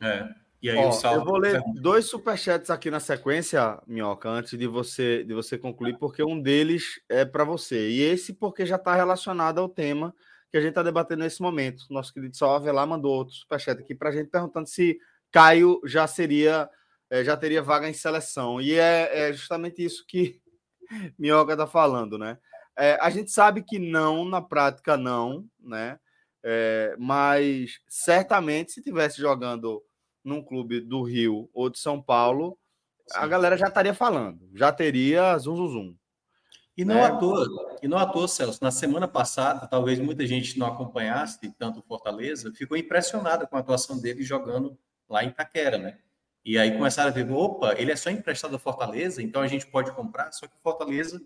[0.01, 0.27] É.
[0.61, 1.19] E aí Ó, o Salvo...
[1.19, 5.97] Eu vou ler dois superchats aqui na sequência, Minhoca, antes de você, de você concluir,
[5.97, 7.89] porque um deles é para você.
[7.89, 10.15] E esse porque já está relacionado ao tema
[10.49, 11.83] que a gente está debatendo nesse momento.
[11.89, 14.97] Nosso querido Salvo Avelar mandou outro superchat aqui para a gente perguntando se
[15.31, 16.69] Caio já seria,
[17.09, 18.61] é, já teria vaga em seleção.
[18.61, 20.39] E é, é justamente isso que
[21.17, 22.37] Minhoca está falando, né?
[22.77, 25.99] É, a gente sabe que não, na prática não, né?
[26.43, 29.81] É, mas certamente se tivesse jogando
[30.23, 32.57] num clube do Rio ou de São Paulo,
[33.07, 33.19] Sim.
[33.19, 35.95] a galera já estaria falando, já teria zum, zum, zum.
[36.75, 37.05] E não é.
[37.05, 41.51] à toa, e não à toa, Celso, na semana passada, talvez muita gente não acompanhasse
[41.57, 45.99] tanto Fortaleza, ficou impressionada com a atuação dele jogando lá em Itaquera, né?
[46.45, 49.65] E aí começaram a ver, opa, ele é só emprestado ao Fortaleza, então a gente
[49.65, 51.21] pode comprar, só que o Fortaleza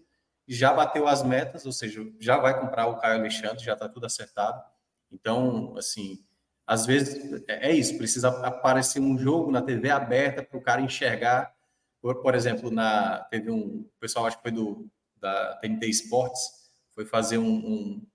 [0.47, 4.05] já bateu as metas, ou seja, já vai comprar o Caio Alexandre, já está tudo
[4.05, 4.61] acertado.
[5.11, 6.23] Então, assim,
[6.65, 10.81] às vezes é, é isso, precisa aparecer um jogo na TV aberta para o cara
[10.81, 11.53] enxergar.
[12.01, 14.89] Por, por, exemplo, na teve um pessoal acho que foi do
[15.19, 18.07] da TNT Esportes, foi fazer um, um,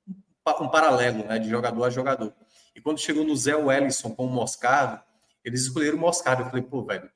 [0.61, 2.33] um paralelo né, de jogador a jogador.
[2.75, 5.03] E quando chegou no Zé Wellison com o Moscardo,
[5.45, 6.43] eles escolheram o Moscardo.
[6.43, 7.11] Eu falei, pô, velho,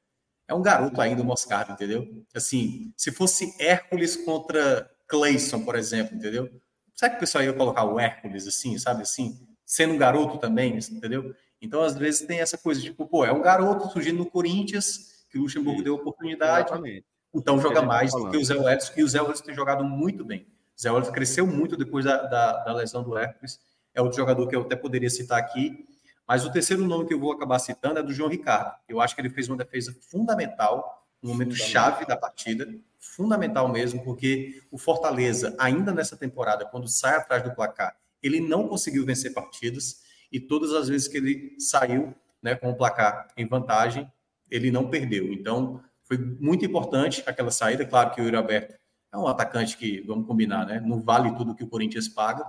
[0.49, 2.07] é um garoto ainda o Moscardo, entendeu?
[2.35, 6.49] Assim, se fosse Hércules contra Clayson, por exemplo, entendeu?
[6.95, 9.39] Será que o pessoal ia colocar o Hércules assim, sabe assim?
[9.65, 11.35] Sendo um garoto também, entendeu?
[11.61, 15.39] Então, às vezes, tem essa coisa, tipo, pô, é um garoto surgindo no Corinthians, que
[15.39, 17.05] o Luxemburgo deu oportunidade, Exatamente.
[17.35, 20.25] então joga mais do que o Zé Welles, e o Zé Welles tem jogado muito
[20.25, 20.47] bem.
[20.79, 23.59] O Zé Welles cresceu muito depois da, da, da lesão do Hércules,
[23.95, 25.87] é outro jogador que eu até poderia citar aqui,
[26.27, 28.75] mas o terceiro nome que eu vou acabar citando é do João Ricardo.
[28.89, 34.03] Eu acho que ele fez uma defesa fundamental, um momento chave da partida fundamental mesmo,
[34.03, 39.33] porque o Fortaleza, ainda nessa temporada, quando sai atrás do placar, ele não conseguiu vencer
[39.33, 44.11] partidas e todas as vezes que ele saiu né, com o placar em vantagem,
[44.51, 45.33] ele não perdeu.
[45.33, 47.85] Então, foi muito importante aquela saída.
[47.85, 48.75] Claro que o Yuri Alberto
[49.13, 52.45] é um atacante que, vamos combinar, né, não vale tudo que o Corinthians paga,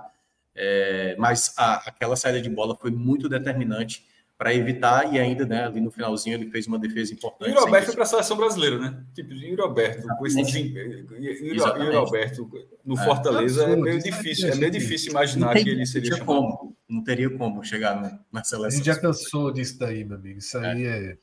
[0.60, 4.04] é, mas a, aquela saída de bola foi muito determinante
[4.36, 7.50] para evitar, e ainda, né, ali no finalzinho, ele fez uma defesa importante.
[7.50, 9.04] E o Roberto foi para a seleção brasileira, né?
[9.12, 12.48] Tipo, e o Roberto, com esse e o Roberto
[12.84, 13.04] no é.
[13.04, 16.76] Fortaleza é, é meio difícil, é meio difícil imaginar tem, que ele seria não como,
[16.88, 18.68] não teria como chegar na, na seleção.
[18.68, 20.38] A gente já cansou disso daí, meu amigo.
[20.38, 21.10] Isso aí é.
[21.10, 21.18] é...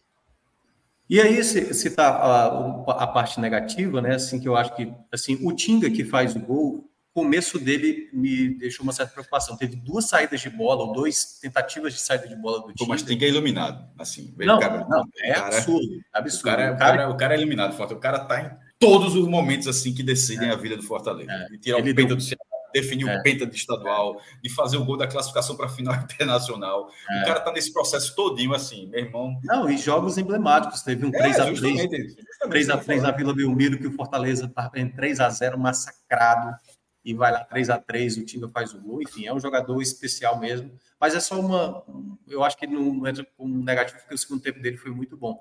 [1.10, 4.16] E aí, citar tá a, a parte negativa, né?
[4.16, 8.50] Assim, que eu acho que assim, o Tinga que faz o gol, começo dele me
[8.56, 9.56] deixou uma certa preocupação.
[9.56, 12.90] Teve duas saídas de bola, ou duas tentativas de saída de bola do time.
[12.90, 14.36] Mas tem que é iluminado, assim.
[14.38, 16.42] Não, cara, não, é cara, absurdo, absurdo.
[16.42, 19.66] O cara, o, cara, o cara é eliminado, o cara tá em todos os momentos
[19.66, 20.52] assim que decidem é.
[20.52, 21.32] a vida do Fortaleza.
[21.32, 21.48] É.
[21.48, 22.44] De tirar Ele o penta do Ceará,
[22.74, 23.18] definir é.
[23.18, 26.90] o penta de estadual, de fazer o gol da classificação para a final internacional.
[27.10, 27.22] É.
[27.22, 29.40] O cara tá nesse processo todinho assim, meu irmão.
[29.42, 30.82] Não, e jogos emblemáticos.
[30.82, 32.14] Teve um 3x3
[32.50, 36.58] 3x3 na Vila Belmiro, que o Fortaleza tá em 3x0 massacrado
[37.06, 39.80] e vai lá 3 a 3 o Tinga faz o gol, enfim, é um jogador
[39.82, 41.84] especial mesmo, mas é só uma,
[42.28, 45.16] eu acho que ele não entra como negativo, porque o segundo tempo dele foi muito
[45.16, 45.40] bom.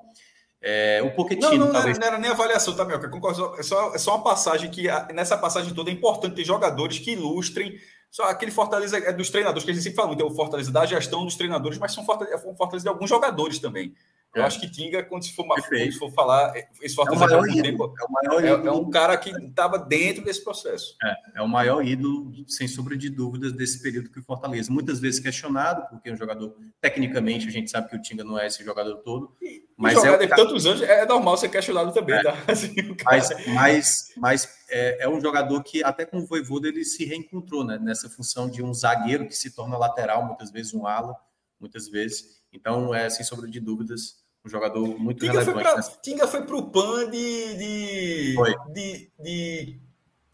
[0.60, 1.98] É, o Pochettino, não, não, talvez...
[1.98, 3.08] não, era nem avaliação, tá, Melca?
[3.08, 6.98] Concordo, é só, é só uma passagem que, nessa passagem toda, é importante ter jogadores
[6.98, 7.78] que ilustrem
[8.14, 10.70] só aquele Fortaleza é dos treinadores, que a gente sempre fala muito, é o Fortaleza
[10.70, 13.92] da gestão dos treinadores, mas são Fortaleza, é Fortaleza de alguns jogadores também.
[14.34, 14.46] Eu é.
[14.46, 16.52] acho que Tinga, quando se for, quando se for falar,
[16.82, 20.24] esse Fortaleza é, o tempo, é, o maior é, é um cara que estava dentro
[20.24, 20.96] desse processo.
[21.02, 24.72] É, é o maior ídolo, sem sombra de dúvidas, desse período que o Fortaleza.
[24.72, 28.38] Muitas vezes questionado, porque é um jogador, tecnicamente, a gente sabe que o Tinga não
[28.38, 29.32] é esse jogador todo.
[29.76, 32.22] Mas é de tantos anos, é normal ser questionado também, é.
[32.22, 32.36] tá?
[32.46, 32.74] Assim,
[33.04, 37.64] mas mas, mas é, é, um jogador que, até com o Voivoda, ele se reencontrou
[37.64, 41.16] né, nessa função de um zagueiro que se torna lateral, muitas vezes um ala,
[41.58, 42.42] muitas vezes.
[42.52, 45.54] Então, é, sem sombra de dúvidas, Um jogador muito Tinga relevante.
[45.54, 45.98] Foi pra, nessa...
[46.02, 47.54] Tinga foi pro PAN de.
[47.56, 48.54] de, foi.
[48.72, 49.78] de, de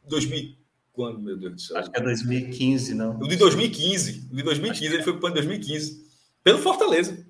[0.09, 0.57] 2000.
[0.93, 1.79] Quando, meu Deus do céu?
[1.79, 3.17] Acho que é 2015, não.
[3.19, 4.29] O de 2015.
[4.33, 6.11] O de 2015, ele foi pro PAN de 2015.
[6.43, 7.25] Pelo Fortaleza.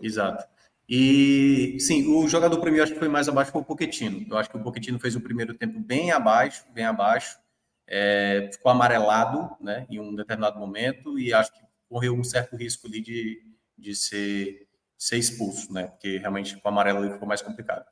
[0.00, 0.44] Exato.
[0.88, 4.26] E sim, o jogador para mim acho que foi mais abaixo foi o Poquetino.
[4.28, 7.38] Eu acho que o Poquetino fez o primeiro tempo bem abaixo, bem abaixo.
[7.86, 12.86] É, ficou amarelado, né, em um determinado momento e acho que correu um certo risco
[12.86, 13.42] ali de,
[13.76, 14.66] de ser,
[15.02, 17.84] ser expulso, né, porque realmente com o amarelo ficou mais complicado.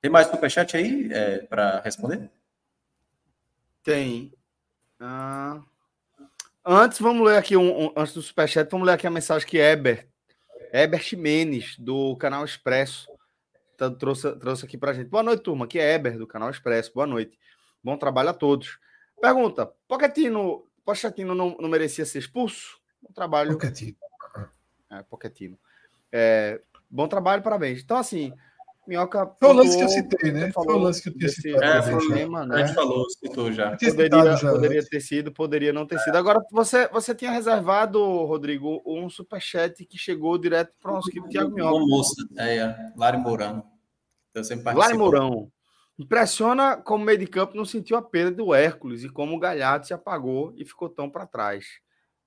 [0.00, 2.30] Tem mais superchat aí é, para responder?
[3.82, 4.32] Tem.
[4.98, 5.60] Ah,
[6.64, 9.58] antes, vamos ler aqui um, um, antes do superchat, vamos ler aqui a mensagem que
[9.58, 10.08] Eber
[10.72, 13.08] Herbert Menes, do canal Expresso,
[13.76, 15.08] tá, trouxe, trouxe aqui para gente.
[15.08, 15.66] Boa noite, turma.
[15.66, 16.92] Aqui é Eber, do canal Expresso.
[16.94, 17.38] Boa noite.
[17.82, 18.78] Bom trabalho a todos.
[19.20, 22.80] Pergunta: Pochettino, Pochettino não, não merecia ser expulso?
[23.02, 23.52] Bom trabalho.
[23.52, 23.96] Pochettino.
[24.90, 25.58] É, Pochettino.
[26.16, 27.82] É, bom trabalho, parabéns.
[27.82, 28.32] Então, assim,
[28.86, 29.34] Minhoca.
[29.40, 30.52] Foi o lance que eu citei, né?
[30.52, 31.64] Foi o lance que eu tinha citado.
[31.64, 32.62] É, foi, tema, né?
[32.62, 33.76] A gente falou, citou já.
[33.76, 36.16] Poderia, já poderia ter sido, poderia não ter sido.
[36.16, 41.28] Agora, você, você tinha reservado, Rodrigo, um superchat que chegou direto para o nosso querido
[41.28, 41.74] Thiago Minhoca.
[41.74, 43.64] Uma moça, é, é, Lari Mourão.
[44.32, 45.50] Eu sempre Lari Mourão.
[45.98, 49.38] Impressiona como o meio de campo não sentiu a perda do Hércules e como o
[49.38, 51.64] Galhardo se apagou e ficou tão para trás.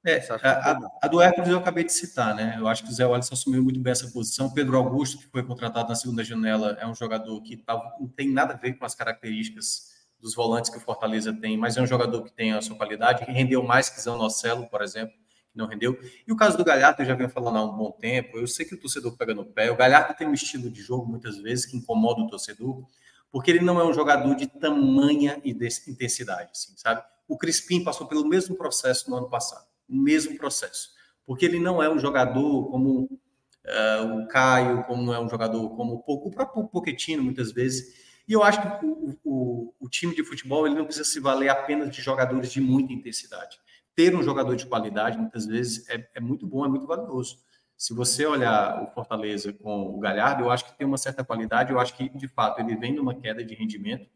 [0.05, 2.55] É, a, a, a, do Hércules eu acabei de citar, né?
[2.57, 4.49] Eu acho que o Zé Wallace assumiu muito bem essa posição.
[4.49, 8.31] Pedro Augusto, que foi contratado na segunda janela, é um jogador que tá, não tem
[8.31, 11.87] nada a ver com as características dos volantes que o Fortaleza tem, mas é um
[11.87, 15.13] jogador que tem a sua qualidade, que rendeu mais que Zé Nocelo, por exemplo,
[15.51, 15.99] que não rendeu.
[16.25, 18.65] E o caso do Galhardo, eu já venho falando há um bom tempo, eu sei
[18.65, 19.69] que o torcedor pega no pé.
[19.71, 22.83] O Galhardo tem um estilo de jogo, muitas vezes, que incomoda o torcedor,
[23.31, 27.03] porque ele não é um jogador de tamanha e de intensidade, assim, sabe?
[27.27, 30.91] O Crispim passou pelo mesmo processo no ano passado o mesmo processo.
[31.25, 33.19] Porque ele não é um jogador como
[33.67, 38.05] uh, o Caio, como não é um jogador como o próprio Pochettino, muitas vezes.
[38.27, 41.49] E eu acho que o, o, o, time de futebol ele não precisa se valer
[41.49, 43.57] apenas de jogadores de muita intensidade.
[43.95, 47.39] Ter um jogador de qualidade, muitas vezes, é, é muito bom, é muito valioso.
[47.77, 51.71] Se você olhar o Fortaleza com o Galhardo, eu acho que tem uma certa qualidade,
[51.71, 54.09] eu acho que, de fato, ele vem numa queda de rendimento,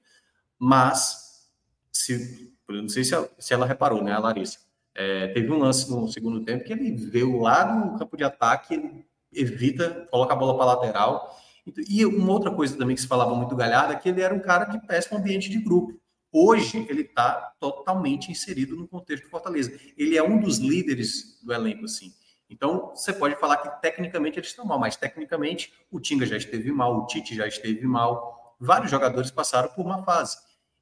[0.57, 1.47] mas,
[1.91, 4.59] se, não sei se ela, se ela reparou, né, a Larissa,
[4.95, 8.73] é, teve um lance no segundo tempo que ele veio lá do campo de ataque,
[8.73, 11.39] ele evita, coloca a bola para lateral.
[11.87, 14.39] E uma outra coisa também que se falava muito galhada é que ele era um
[14.39, 15.99] cara de péssimo ambiente de grupo.
[16.33, 19.77] Hoje ele está totalmente inserido no contexto do Fortaleza.
[19.97, 22.13] Ele é um dos líderes do elenco, assim.
[22.49, 26.71] Então você pode falar que tecnicamente eles estão mal, mas tecnicamente o Tinga já esteve
[26.71, 28.55] mal, o Tite já esteve mal.
[28.59, 30.37] Vários jogadores passaram por uma fase.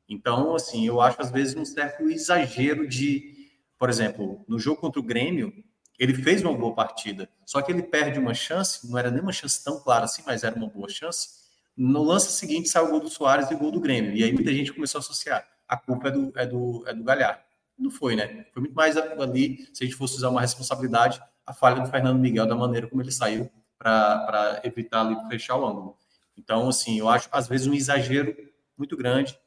[0.08, 3.39] Então, assim, eu acho às vezes um certo exagero de
[3.80, 5.54] por exemplo, no jogo contra o Grêmio,
[5.98, 9.32] ele fez uma boa partida, só que ele perde uma chance, não era nem uma
[9.32, 11.40] chance tão clara assim, mas era uma boa chance.
[11.76, 14.34] No lance seguinte saiu o gol do Soares e o gol do Grêmio, e aí
[14.34, 15.48] muita gente começou a associar.
[15.66, 17.42] A culpa é do, é do, é do Galhardo.
[17.78, 18.46] Não foi, né?
[18.54, 22.20] Foi muito mais ali, se a gente fosse usar uma responsabilidade, a falha do Fernando
[22.20, 25.98] Miguel, da maneira como ele saiu para evitar ali fechar o ângulo.
[26.38, 28.36] Então, assim, eu acho às vezes um exagero
[28.78, 29.40] muito grande,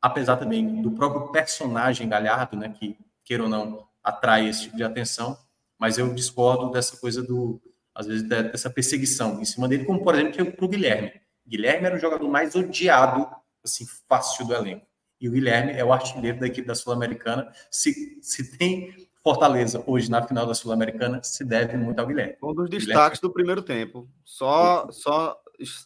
[0.00, 4.84] apesar também do próprio personagem Galhardo, né, que queira ou não, atrai esse tipo de
[4.84, 5.38] atenção,
[5.78, 7.60] mas eu discordo dessa coisa do,
[7.94, 11.12] às vezes, dessa perseguição em cima dele, como, por exemplo, para o Guilherme.
[11.46, 13.26] Guilherme era o jogador mais odiado,
[13.64, 14.86] assim, fácil do elenco.
[15.20, 17.50] E o Guilherme é o artilheiro da equipe da Sul-Americana.
[17.70, 22.36] Se, se tem Fortaleza hoje na final da Sul-Americana, se deve muito ao Guilherme.
[22.42, 23.20] Um dos destaques Guilherme.
[23.22, 24.08] do primeiro tempo.
[24.22, 25.40] Só, só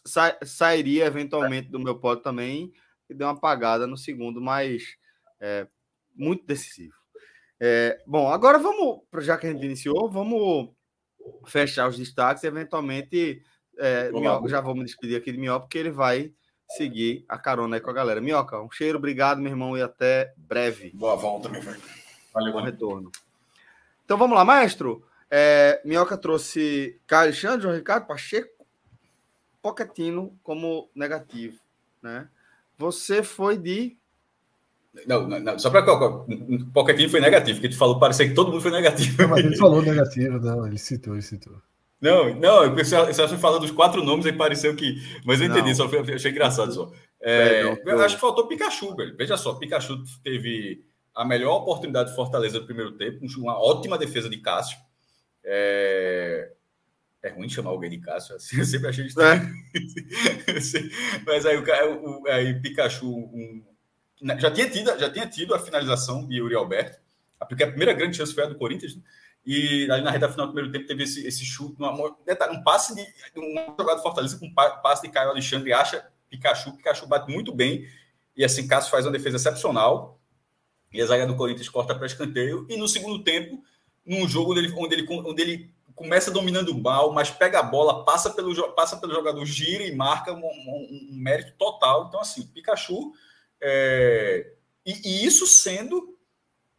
[0.05, 2.73] sa, sairia eventualmente do meu pódio também
[3.09, 4.83] e deu uma apagada no segundo, mas
[5.39, 5.67] é,
[6.15, 6.98] muito decisivo.
[7.59, 10.69] É, bom, agora vamos, já que a gente iniciou, vamos
[11.45, 13.43] fechar os destaques e eventualmente
[13.77, 16.33] é, Minhoca, já vou me despedir aqui de Minhoca, porque ele vai
[16.69, 18.21] seguir a carona aí com a galera.
[18.21, 20.91] Minhoca, um cheiro, obrigado, meu irmão, e até breve.
[20.93, 21.81] Boa volta, meu velho.
[22.33, 23.11] Valeu, bom retorno.
[24.05, 25.03] Então vamos lá, maestro.
[25.29, 28.65] É, Minhoca trouxe Caio Alexandre, João Ricardo, Pacheco,
[29.61, 31.59] Poquetino como negativo,
[32.01, 32.29] né?
[32.77, 33.97] Você foi de
[35.05, 36.25] não, não, só para o
[36.73, 39.21] Pochettino foi negativo, porque tu falou, parecia que todo mundo foi negativo.
[39.21, 41.61] Não, mas ele falou negativo, não, ele citou, ele citou.
[42.01, 44.95] Não, não, eu pensei, você falando dos quatro nomes aí pareceu que.
[45.25, 45.75] Mas eu entendi, não.
[45.75, 46.91] só foi, achei engraçado só.
[47.21, 49.15] É, é, eu acho que faltou Pikachu, velho.
[49.17, 50.83] Veja só, Pikachu teve
[51.13, 54.77] a melhor oportunidade de Fortaleza no primeiro tempo, uma ótima defesa de Cássio.
[55.43, 56.51] É,
[57.21, 59.41] é ruim chamar alguém de Cássio, assim, eu sempre achei estranho.
[59.43, 59.79] É.
[61.25, 63.61] Mas aí o, o aí, Pikachu, um
[64.21, 66.99] já tinha tido, já tinha tido a finalização de Yuri Alberto,
[67.47, 69.01] porque a primeira grande chance foi a do Corinthians, né?
[69.45, 72.63] E ali na reta final do primeiro tempo teve esse, esse chute, um, detalhe, um
[72.63, 77.31] passe de um jogado Fortaleza com um passe de Caio Alexandre acha Pikachu, Pikachu bate
[77.31, 77.87] muito bem.
[78.35, 80.19] E assim, Cássio faz uma defesa excepcional.
[80.93, 82.65] E a zaga do Corinthians corta para escanteio.
[82.69, 83.63] E no segundo tempo,
[84.05, 88.05] num jogo onde ele, onde ele, onde ele começa dominando mal, mas pega a bola,
[88.05, 92.05] passa pelo, passa pelo jogador, gira e marca um, um, um mérito total.
[92.07, 93.13] Então, assim, Pikachu.
[93.61, 94.53] É...
[94.85, 96.17] E, e, isso sendo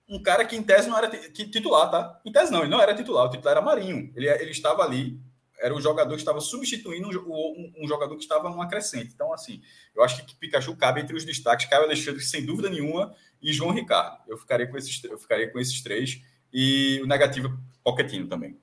[0.08, 2.20] um cara que em tese não era titular, tá?
[2.24, 4.12] Em tese não, ele não era titular, o titular era Marinho.
[4.16, 5.20] Ele, ele estava ali,
[5.60, 9.12] era o jogador que estava substituindo um, um, jogador que estava numa crescente.
[9.14, 9.62] Então, assim,
[9.94, 13.70] eu acho que Pikachu cabe entre os destaques, Caio Alexandre, sem dúvida nenhuma, e João
[13.70, 14.18] Ricardo.
[14.26, 16.20] Eu ficaria com esses, eu ficaria com esses três.
[16.52, 18.58] E o negativo, Poquetino também.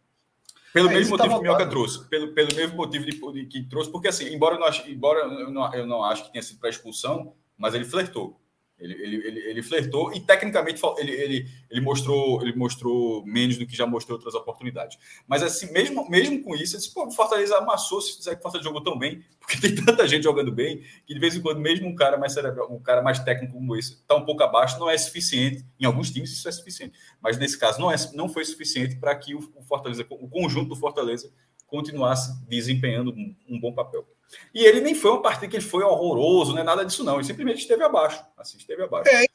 [0.74, 2.08] Pelo é, mesmo motivo que o Minhoca trouxe.
[2.10, 5.20] Pelo, pelo mesmo motivo de, de, que trouxe, porque assim, embora eu não, acho, embora
[5.22, 8.40] eu não, eu não acho que tenha sido para expulsão, mas ele flertou.
[8.80, 13.66] Ele, ele, ele, ele flertou e tecnicamente ele, ele, ele, mostrou, ele mostrou menos do
[13.66, 15.00] que já mostrou outras oportunidades.
[15.28, 18.70] Mas assim, mesmo, mesmo com isso, disse, o Fortaleza amassou se dizer que o Fortaleza
[18.70, 21.88] jogou tão bem, porque tem tanta gente jogando bem, que de vez em quando, mesmo
[21.88, 24.90] um cara mais cerebral, um cara mais técnico como esse, está um pouco abaixo, não
[24.90, 25.66] é suficiente.
[25.80, 27.00] Em alguns times isso é suficiente.
[27.20, 30.76] Mas nesse caso não, é, não foi suficiente para que o, Fortaleza, o conjunto do
[30.76, 31.34] Fortaleza,
[31.66, 33.12] continuasse desempenhando
[33.50, 34.08] um bom papel.
[34.54, 37.16] E ele nem foi uma partida que ele foi horroroso, não é nada disso, não.
[37.16, 38.24] Ele simplesmente esteve abaixo.
[38.38, 39.10] Assim, esteve abaixo.
[39.10, 39.26] É,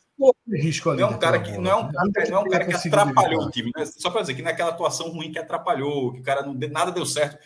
[0.56, 1.01] risco ali.
[1.01, 3.51] Não é um cara que, não é um, não é um cara que atrapalhou o
[3.51, 3.70] time.
[3.74, 3.85] Né?
[3.86, 6.55] Só para dizer que não é aquela atuação ruim que atrapalhou, que o cara não
[6.55, 7.39] nada deu certo.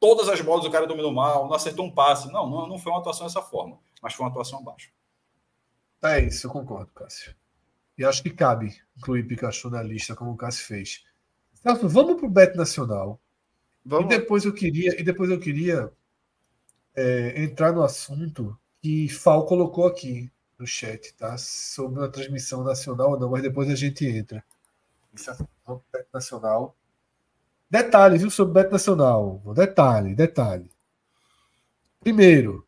[0.00, 2.30] Todas as bolas o cara dominou mal, não acertou um passe.
[2.32, 4.90] Não, não, não foi uma atuação dessa forma, mas foi uma atuação abaixo.
[6.02, 7.34] É isso, eu concordo, Cássio.
[7.98, 11.04] E acho que cabe incluir Pikachu na lista, como o Cássio fez.
[11.64, 13.18] vamos para o Bet Nacional.
[13.84, 14.12] Vamos.
[14.12, 15.90] E depois eu queria, e depois eu queria
[16.96, 21.36] é, entrar no assunto que Fal colocou aqui no chat, tá?
[21.36, 24.42] Sobre a transmissão nacional ou não, mas depois a gente entra.
[25.14, 25.36] Isso é
[25.92, 26.76] Beto Nacional.
[27.70, 29.42] Detalhe, viu, sobre Beto Nacional.
[29.54, 30.70] Detalhe, detalhe.
[32.00, 32.66] Primeiro,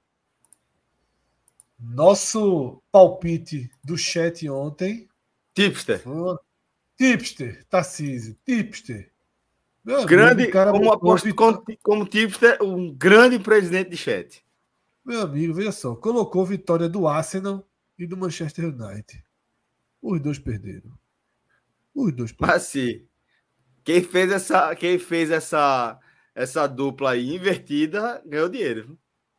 [1.79, 5.09] nosso palpite do chat ontem.
[5.55, 6.03] Tipster.
[6.97, 9.11] Tipster, Tarcísio, tipster.
[9.89, 14.45] Meu grande, amigo, cara como, aposto, como, como tipster, um grande presidente de chat.
[15.03, 17.67] Meu amigo, veja só, colocou vitória do Arsenal
[17.99, 19.25] e do Manchester United.
[20.03, 20.93] Os dois perderam.
[21.95, 22.55] Os dois perderam.
[22.55, 23.07] Mas sim,
[23.83, 25.99] quem fez essa, quem fez essa,
[26.35, 28.99] essa dupla aí invertida ganhou dinheiro.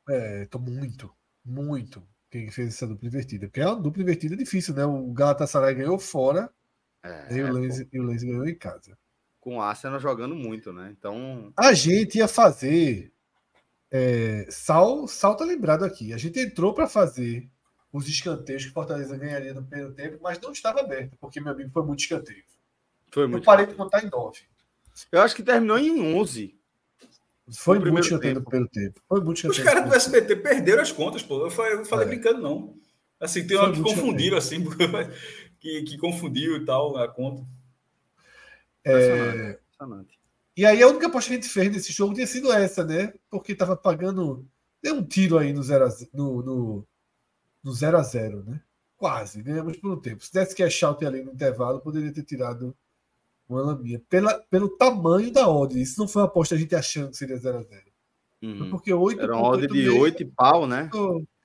[0.09, 1.13] É, tô muito,
[1.45, 2.01] muito.
[2.31, 3.45] Quem fez essa dupla invertida?
[3.45, 4.83] Porque é uma dupla invertida difícil, né?
[4.83, 6.51] O Galatasaray ganhou fora
[7.03, 8.97] é, e, o Lens, e o Lens ganhou em casa
[9.39, 10.93] com o Arsenal jogando muito, né?
[10.97, 11.51] Então.
[11.57, 13.11] A gente ia fazer.
[13.91, 16.13] É, Sal, Sal tá lembrado aqui.
[16.13, 17.49] A gente entrou para fazer
[17.91, 21.71] os escanteios que Fortaleza ganharia no primeiro tempo, mas não estava aberto, porque meu amigo
[21.71, 22.43] foi muito escanteio.
[23.11, 23.41] Foi muito.
[23.41, 24.41] Eu parei de contar em 9.
[25.11, 26.55] Eu acho que terminou em 11.
[27.57, 29.01] Foi muito escanteio no primeiro tempo.
[29.07, 31.43] Foi muito Os caras do SBT perderam as contas, pô.
[31.43, 32.09] Eu falei, eu falei é.
[32.09, 32.75] brincando, não.
[33.19, 34.63] Assim, tem uma que confundiram, assim,
[35.59, 37.43] que, que confundiu e tal a conta.
[38.91, 39.59] É...
[40.55, 43.13] E aí a única aposta que a gente fez nesse jogo tinha sido essa, né?
[43.29, 44.45] Porque tava pagando.
[44.81, 46.87] Deu um tiro aí no 0 x no, no,
[47.63, 48.61] no 0 a 0 né?
[48.97, 50.23] Quase, ganhamos por um tempo.
[50.23, 52.75] Se desse que achar o ali no intervalo, poderia ter tirado
[53.47, 54.01] uma laminha.
[54.09, 55.81] Pela, pelo tamanho da odd.
[55.81, 57.83] Isso não foi uma aposta a gente achando que seria 0 x 0
[58.41, 58.69] uhum.
[58.69, 60.89] Porque 8 Era uma odd de 8 e pau, né?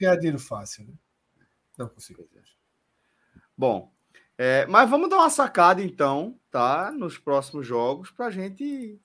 [0.00, 0.92] Ganhar dinheiro fácil, né?
[1.78, 2.28] Não consigo.
[3.56, 3.93] Bom,
[4.36, 6.90] é, mas vamos dar uma sacada então, tá?
[6.92, 9.00] Nos próximos jogos para gente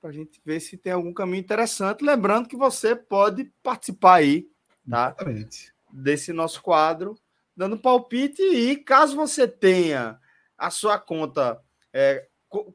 [0.00, 2.04] para gente ver se tem algum caminho interessante.
[2.04, 4.48] Lembrando que você pode participar aí,
[4.88, 5.14] tá?
[5.16, 5.72] Exatamente.
[5.92, 7.16] Desse nosso quadro,
[7.56, 10.18] dando palpite e caso você tenha
[10.58, 11.60] a sua conta
[11.92, 12.26] é,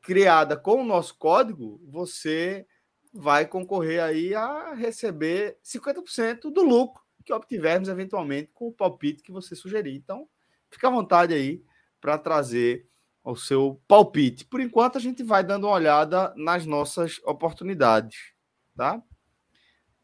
[0.01, 2.65] criada com o nosso código, você
[3.13, 9.33] vai concorrer aí a receber 50% do lucro que obtivermos eventualmente com o palpite que
[9.33, 9.95] você sugerir.
[9.95, 10.29] Então,
[10.69, 11.61] fica à vontade aí
[11.99, 12.87] para trazer
[13.23, 14.45] o seu palpite.
[14.45, 18.33] Por enquanto, a gente vai dando uma olhada nas nossas oportunidades,
[18.75, 19.01] tá?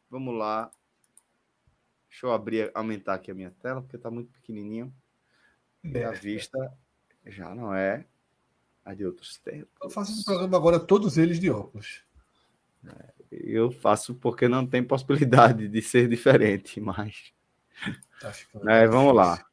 [0.10, 0.70] Vamos lá.
[2.10, 4.94] Deixa eu abrir, aumentar aqui a minha tela, porque está muito pequenininho.
[5.84, 6.72] E a vista
[7.26, 8.06] já não é
[8.86, 9.70] a de outros tempos.
[9.82, 12.04] Eu faço um programa agora, todos eles de óculos.
[12.86, 17.34] É, eu faço porque não tem possibilidade de ser diferente, mas.
[18.20, 18.32] Tá
[18.68, 19.46] é, vamos lá.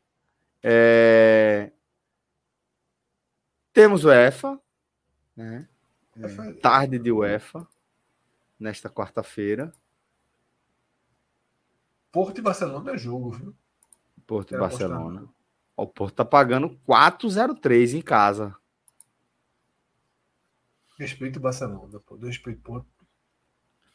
[0.62, 1.72] É...
[3.72, 4.60] Temos o EFA,
[5.36, 5.68] né?
[6.16, 7.66] É, tarde de UEFA,
[8.58, 9.72] nesta quarta-feira.
[12.12, 13.54] Porto e Barcelona é jogo, viu?
[14.26, 15.28] Porto e Barcelona.
[15.76, 18.54] O Porto tá pagando 4,03 em casa.
[20.98, 22.16] Respeito o Barcelona, pô.
[22.16, 22.84] Respeito, pô.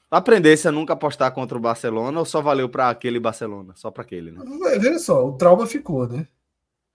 [0.10, 3.76] Aprendesse a nunca apostar contra o Barcelona ou só valeu para aquele Barcelona?
[3.76, 4.42] Só para aquele, né?
[4.80, 6.28] Veja só, o trauma ficou, né?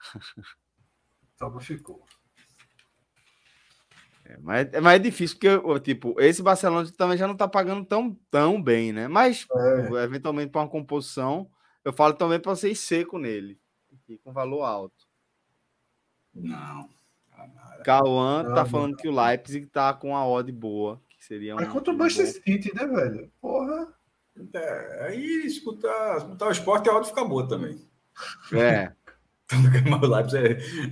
[0.17, 2.05] o trauma ficou.
[4.31, 7.85] É, mas, é, mas é difícil, porque, tipo, esse Barcelona também já não tá pagando
[7.85, 9.09] tão, tão bem, né?
[9.09, 10.05] Mas, é.
[10.05, 11.51] eventualmente, para uma composição,
[11.85, 13.59] eu falo também para ir seco nele.
[14.09, 15.09] E com valor alto.
[16.33, 16.89] Não.
[17.85, 21.01] Cauã tá falando que o Leipzig tá com a odd boa.
[21.09, 23.33] Que seria Mas contra o Manchester City, né, velho?
[23.41, 23.93] Porra.
[24.55, 27.81] É, aí escutar, escutar o esporte a odd fica boa também.
[28.53, 28.93] É.
[30.03, 30.39] o Leipzig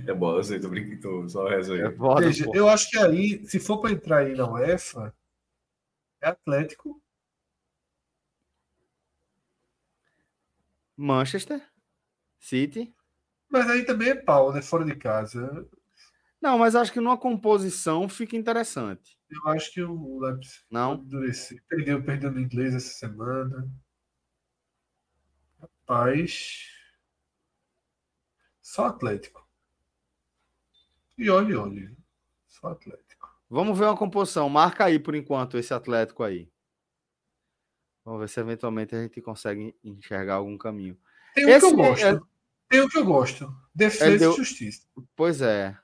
[0.07, 1.81] é, é bom, eu sei, tô brincando, tô só rezo aí.
[1.81, 5.13] É Veja, eu acho que aí, se for para entrar aí na UEFA,
[6.21, 7.01] é Atlético.
[10.95, 11.61] Manchester
[12.37, 12.93] City.
[13.49, 14.61] Mas aí também é pau, né?
[14.61, 15.67] Fora de casa.
[16.41, 19.17] Não, mas acho que numa composição fica interessante.
[19.29, 21.63] Eu acho que o Leipzig não endurecer.
[21.67, 23.69] Perdeu, perdeu no inglês essa semana.
[25.59, 26.68] Rapaz.
[28.69, 29.43] Só Atlético.
[31.17, 31.97] E olhe, olhe.
[32.47, 33.27] Só Atlético.
[33.49, 34.47] Vamos ver uma composição.
[34.47, 36.47] Marca aí por enquanto esse Atlético aí.
[38.05, 40.95] Vamos ver se eventualmente a gente consegue enxergar algum caminho.
[41.33, 42.05] Tem um esse que eu gosto.
[42.05, 42.19] É...
[42.69, 43.51] Tem um que eu gosto.
[43.73, 44.33] Defesa deu...
[44.33, 44.87] e justiça.
[45.15, 45.75] Pois é.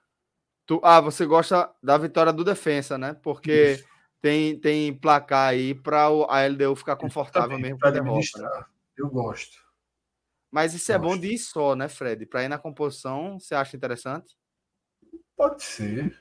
[0.68, 0.80] Tu...
[0.84, 3.16] Ah, você gosta da vitória do defesa, né?
[3.16, 3.84] Porque
[4.22, 8.44] tem, tem placar aí para a LDU ficar confortável mesmo com a derrota.
[8.44, 8.66] Né?
[8.96, 9.65] Eu gosto.
[10.56, 12.26] Mas isso é bom de ir só, né, Fred?
[12.26, 14.38] Para ir na composição, você acha interessante?
[15.36, 16.18] Pode ser.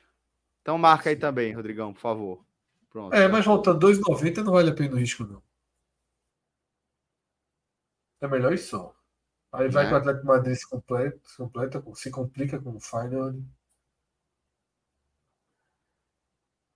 [0.61, 2.44] Então marca aí também, Rodrigão, por favor.
[2.90, 3.15] Pronto.
[3.15, 5.40] É, mas voltando 2,90 não vale a pena o risco, não.
[8.20, 8.93] É melhor ir só.
[9.52, 9.89] Aí vai é.
[9.89, 13.36] com o Atlético Madrid se completa, se, completa, se complica com o Final.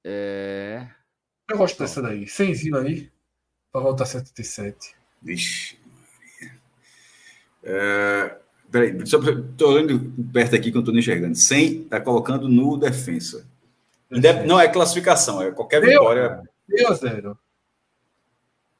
[0.04, 0.88] É.
[1.50, 2.24] Eu gosto dessa daí.
[2.28, 3.12] 100 aí,
[3.72, 4.94] para voltar 77.
[5.20, 5.87] Vixe.
[7.62, 8.36] É,
[8.70, 11.34] peraí, só estou olhando perto aqui que eu estou enxergando.
[11.34, 13.46] 100 está colocando no defensa.
[14.46, 16.42] Não é classificação, é qualquer Deu, vitória.
[16.66, 17.38] Deu zero.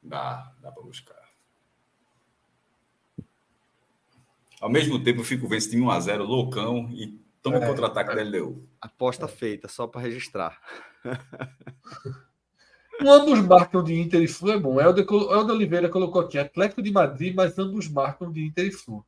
[0.01, 1.19] Dá, dá para buscar.
[4.59, 8.15] Ao mesmo tempo, eu fico vendo se tem 1x0 loucão e toma é, contra-ataque é.
[8.15, 8.67] da LDU.
[8.81, 9.27] Aposta é.
[9.27, 10.59] feita, só para registrar.
[13.01, 14.79] ambos marcam de Inter e Flu é bom.
[14.79, 19.05] Helder, Helder Oliveira colocou aqui Atlético de Madrid, mas ambos marcam de Inter e Flu.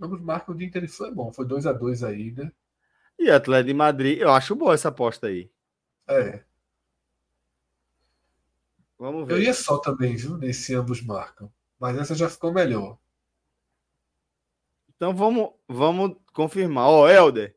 [0.00, 1.32] Ambos marcam de Inter e Flu é bom.
[1.32, 2.50] Foi 2 a 2 aí, né?
[3.18, 5.50] E Atlético de Madrid, eu acho boa essa aposta aí.
[6.08, 6.42] É.
[8.98, 9.34] Vamos ver.
[9.34, 10.36] Eu ia só também, viu?
[10.36, 11.50] Nesse ambos marcam.
[11.78, 12.98] Mas essa já ficou melhor.
[14.96, 16.88] Então vamos, vamos confirmar.
[16.88, 17.56] Ó, oh, Helder,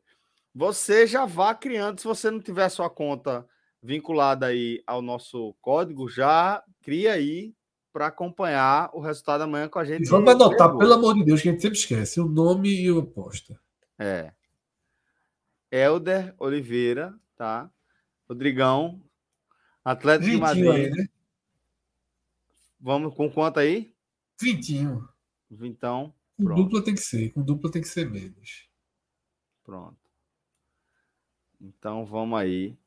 [0.54, 3.48] você já vá criando, se você não tiver sua conta
[3.82, 7.54] vinculada aí ao nosso código, já cria aí
[7.92, 10.06] para acompanhar o resultado amanhã com a gente.
[10.06, 12.90] E vamos anotar, pelo amor de Deus, que a gente sempre esquece, o nome e
[12.90, 13.60] o aposta.
[13.98, 14.32] É.
[15.70, 17.70] Helder Oliveira, tá?
[18.28, 19.02] Rodrigão,
[19.84, 20.68] Atlético de Madrid.
[20.68, 21.08] Aí, né?
[22.80, 23.94] Vamos com quanto aí?
[24.40, 25.08] Vintinho.
[25.50, 26.14] Vintão.
[26.36, 28.68] Com dupla tem que ser, com dupla tem que ser menos.
[29.64, 29.98] Pronto.
[31.60, 32.78] Então vamos aí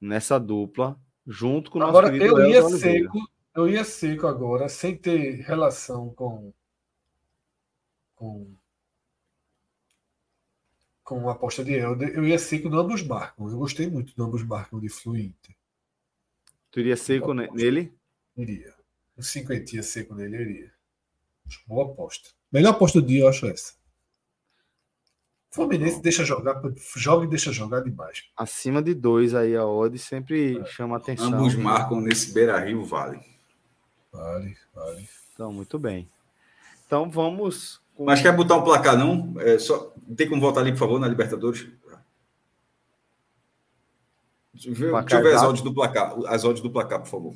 [0.00, 3.18] nessa dupla, junto com o nosso agora, eu ia seco,
[3.54, 6.52] eu ia seco agora, sem ter relação com
[8.14, 8.54] com
[11.06, 13.48] com a aposta de Helder, eu ia seco no ambos marcam.
[13.48, 15.54] Eu gostei muito do ambos marcam de Fluinter.
[16.72, 17.94] Tu iria seco nele?
[18.36, 18.74] Iria.
[19.16, 20.72] Um cinquentinha seco nele, eu iria.
[21.64, 22.30] Boa aposta.
[22.50, 23.75] Melhor aposta do dia, eu acho essa.
[25.56, 26.60] Fluminense deixa jogar,
[26.94, 28.24] joga e deixa jogar demais.
[28.36, 30.64] Acima de dois aí a odd sempre é.
[30.66, 31.32] chama atenção.
[31.32, 33.18] Ambos marcam nesse Beira Rio, vale.
[34.12, 35.08] Vale, vale.
[35.32, 36.06] Então, muito bem.
[36.86, 37.80] Então vamos.
[37.94, 38.04] Com...
[38.04, 39.34] Mas quer botar um placar, não?
[39.40, 39.94] É só...
[40.14, 41.66] Tem como voltar ali, por favor, na Libertadores?
[44.52, 46.14] Deixa eu ver, deixa eu ver as odds do placar.
[46.26, 47.34] As odds do placar, por favor.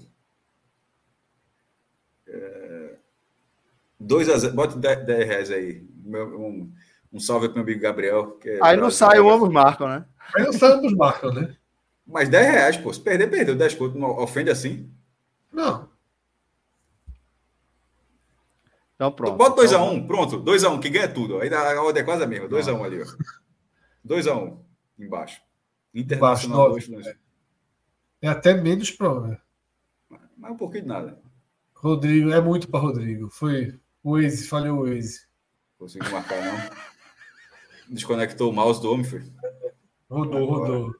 [3.98, 4.34] 2 é...
[4.34, 4.54] a 0.
[4.54, 5.82] Bota 10 reais aí.
[6.04, 6.70] Um,
[7.12, 8.38] um salve para o meu amigo Gabriel.
[8.44, 10.04] É Aí não sai o ambos marcam, né?
[10.34, 11.56] Aí não sai o ambos marcam, né?
[12.06, 12.92] Mas 10 reais, pô.
[12.92, 13.98] Se perder, perdeu 10 conto.
[13.98, 14.90] Não ofende assim?
[15.52, 15.88] Não.
[18.94, 19.36] Então pronto.
[19.36, 19.94] Bota 2x1, então...
[19.94, 20.42] um, pronto.
[20.42, 21.40] 2x1, um, que ganha tudo.
[21.40, 22.48] Aí a ordem é quase a mesma.
[22.48, 23.06] 2x1 um ali, ó.
[24.06, 24.64] 2x1 um,
[24.98, 25.40] embaixo.
[25.94, 27.16] Internacional 2 é.
[28.22, 29.40] é até menos prova.
[30.36, 31.18] Mas um pouquinho de nada.
[31.74, 33.30] Rodrigo, é muito para Rodrigo.
[33.30, 35.26] Foi o Waze, falhou o Waze.
[35.78, 36.99] Conseguiu marcar, não?
[37.90, 39.22] Desconectou o mouse do homem, foi?
[40.08, 40.94] Rodou, rodou.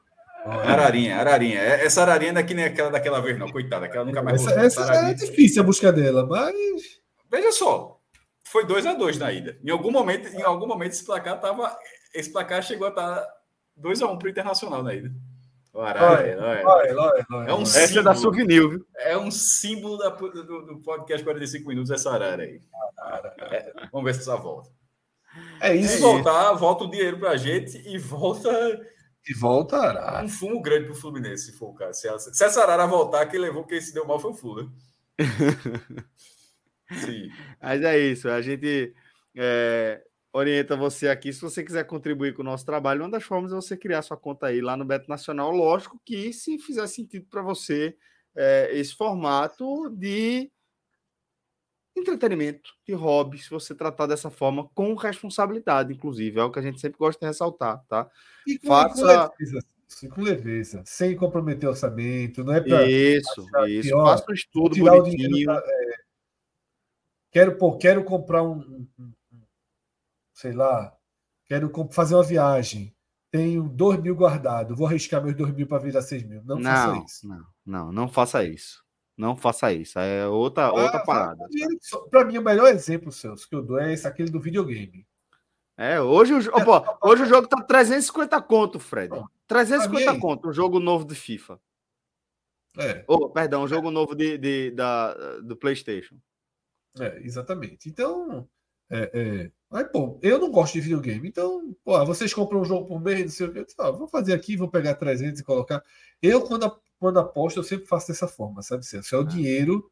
[0.45, 1.59] Ararinha, Ararinha.
[1.59, 3.49] É, essa Ararinha não é que nem aquela daquela vez, não.
[3.49, 6.99] Coitada, aquela nunca mais Essa, essa é difícil a busca dela, mas.
[7.29, 7.99] Veja só,
[8.43, 9.57] foi 2 a 2 na ida.
[9.63, 11.77] Em algum momento, em algum momento esse placar tava,
[12.13, 13.33] esse placar chegou a estar tá
[13.77, 15.11] 2 a 1 um para o Internacional na ida.
[15.73, 18.85] Ararinha, olha, olha, olha, é um essa símbolo, é da Souvenir, viu?
[18.97, 22.59] É um símbolo da, do, do, podcast 45 minutos essa arara aí.
[23.51, 24.69] É, vamos ver se essa volta.
[25.61, 25.93] É isso.
[25.93, 28.49] Se voltar, volta o dinheiro para a gente e volta
[29.27, 30.25] e volta Arara.
[30.25, 31.99] Um fumo grande pro Fluminense, se for o caso.
[31.99, 34.69] Se, se essa Arara voltar, quem levou, quem se deu mal foi o Flu, né?
[37.05, 37.29] Sim.
[37.61, 38.27] Mas é isso.
[38.27, 38.93] A gente
[39.37, 40.01] é,
[40.33, 41.31] orienta você aqui.
[41.31, 44.17] Se você quiser contribuir com o nosso trabalho, uma das formas é você criar sua
[44.17, 45.51] conta aí lá no Beto Nacional.
[45.51, 47.95] Lógico que se fizer sentido para você
[48.35, 50.51] é, esse formato de
[51.95, 56.61] entretenimento, de hobby, se você tratar dessa forma com responsabilidade, inclusive, é o que a
[56.61, 58.09] gente sempre gosta de ressaltar, tá?
[58.47, 59.29] E com, Faça...
[59.29, 59.67] com, leveza,
[60.09, 63.89] com leveza, sem comprometer o orçamento, não é para Isso, isso.
[63.89, 65.45] Que, ó, Faça um estudo bonitinho.
[65.45, 65.95] Pra, é,
[67.31, 69.13] quero, pô, quero comprar um, um,
[70.33, 70.95] sei lá,
[71.45, 72.95] quero fazer uma viagem,
[73.29, 76.43] tenho dois mil guardado, vou arriscar meus dois mil para virar seis mil.
[76.43, 77.27] Não, não faça isso.
[77.27, 78.90] Não, não, não faça isso.
[79.21, 79.99] Não faça isso.
[79.99, 81.47] É outra, ah, outra parada.
[82.09, 85.05] Para mim, o melhor exemplo, Celso, que eu dou é esse aquele do videogame.
[85.77, 89.13] É, hoje, o, é, pô, hoje o jogo tá 350 conto, Fred.
[89.45, 91.59] 350 conto, um jogo novo de FIFA.
[92.79, 93.03] É.
[93.07, 96.15] Oh, perdão, um jogo novo de, de, da, do PlayStation.
[96.99, 97.89] É, exatamente.
[97.89, 98.49] Então,
[98.91, 99.51] é, é...
[99.71, 101.29] Aí, pô, eu não gosto de videogame.
[101.29, 103.65] Então, pô, vocês compram um jogo por mês, não sei o que.
[103.79, 105.81] Ah, vou fazer aqui, vou pegar 300 e colocar.
[106.21, 106.69] Eu, quando,
[106.99, 108.83] quando aposto, eu sempre faço dessa forma, sabe?
[108.83, 109.89] Isso é o dinheiro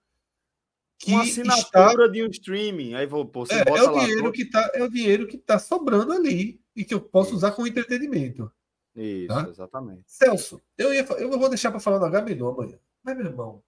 [1.00, 2.08] que uma assinatura está...
[2.08, 2.94] de um streaming.
[2.94, 5.28] Aí vou, pô, você é, bota é o lá, dinheiro que tá, é o dinheiro
[5.28, 7.38] que está sobrando ali e que eu posso Isso.
[7.38, 8.52] usar com entretenimento.
[8.94, 9.48] Isso, tá?
[9.50, 10.04] exatamente.
[10.06, 12.78] Celso, eu, ia, eu vou deixar para falar no H-Menu amanhã.
[13.02, 13.64] Mas, meu irmão,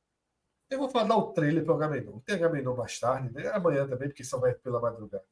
[0.72, 2.23] eu vou falar o trailer para o H-Menu.
[2.26, 3.49] Tem H-Menu mais tarde, né?
[3.49, 5.26] Amanhã também, porque só vai pela madrugada.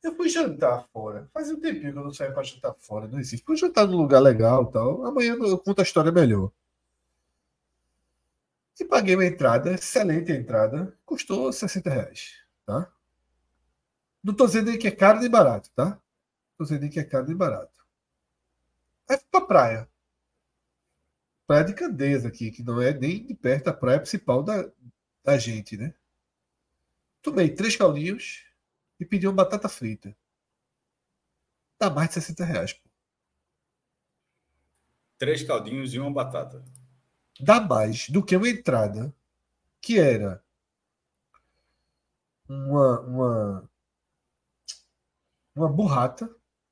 [0.00, 1.28] Eu fui jantar fora.
[1.32, 3.08] Faz um tempinho que eu não saio para jantar fora.
[3.08, 3.44] Não existe.
[3.44, 5.04] Fui jantar num lugar legal tal.
[5.04, 6.52] Amanhã eu conto a história melhor.
[8.78, 10.96] E paguei uma entrada, excelente entrada.
[11.04, 12.34] Custou 60 reais.
[12.64, 12.92] Tá?
[14.22, 16.00] Não estou dizendo que é caro nem barato, tá?
[16.52, 17.84] Estou dizendo que é caro nem barato.
[19.08, 19.88] Aí fui pra praia.
[21.46, 24.70] Praia de Candeias aqui, que não é nem de perto a praia principal da,
[25.22, 25.94] da gente, né?
[27.20, 28.44] Tomei três caldinhos
[28.98, 30.16] e pedi uma batata frita.
[31.78, 32.88] Dá mais de 60 reais, pô.
[35.18, 36.64] Três caldinhos e uma batata.
[37.40, 39.14] Dá mais do que uma entrada
[39.80, 40.42] que era
[42.48, 43.70] uma, uma,
[45.54, 46.26] uma burrata,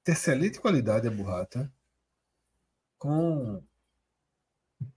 [0.04, 1.72] de excelente qualidade a burrata,
[2.98, 3.62] com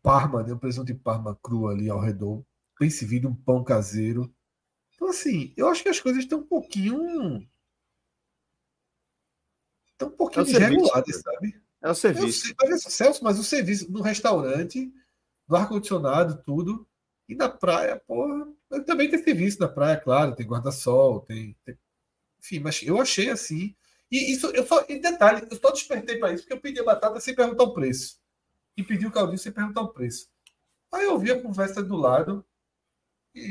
[0.02, 2.44] parma, né, um presunto de parma cru ali ao redor,
[2.80, 4.34] bem servido, um pão caseiro.
[4.96, 7.48] Então, assim, eu acho que as coisas estão um pouquinho.
[9.92, 11.62] Estão um pouquinho é desreguladas, sabe?
[11.82, 12.48] É o serviço.
[12.48, 14.92] Sei, mas, Celso, mas o serviço no restaurante,
[15.48, 16.88] no ar-condicionado, tudo.
[17.28, 18.48] E na praia, porra,
[18.86, 21.78] também tem serviço na praia, claro, tem guarda-sol, tem, tem,
[22.40, 23.76] Enfim, mas eu achei assim.
[24.12, 24.86] E isso, eu só.
[24.88, 27.74] Em detalhe, eu só despertei para isso, porque eu pedi a batata sem perguntar o
[27.74, 28.20] preço.
[28.78, 30.30] E pedi o caldinho sem perguntar o preço.
[30.92, 32.46] Aí eu vi a conversa do lado
[33.34, 33.42] e,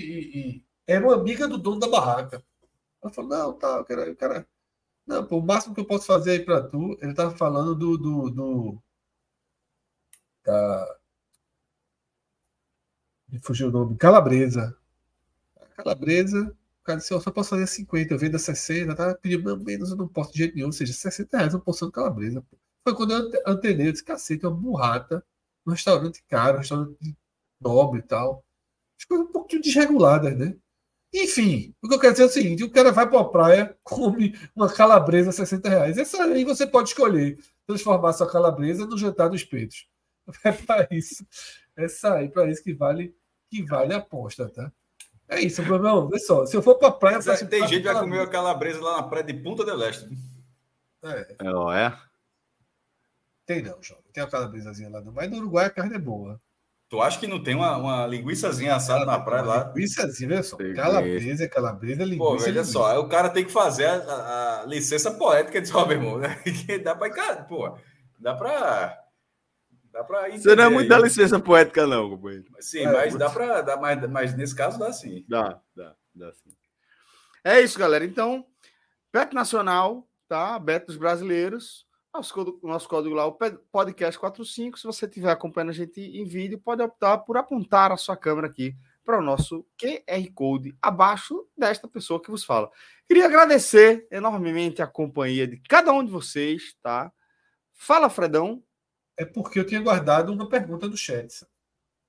[0.59, 2.43] e, era uma amiga do dono da barraca.
[3.03, 4.03] Ela falou: Não, tá, quero.
[4.03, 4.47] Eu quero...
[5.07, 6.99] Não, pô, o máximo que eu posso fazer aí para tu.
[7.03, 7.99] Ele tava falando do.
[7.99, 8.83] do, do
[10.45, 10.99] da...
[13.29, 13.97] Me fugiu o nome.
[13.97, 14.77] Calabresa.
[15.77, 16.57] Calabresa.
[16.83, 18.95] O cara disse: Eu só posso fazer 50, eu vendo a 60.
[18.95, 20.69] Tá pedindo menos, eu não posso de jeito nenhum.
[20.69, 22.43] Ou seja, 60 reais uma porção de calabresa.
[22.43, 22.57] Pô.
[22.85, 25.25] Foi quando eu antenei, eu disse: Cacete, uma burrata.
[25.67, 27.17] Um restaurante caro, um restaurante
[27.59, 28.45] nobre e tal.
[28.99, 30.55] As coisas um pouquinho desreguladas, né?
[31.13, 33.77] Enfim, o que eu quero dizer é o seguinte: o cara vai para a praia,
[33.83, 35.97] come uma calabresa a 60 reais.
[35.97, 39.89] Essa aí você pode escolher transformar sua calabresa no jantar dos peitos.
[40.43, 41.27] É para isso.
[41.77, 43.15] É sair para isso que vale,
[43.51, 44.73] que vale a aposta, tá?
[45.29, 47.21] É isso, meu Vê só, se eu for para a praia.
[47.25, 50.09] Mas, tem gente que vai comer a calabresa lá na praia de Punta del Este.
[51.03, 51.37] É.
[51.41, 51.99] É, é?
[53.47, 54.01] Tem não, João.
[54.13, 55.13] Tem uma calabresazinha lá, não.
[55.13, 56.41] Mas no Uruguai a carne é boa.
[56.89, 59.65] Tu acha que não tem uma, uma linguiçazinha assada na praia lá?
[59.75, 60.57] Linguiçazinha, olha só.
[60.57, 62.19] Calabresa, calabresa, linguiça.
[62.19, 65.91] Pô, veja só, aí o cara tem que fazer a, a licença poética de meu
[65.91, 66.41] irmão, né?
[66.85, 67.77] dá pra encarar, pô,
[68.19, 69.01] dá pra.
[69.93, 72.47] Dá pra Você não é muito da licença poética, não, companheiro.
[72.59, 73.63] Sim, é, mas dá pra.
[73.63, 75.25] Dá, mas, mas nesse caso dá sim.
[75.29, 76.51] Dá, dá, dá sim.
[77.45, 78.05] É isso, galera.
[78.05, 78.45] Então,
[79.13, 80.59] Beto Nacional, tá?
[80.59, 81.87] Beto dos Brasileiros.
[82.15, 84.79] Nosso, nosso código lá, o podcast45.
[84.79, 88.47] Se você estiver acompanhando a gente em vídeo, pode optar por apontar a sua câmera
[88.47, 92.71] aqui para o nosso QR Code abaixo desta pessoa que vos fala.
[93.07, 97.13] Queria agradecer enormemente a companhia de cada um de vocês, tá?
[97.73, 98.63] Fala, Fredão.
[99.17, 101.45] É porque eu tinha guardado uma pergunta do chat.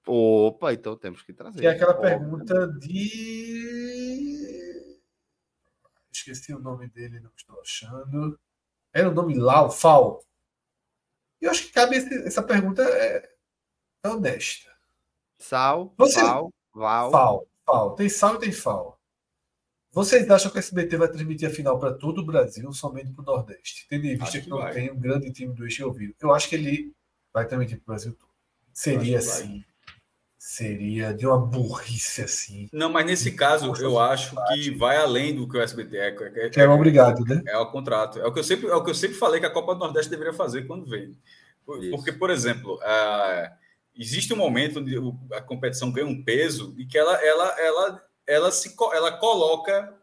[0.07, 1.59] Opa, então temos que trazer.
[1.59, 3.41] Que é aquela pergunta de.
[6.11, 8.39] Esqueci o nome dele, não estou achando.
[8.95, 10.23] Era o nome Lau, Fal.
[11.41, 13.29] E eu acho que cabe esse, essa pergunta é,
[14.05, 14.73] é honesta.
[15.37, 16.21] Sal, Você...
[16.21, 17.11] Fal, Val.
[17.11, 17.95] Fal, Fal.
[17.95, 18.97] Tem sal e tem Fal.
[19.91, 23.21] Vocês acham que o SBT vai transmitir a final para todo o Brasil, somente para
[23.21, 23.85] o Nordeste?
[23.89, 24.73] Tendo em vista que, que, não vai.
[24.73, 26.15] tem um grande time do Eixo ouvido.
[26.21, 26.93] Eu acho que ele
[27.33, 28.31] vai transmitir para o Brasil todo.
[28.73, 29.63] Seria assim.
[30.47, 32.69] Seria de uma burrice assim.
[32.71, 36.09] Não, mas nesse caso, eu acho que vai além do que o SBT é.
[36.09, 37.41] É, é, é obrigado, né?
[37.47, 38.19] É o contrato.
[38.19, 39.79] É o, que eu sempre, é o que eu sempre falei que a Copa do
[39.79, 41.17] Nordeste deveria fazer quando vem.
[41.65, 43.51] Porque, por exemplo, uh,
[43.95, 44.95] existe um momento onde
[45.33, 49.95] a competição ganha um peso e que ela, ela, ela ela se ela coloca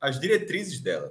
[0.00, 1.10] as diretrizes dela.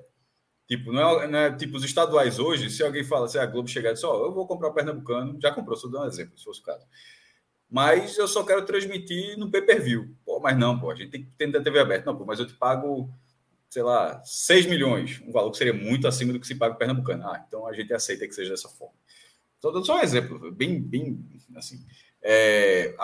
[0.68, 3.68] Tipo, não é, não é, tipo os estaduais hoje, se alguém fala, se a Globo
[3.68, 6.08] chegar e diz, ó, oh, eu vou comprar o Pernambucano, já comprou, só dou um
[6.08, 6.84] exemplo, se fosse o caso.
[7.76, 10.16] Mas eu só quero transmitir no pay-per-view.
[10.24, 12.06] Pô, mas não, pô, a gente tem que ter a TV aberta.
[12.06, 13.10] Não, pô, mas eu te pago,
[13.68, 16.78] sei lá, 6 milhões, um valor que seria muito acima do que se paga o
[16.78, 17.28] Pernambucano.
[17.28, 18.94] Ah, então a gente aceita que seja dessa forma.
[19.60, 21.20] Só dando só um exemplo, bem, bem,
[21.58, 21.86] assim.
[22.22, 22.96] É,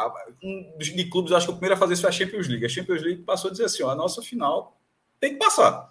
[0.42, 2.66] um de clubes, acho que o primeiro a fazer isso foi a Champions League.
[2.66, 4.80] A Champions League passou a dizer assim: ó, a nossa final
[5.20, 5.91] tem que passar.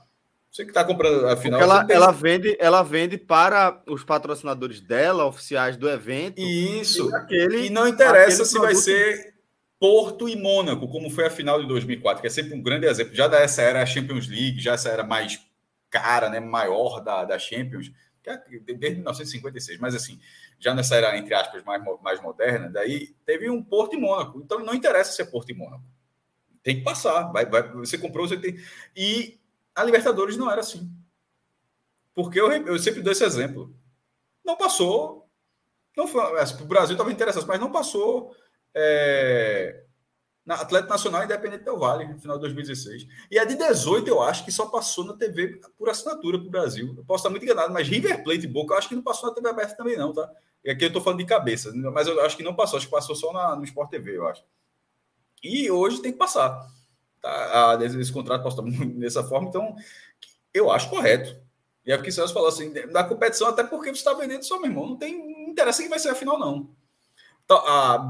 [0.50, 1.60] Você que está comprando a final.
[1.60, 6.40] Ela, ela, vende, ela vende para os patrocinadores dela, oficiais do evento.
[6.40, 7.08] Isso.
[7.08, 9.34] E, aquele, e não interessa se vai ser
[9.78, 13.14] Porto e Mônaco, como foi a final de 2004, que é sempre um grande exemplo.
[13.14, 15.40] Já dessa era a Champions League, já essa era mais
[15.88, 17.92] cara, né, maior da, da Champions,
[18.26, 19.78] é desde 1956.
[19.78, 20.20] Mas assim,
[20.58, 24.40] já nessa era, entre aspas, mais, mais moderna, daí teve um Porto e Mônaco.
[24.44, 25.84] Então não interessa se é Porto e Mônaco.
[26.62, 27.32] Tem que passar.
[27.32, 28.58] Vai, vai, você comprou, você tem.
[28.94, 29.39] E
[29.80, 30.90] a Libertadores não era assim.
[32.14, 33.74] Porque eu, eu sempre dou esse exemplo.
[34.44, 35.28] Não passou.
[35.96, 38.34] Não foi, assim, o Brasil estava interessado, mas não passou.
[38.74, 39.84] É,
[40.44, 43.06] na Atlético Nacional Independente Del Vale, no final de 2016.
[43.30, 46.50] E a de 18, eu acho que só passou na TV por assinatura para o
[46.50, 46.94] Brasil.
[46.96, 49.28] Eu posso estar muito enganado, mas River Plate e Boca, eu acho que não passou
[49.28, 50.28] na TV aberta também, não, tá?
[50.64, 52.92] E aqui eu estou falando de cabeça, mas eu acho que não passou, acho que
[52.92, 54.44] passou só na, no Sport TV, eu acho.
[55.42, 56.66] E hoje tem que passar.
[57.20, 57.78] Tá?
[57.84, 58.62] esse contrato posta
[58.96, 59.76] dessa forma, então
[60.52, 61.38] eu acho correto.
[61.84, 64.70] E é porque Celso falou assim, da competição, até porque você está vendendo só, meu
[64.70, 64.86] irmão.
[64.86, 66.70] Não tem não interessa que vai ser a final, não.
[67.44, 67.60] Então,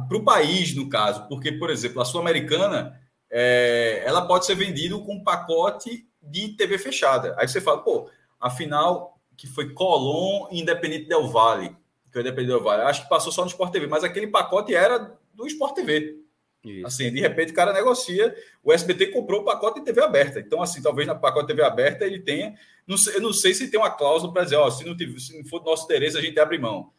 [0.09, 3.01] Para o país, no caso, porque, por exemplo, a Sul-Americana
[3.31, 7.35] é, ela pode ser vendida com um pacote de TV fechada.
[7.39, 11.75] Aí você fala, pô, a final que foi Colón e Independente Del Vale
[12.11, 12.83] que Independente Del Vale.
[12.83, 16.20] Acho que passou só no Sport TV, mas aquele pacote era do Sport TV.
[16.65, 16.87] Isso.
[16.87, 20.41] Assim, de repente o cara negocia, o SBT comprou o pacote de TV aberta.
[20.41, 22.55] Então, assim, talvez na pacote de TV aberta ele tenha.
[22.87, 25.19] Não sei, eu não sei se tem uma cláusula para dizer, ó, se não, tiver,
[25.19, 26.93] se não for do nosso interesse, a gente abre mão.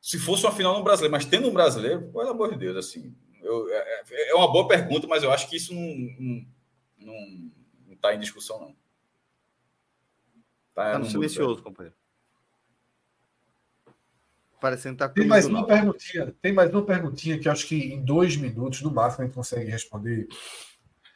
[0.00, 3.14] Se fosse uma final no brasileiro, mas tendo um brasileiro, pelo amor de Deus, assim.
[3.42, 6.46] Eu, é, é, é uma boa pergunta, mas eu acho que isso não,
[6.98, 7.50] não,
[7.92, 8.76] está em discussão, não.
[10.74, 11.96] Tá, tá no silencioso, companheiro.
[14.60, 16.34] Parecendo tá Tem mais uma perguntinha.
[16.42, 19.70] Tem mais uma perguntinha que acho que em dois minutos, no máximo, a gente consegue
[19.70, 20.28] responder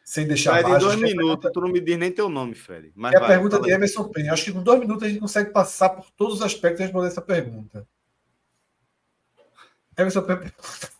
[0.02, 0.82] sem deixar mais.
[0.82, 2.90] Em dois minutos, tu não me diz nem teu nome, Fred.
[2.94, 4.32] Mas é a pergunta de Emerson Penha.
[4.32, 7.08] Acho que em dois minutos a gente consegue passar por todos os aspectos e responder
[7.08, 7.86] essa pergunta.
[9.96, 10.52] Emerson Penha,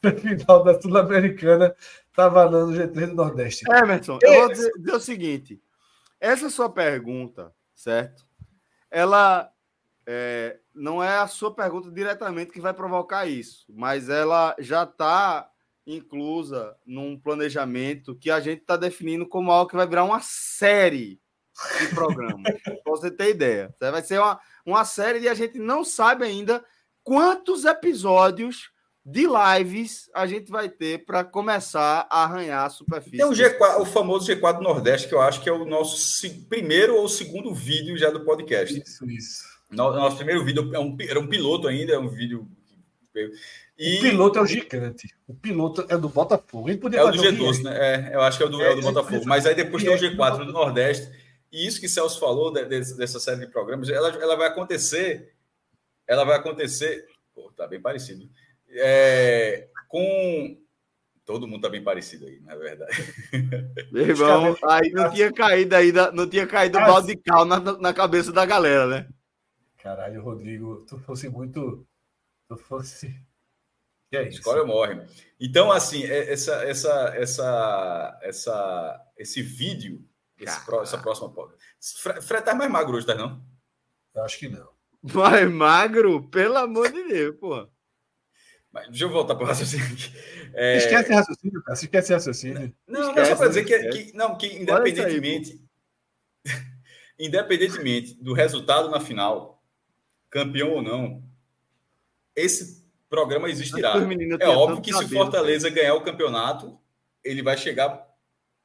[0.21, 1.75] final da Sul-Americana,
[2.15, 3.65] tá valendo o G3 do Nordeste.
[3.71, 5.63] Emerson, eu vou dizer, dizer o seguinte.
[6.21, 8.27] Essa sua pergunta, certo?
[8.91, 9.51] Ela
[10.07, 15.49] é, não é a sua pergunta diretamente que vai provocar isso, mas ela já está
[15.87, 21.21] inclusa num planejamento que a gente está definindo como algo que vai virar uma série
[21.81, 22.61] de programas.
[22.63, 23.75] para você ter ideia.
[23.79, 26.65] Vai ser uma, uma série e a gente não sabe ainda
[27.03, 28.71] quantos episódios
[29.05, 33.19] de lives a gente vai ter para começar a arranhar a superfície.
[33.19, 36.97] Tem o, G4, o famoso G4 Nordeste, que eu acho que é o nosso primeiro
[36.97, 38.81] ou segundo vídeo já do podcast.
[38.81, 39.54] Isso, isso.
[39.75, 42.49] Nosso primeiro vídeo é um, era um piloto ainda, é um vídeo.
[43.79, 43.99] E...
[43.99, 45.15] O piloto é o gigante.
[45.27, 46.69] O piloto é do Botafogo.
[46.69, 48.11] Ele podia é o do G12, né?
[48.11, 49.25] É, eu acho que é o do, é, é do Botafogo.
[49.27, 51.11] Mas aí depois tem o G4 do Nordeste.
[51.53, 55.33] E isso que Celso falou de, de, dessa série de programas, ela, ela vai acontecer.
[56.07, 57.07] Ela vai acontecer.
[57.35, 58.29] Pô, tá bem parecido.
[58.71, 60.57] É, com.
[61.25, 62.93] Todo mundo tá bem parecido aí, na verdade.
[63.91, 67.59] Meu irmão, aí não tinha caído aí, não tinha caído o balde de cal na,
[67.61, 69.09] na cabeça da galera, né?
[69.85, 71.87] Caralho, Rodrigo, tu fosse muito.
[72.49, 73.15] Tu fosse.
[74.11, 74.39] Que é isso?
[74.39, 75.03] Escolhe ou morre.
[75.41, 80.07] Então, assim, é, essa, essa, essa, essa, esse vídeo,
[80.39, 81.33] esse, essa próxima.
[82.23, 83.43] Fred tá mais magro hoje, tá não?
[84.15, 84.69] Eu acho que não.
[85.03, 86.29] Mais magro?
[86.29, 87.67] Pelo amor de Deus, pô.
[88.71, 90.13] Mas deixa eu voltar para o raciocínio aqui.
[90.53, 90.77] É...
[90.77, 91.79] Esquece raciocínio, cara.
[91.79, 92.77] Esquece raciocínio.
[92.87, 95.67] Não, esquece, não, só para dizer que, que, não, que independentemente,
[96.47, 96.53] aí,
[97.19, 99.54] independentemente do resultado na final,
[100.35, 101.23] campeão ou não,
[102.35, 103.95] esse programa existirá.
[104.41, 106.77] É óbvio que se o Fortaleza ganhar o campeonato,
[107.23, 108.05] ele vai chegar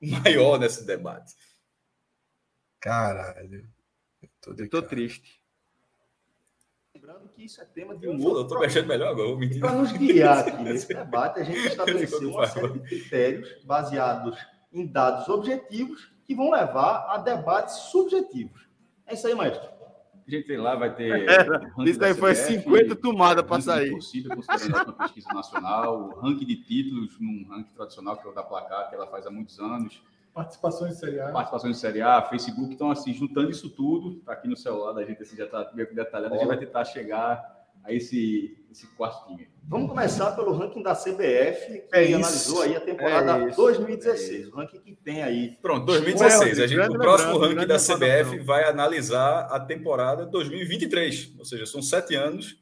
[0.02, 1.36] maior nesse debate.
[2.80, 3.70] Caralho.
[4.20, 5.40] Eu tô, eu tô triste.
[6.96, 8.40] Lembrando que isso é tema de um outro.
[8.40, 9.38] Eu estou mexendo melhor agora.
[9.60, 14.40] Para nos guiar aqui nesse debate, a gente estabeleceu uma série de critérios baseados
[14.74, 18.68] em dados objetivos que vão levar a debates subjetivos.
[19.06, 19.79] É isso aí, maestro.
[20.30, 21.26] A gente tem lá, vai ter.
[21.84, 23.90] isso aí foi 50 tomadas para sair.
[23.90, 28.34] Torcida, considerando uma pesquisa nacional, o ranking de títulos num ranking tradicional que é o
[28.34, 30.04] da Placar, que ela faz há muitos anos.
[30.32, 31.32] Participações de Série A.
[31.32, 32.72] Participações de Série A, Facebook.
[32.72, 35.94] Então, assim, juntando isso tudo, tá aqui no celular da gente, assim, já está meio
[35.96, 39.48] detalhado, a gente vai tentar chegar a esse, esse quarto time.
[39.64, 44.46] Vamos começar pelo ranking da CBF, que é analisou aí a temporada é 2016.
[44.46, 45.58] É o ranking que tem aí.
[45.62, 46.60] Pronto, 2016.
[46.60, 51.36] A gente, o próximo ranking da CBF vai analisar a temporada 2023.
[51.38, 52.58] Ou seja, são sete anos.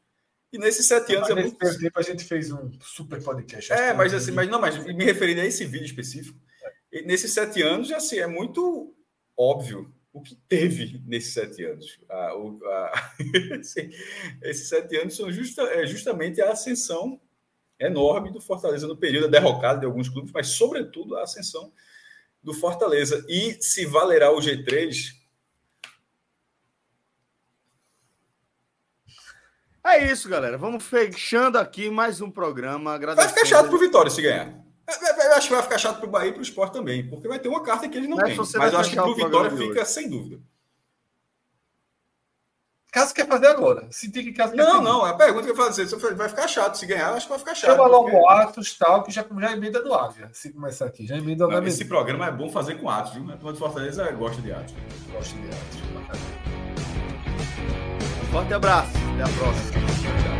[0.52, 1.58] E nesses sete anos é muito.
[1.58, 3.72] tempo a gente fez um super podcast.
[3.72, 6.38] É, mas assim, mas não, mas me referindo a esse vídeo específico.
[6.92, 8.94] E nesses sete anos, assim, é muito
[9.36, 11.98] óbvio o que teve nesses sete anos.
[12.36, 13.14] O, a,
[14.42, 17.20] esses sete anos são justa, é justamente a ascensão
[17.78, 21.72] enorme do Fortaleza no período da derrocada de alguns clubes, mas, sobretudo, a ascensão
[22.42, 23.24] do Fortaleza.
[23.28, 25.16] E se valerá o G3.
[29.86, 30.58] É isso, galera.
[30.58, 32.98] Vamos fechando aqui mais um programa.
[32.98, 34.67] Vai ficar chato pro Vitória se ganhar.
[34.88, 37.28] Eu acho que vai ficar chato para o Bahia e para o Sport também, porque
[37.28, 38.58] vai ter uma carta que ele não Mas tem.
[38.58, 40.40] Mas eu acho que para o Vitória fica sem dúvida.
[42.90, 43.86] Caso quer fazer agora.
[43.90, 45.84] Se tem que caso Não, não, é a pergunta que eu fazer.
[46.16, 46.76] Vai ficar chato.
[46.78, 47.70] Se ganhar, acho que vai ficar chato.
[47.70, 48.32] Chama logo porque...
[48.32, 50.30] Atos, tal, que já, já emenda do Ávia.
[50.32, 53.30] Se começar aqui, já emenda não, Esse programa é bom fazer com Atos, viu?
[53.30, 54.74] A turma de Fortaleza gosta de Atos.
[55.12, 55.78] Gosta de Atos.
[58.22, 58.92] Um forte abraço.
[59.14, 60.37] Até a próxima.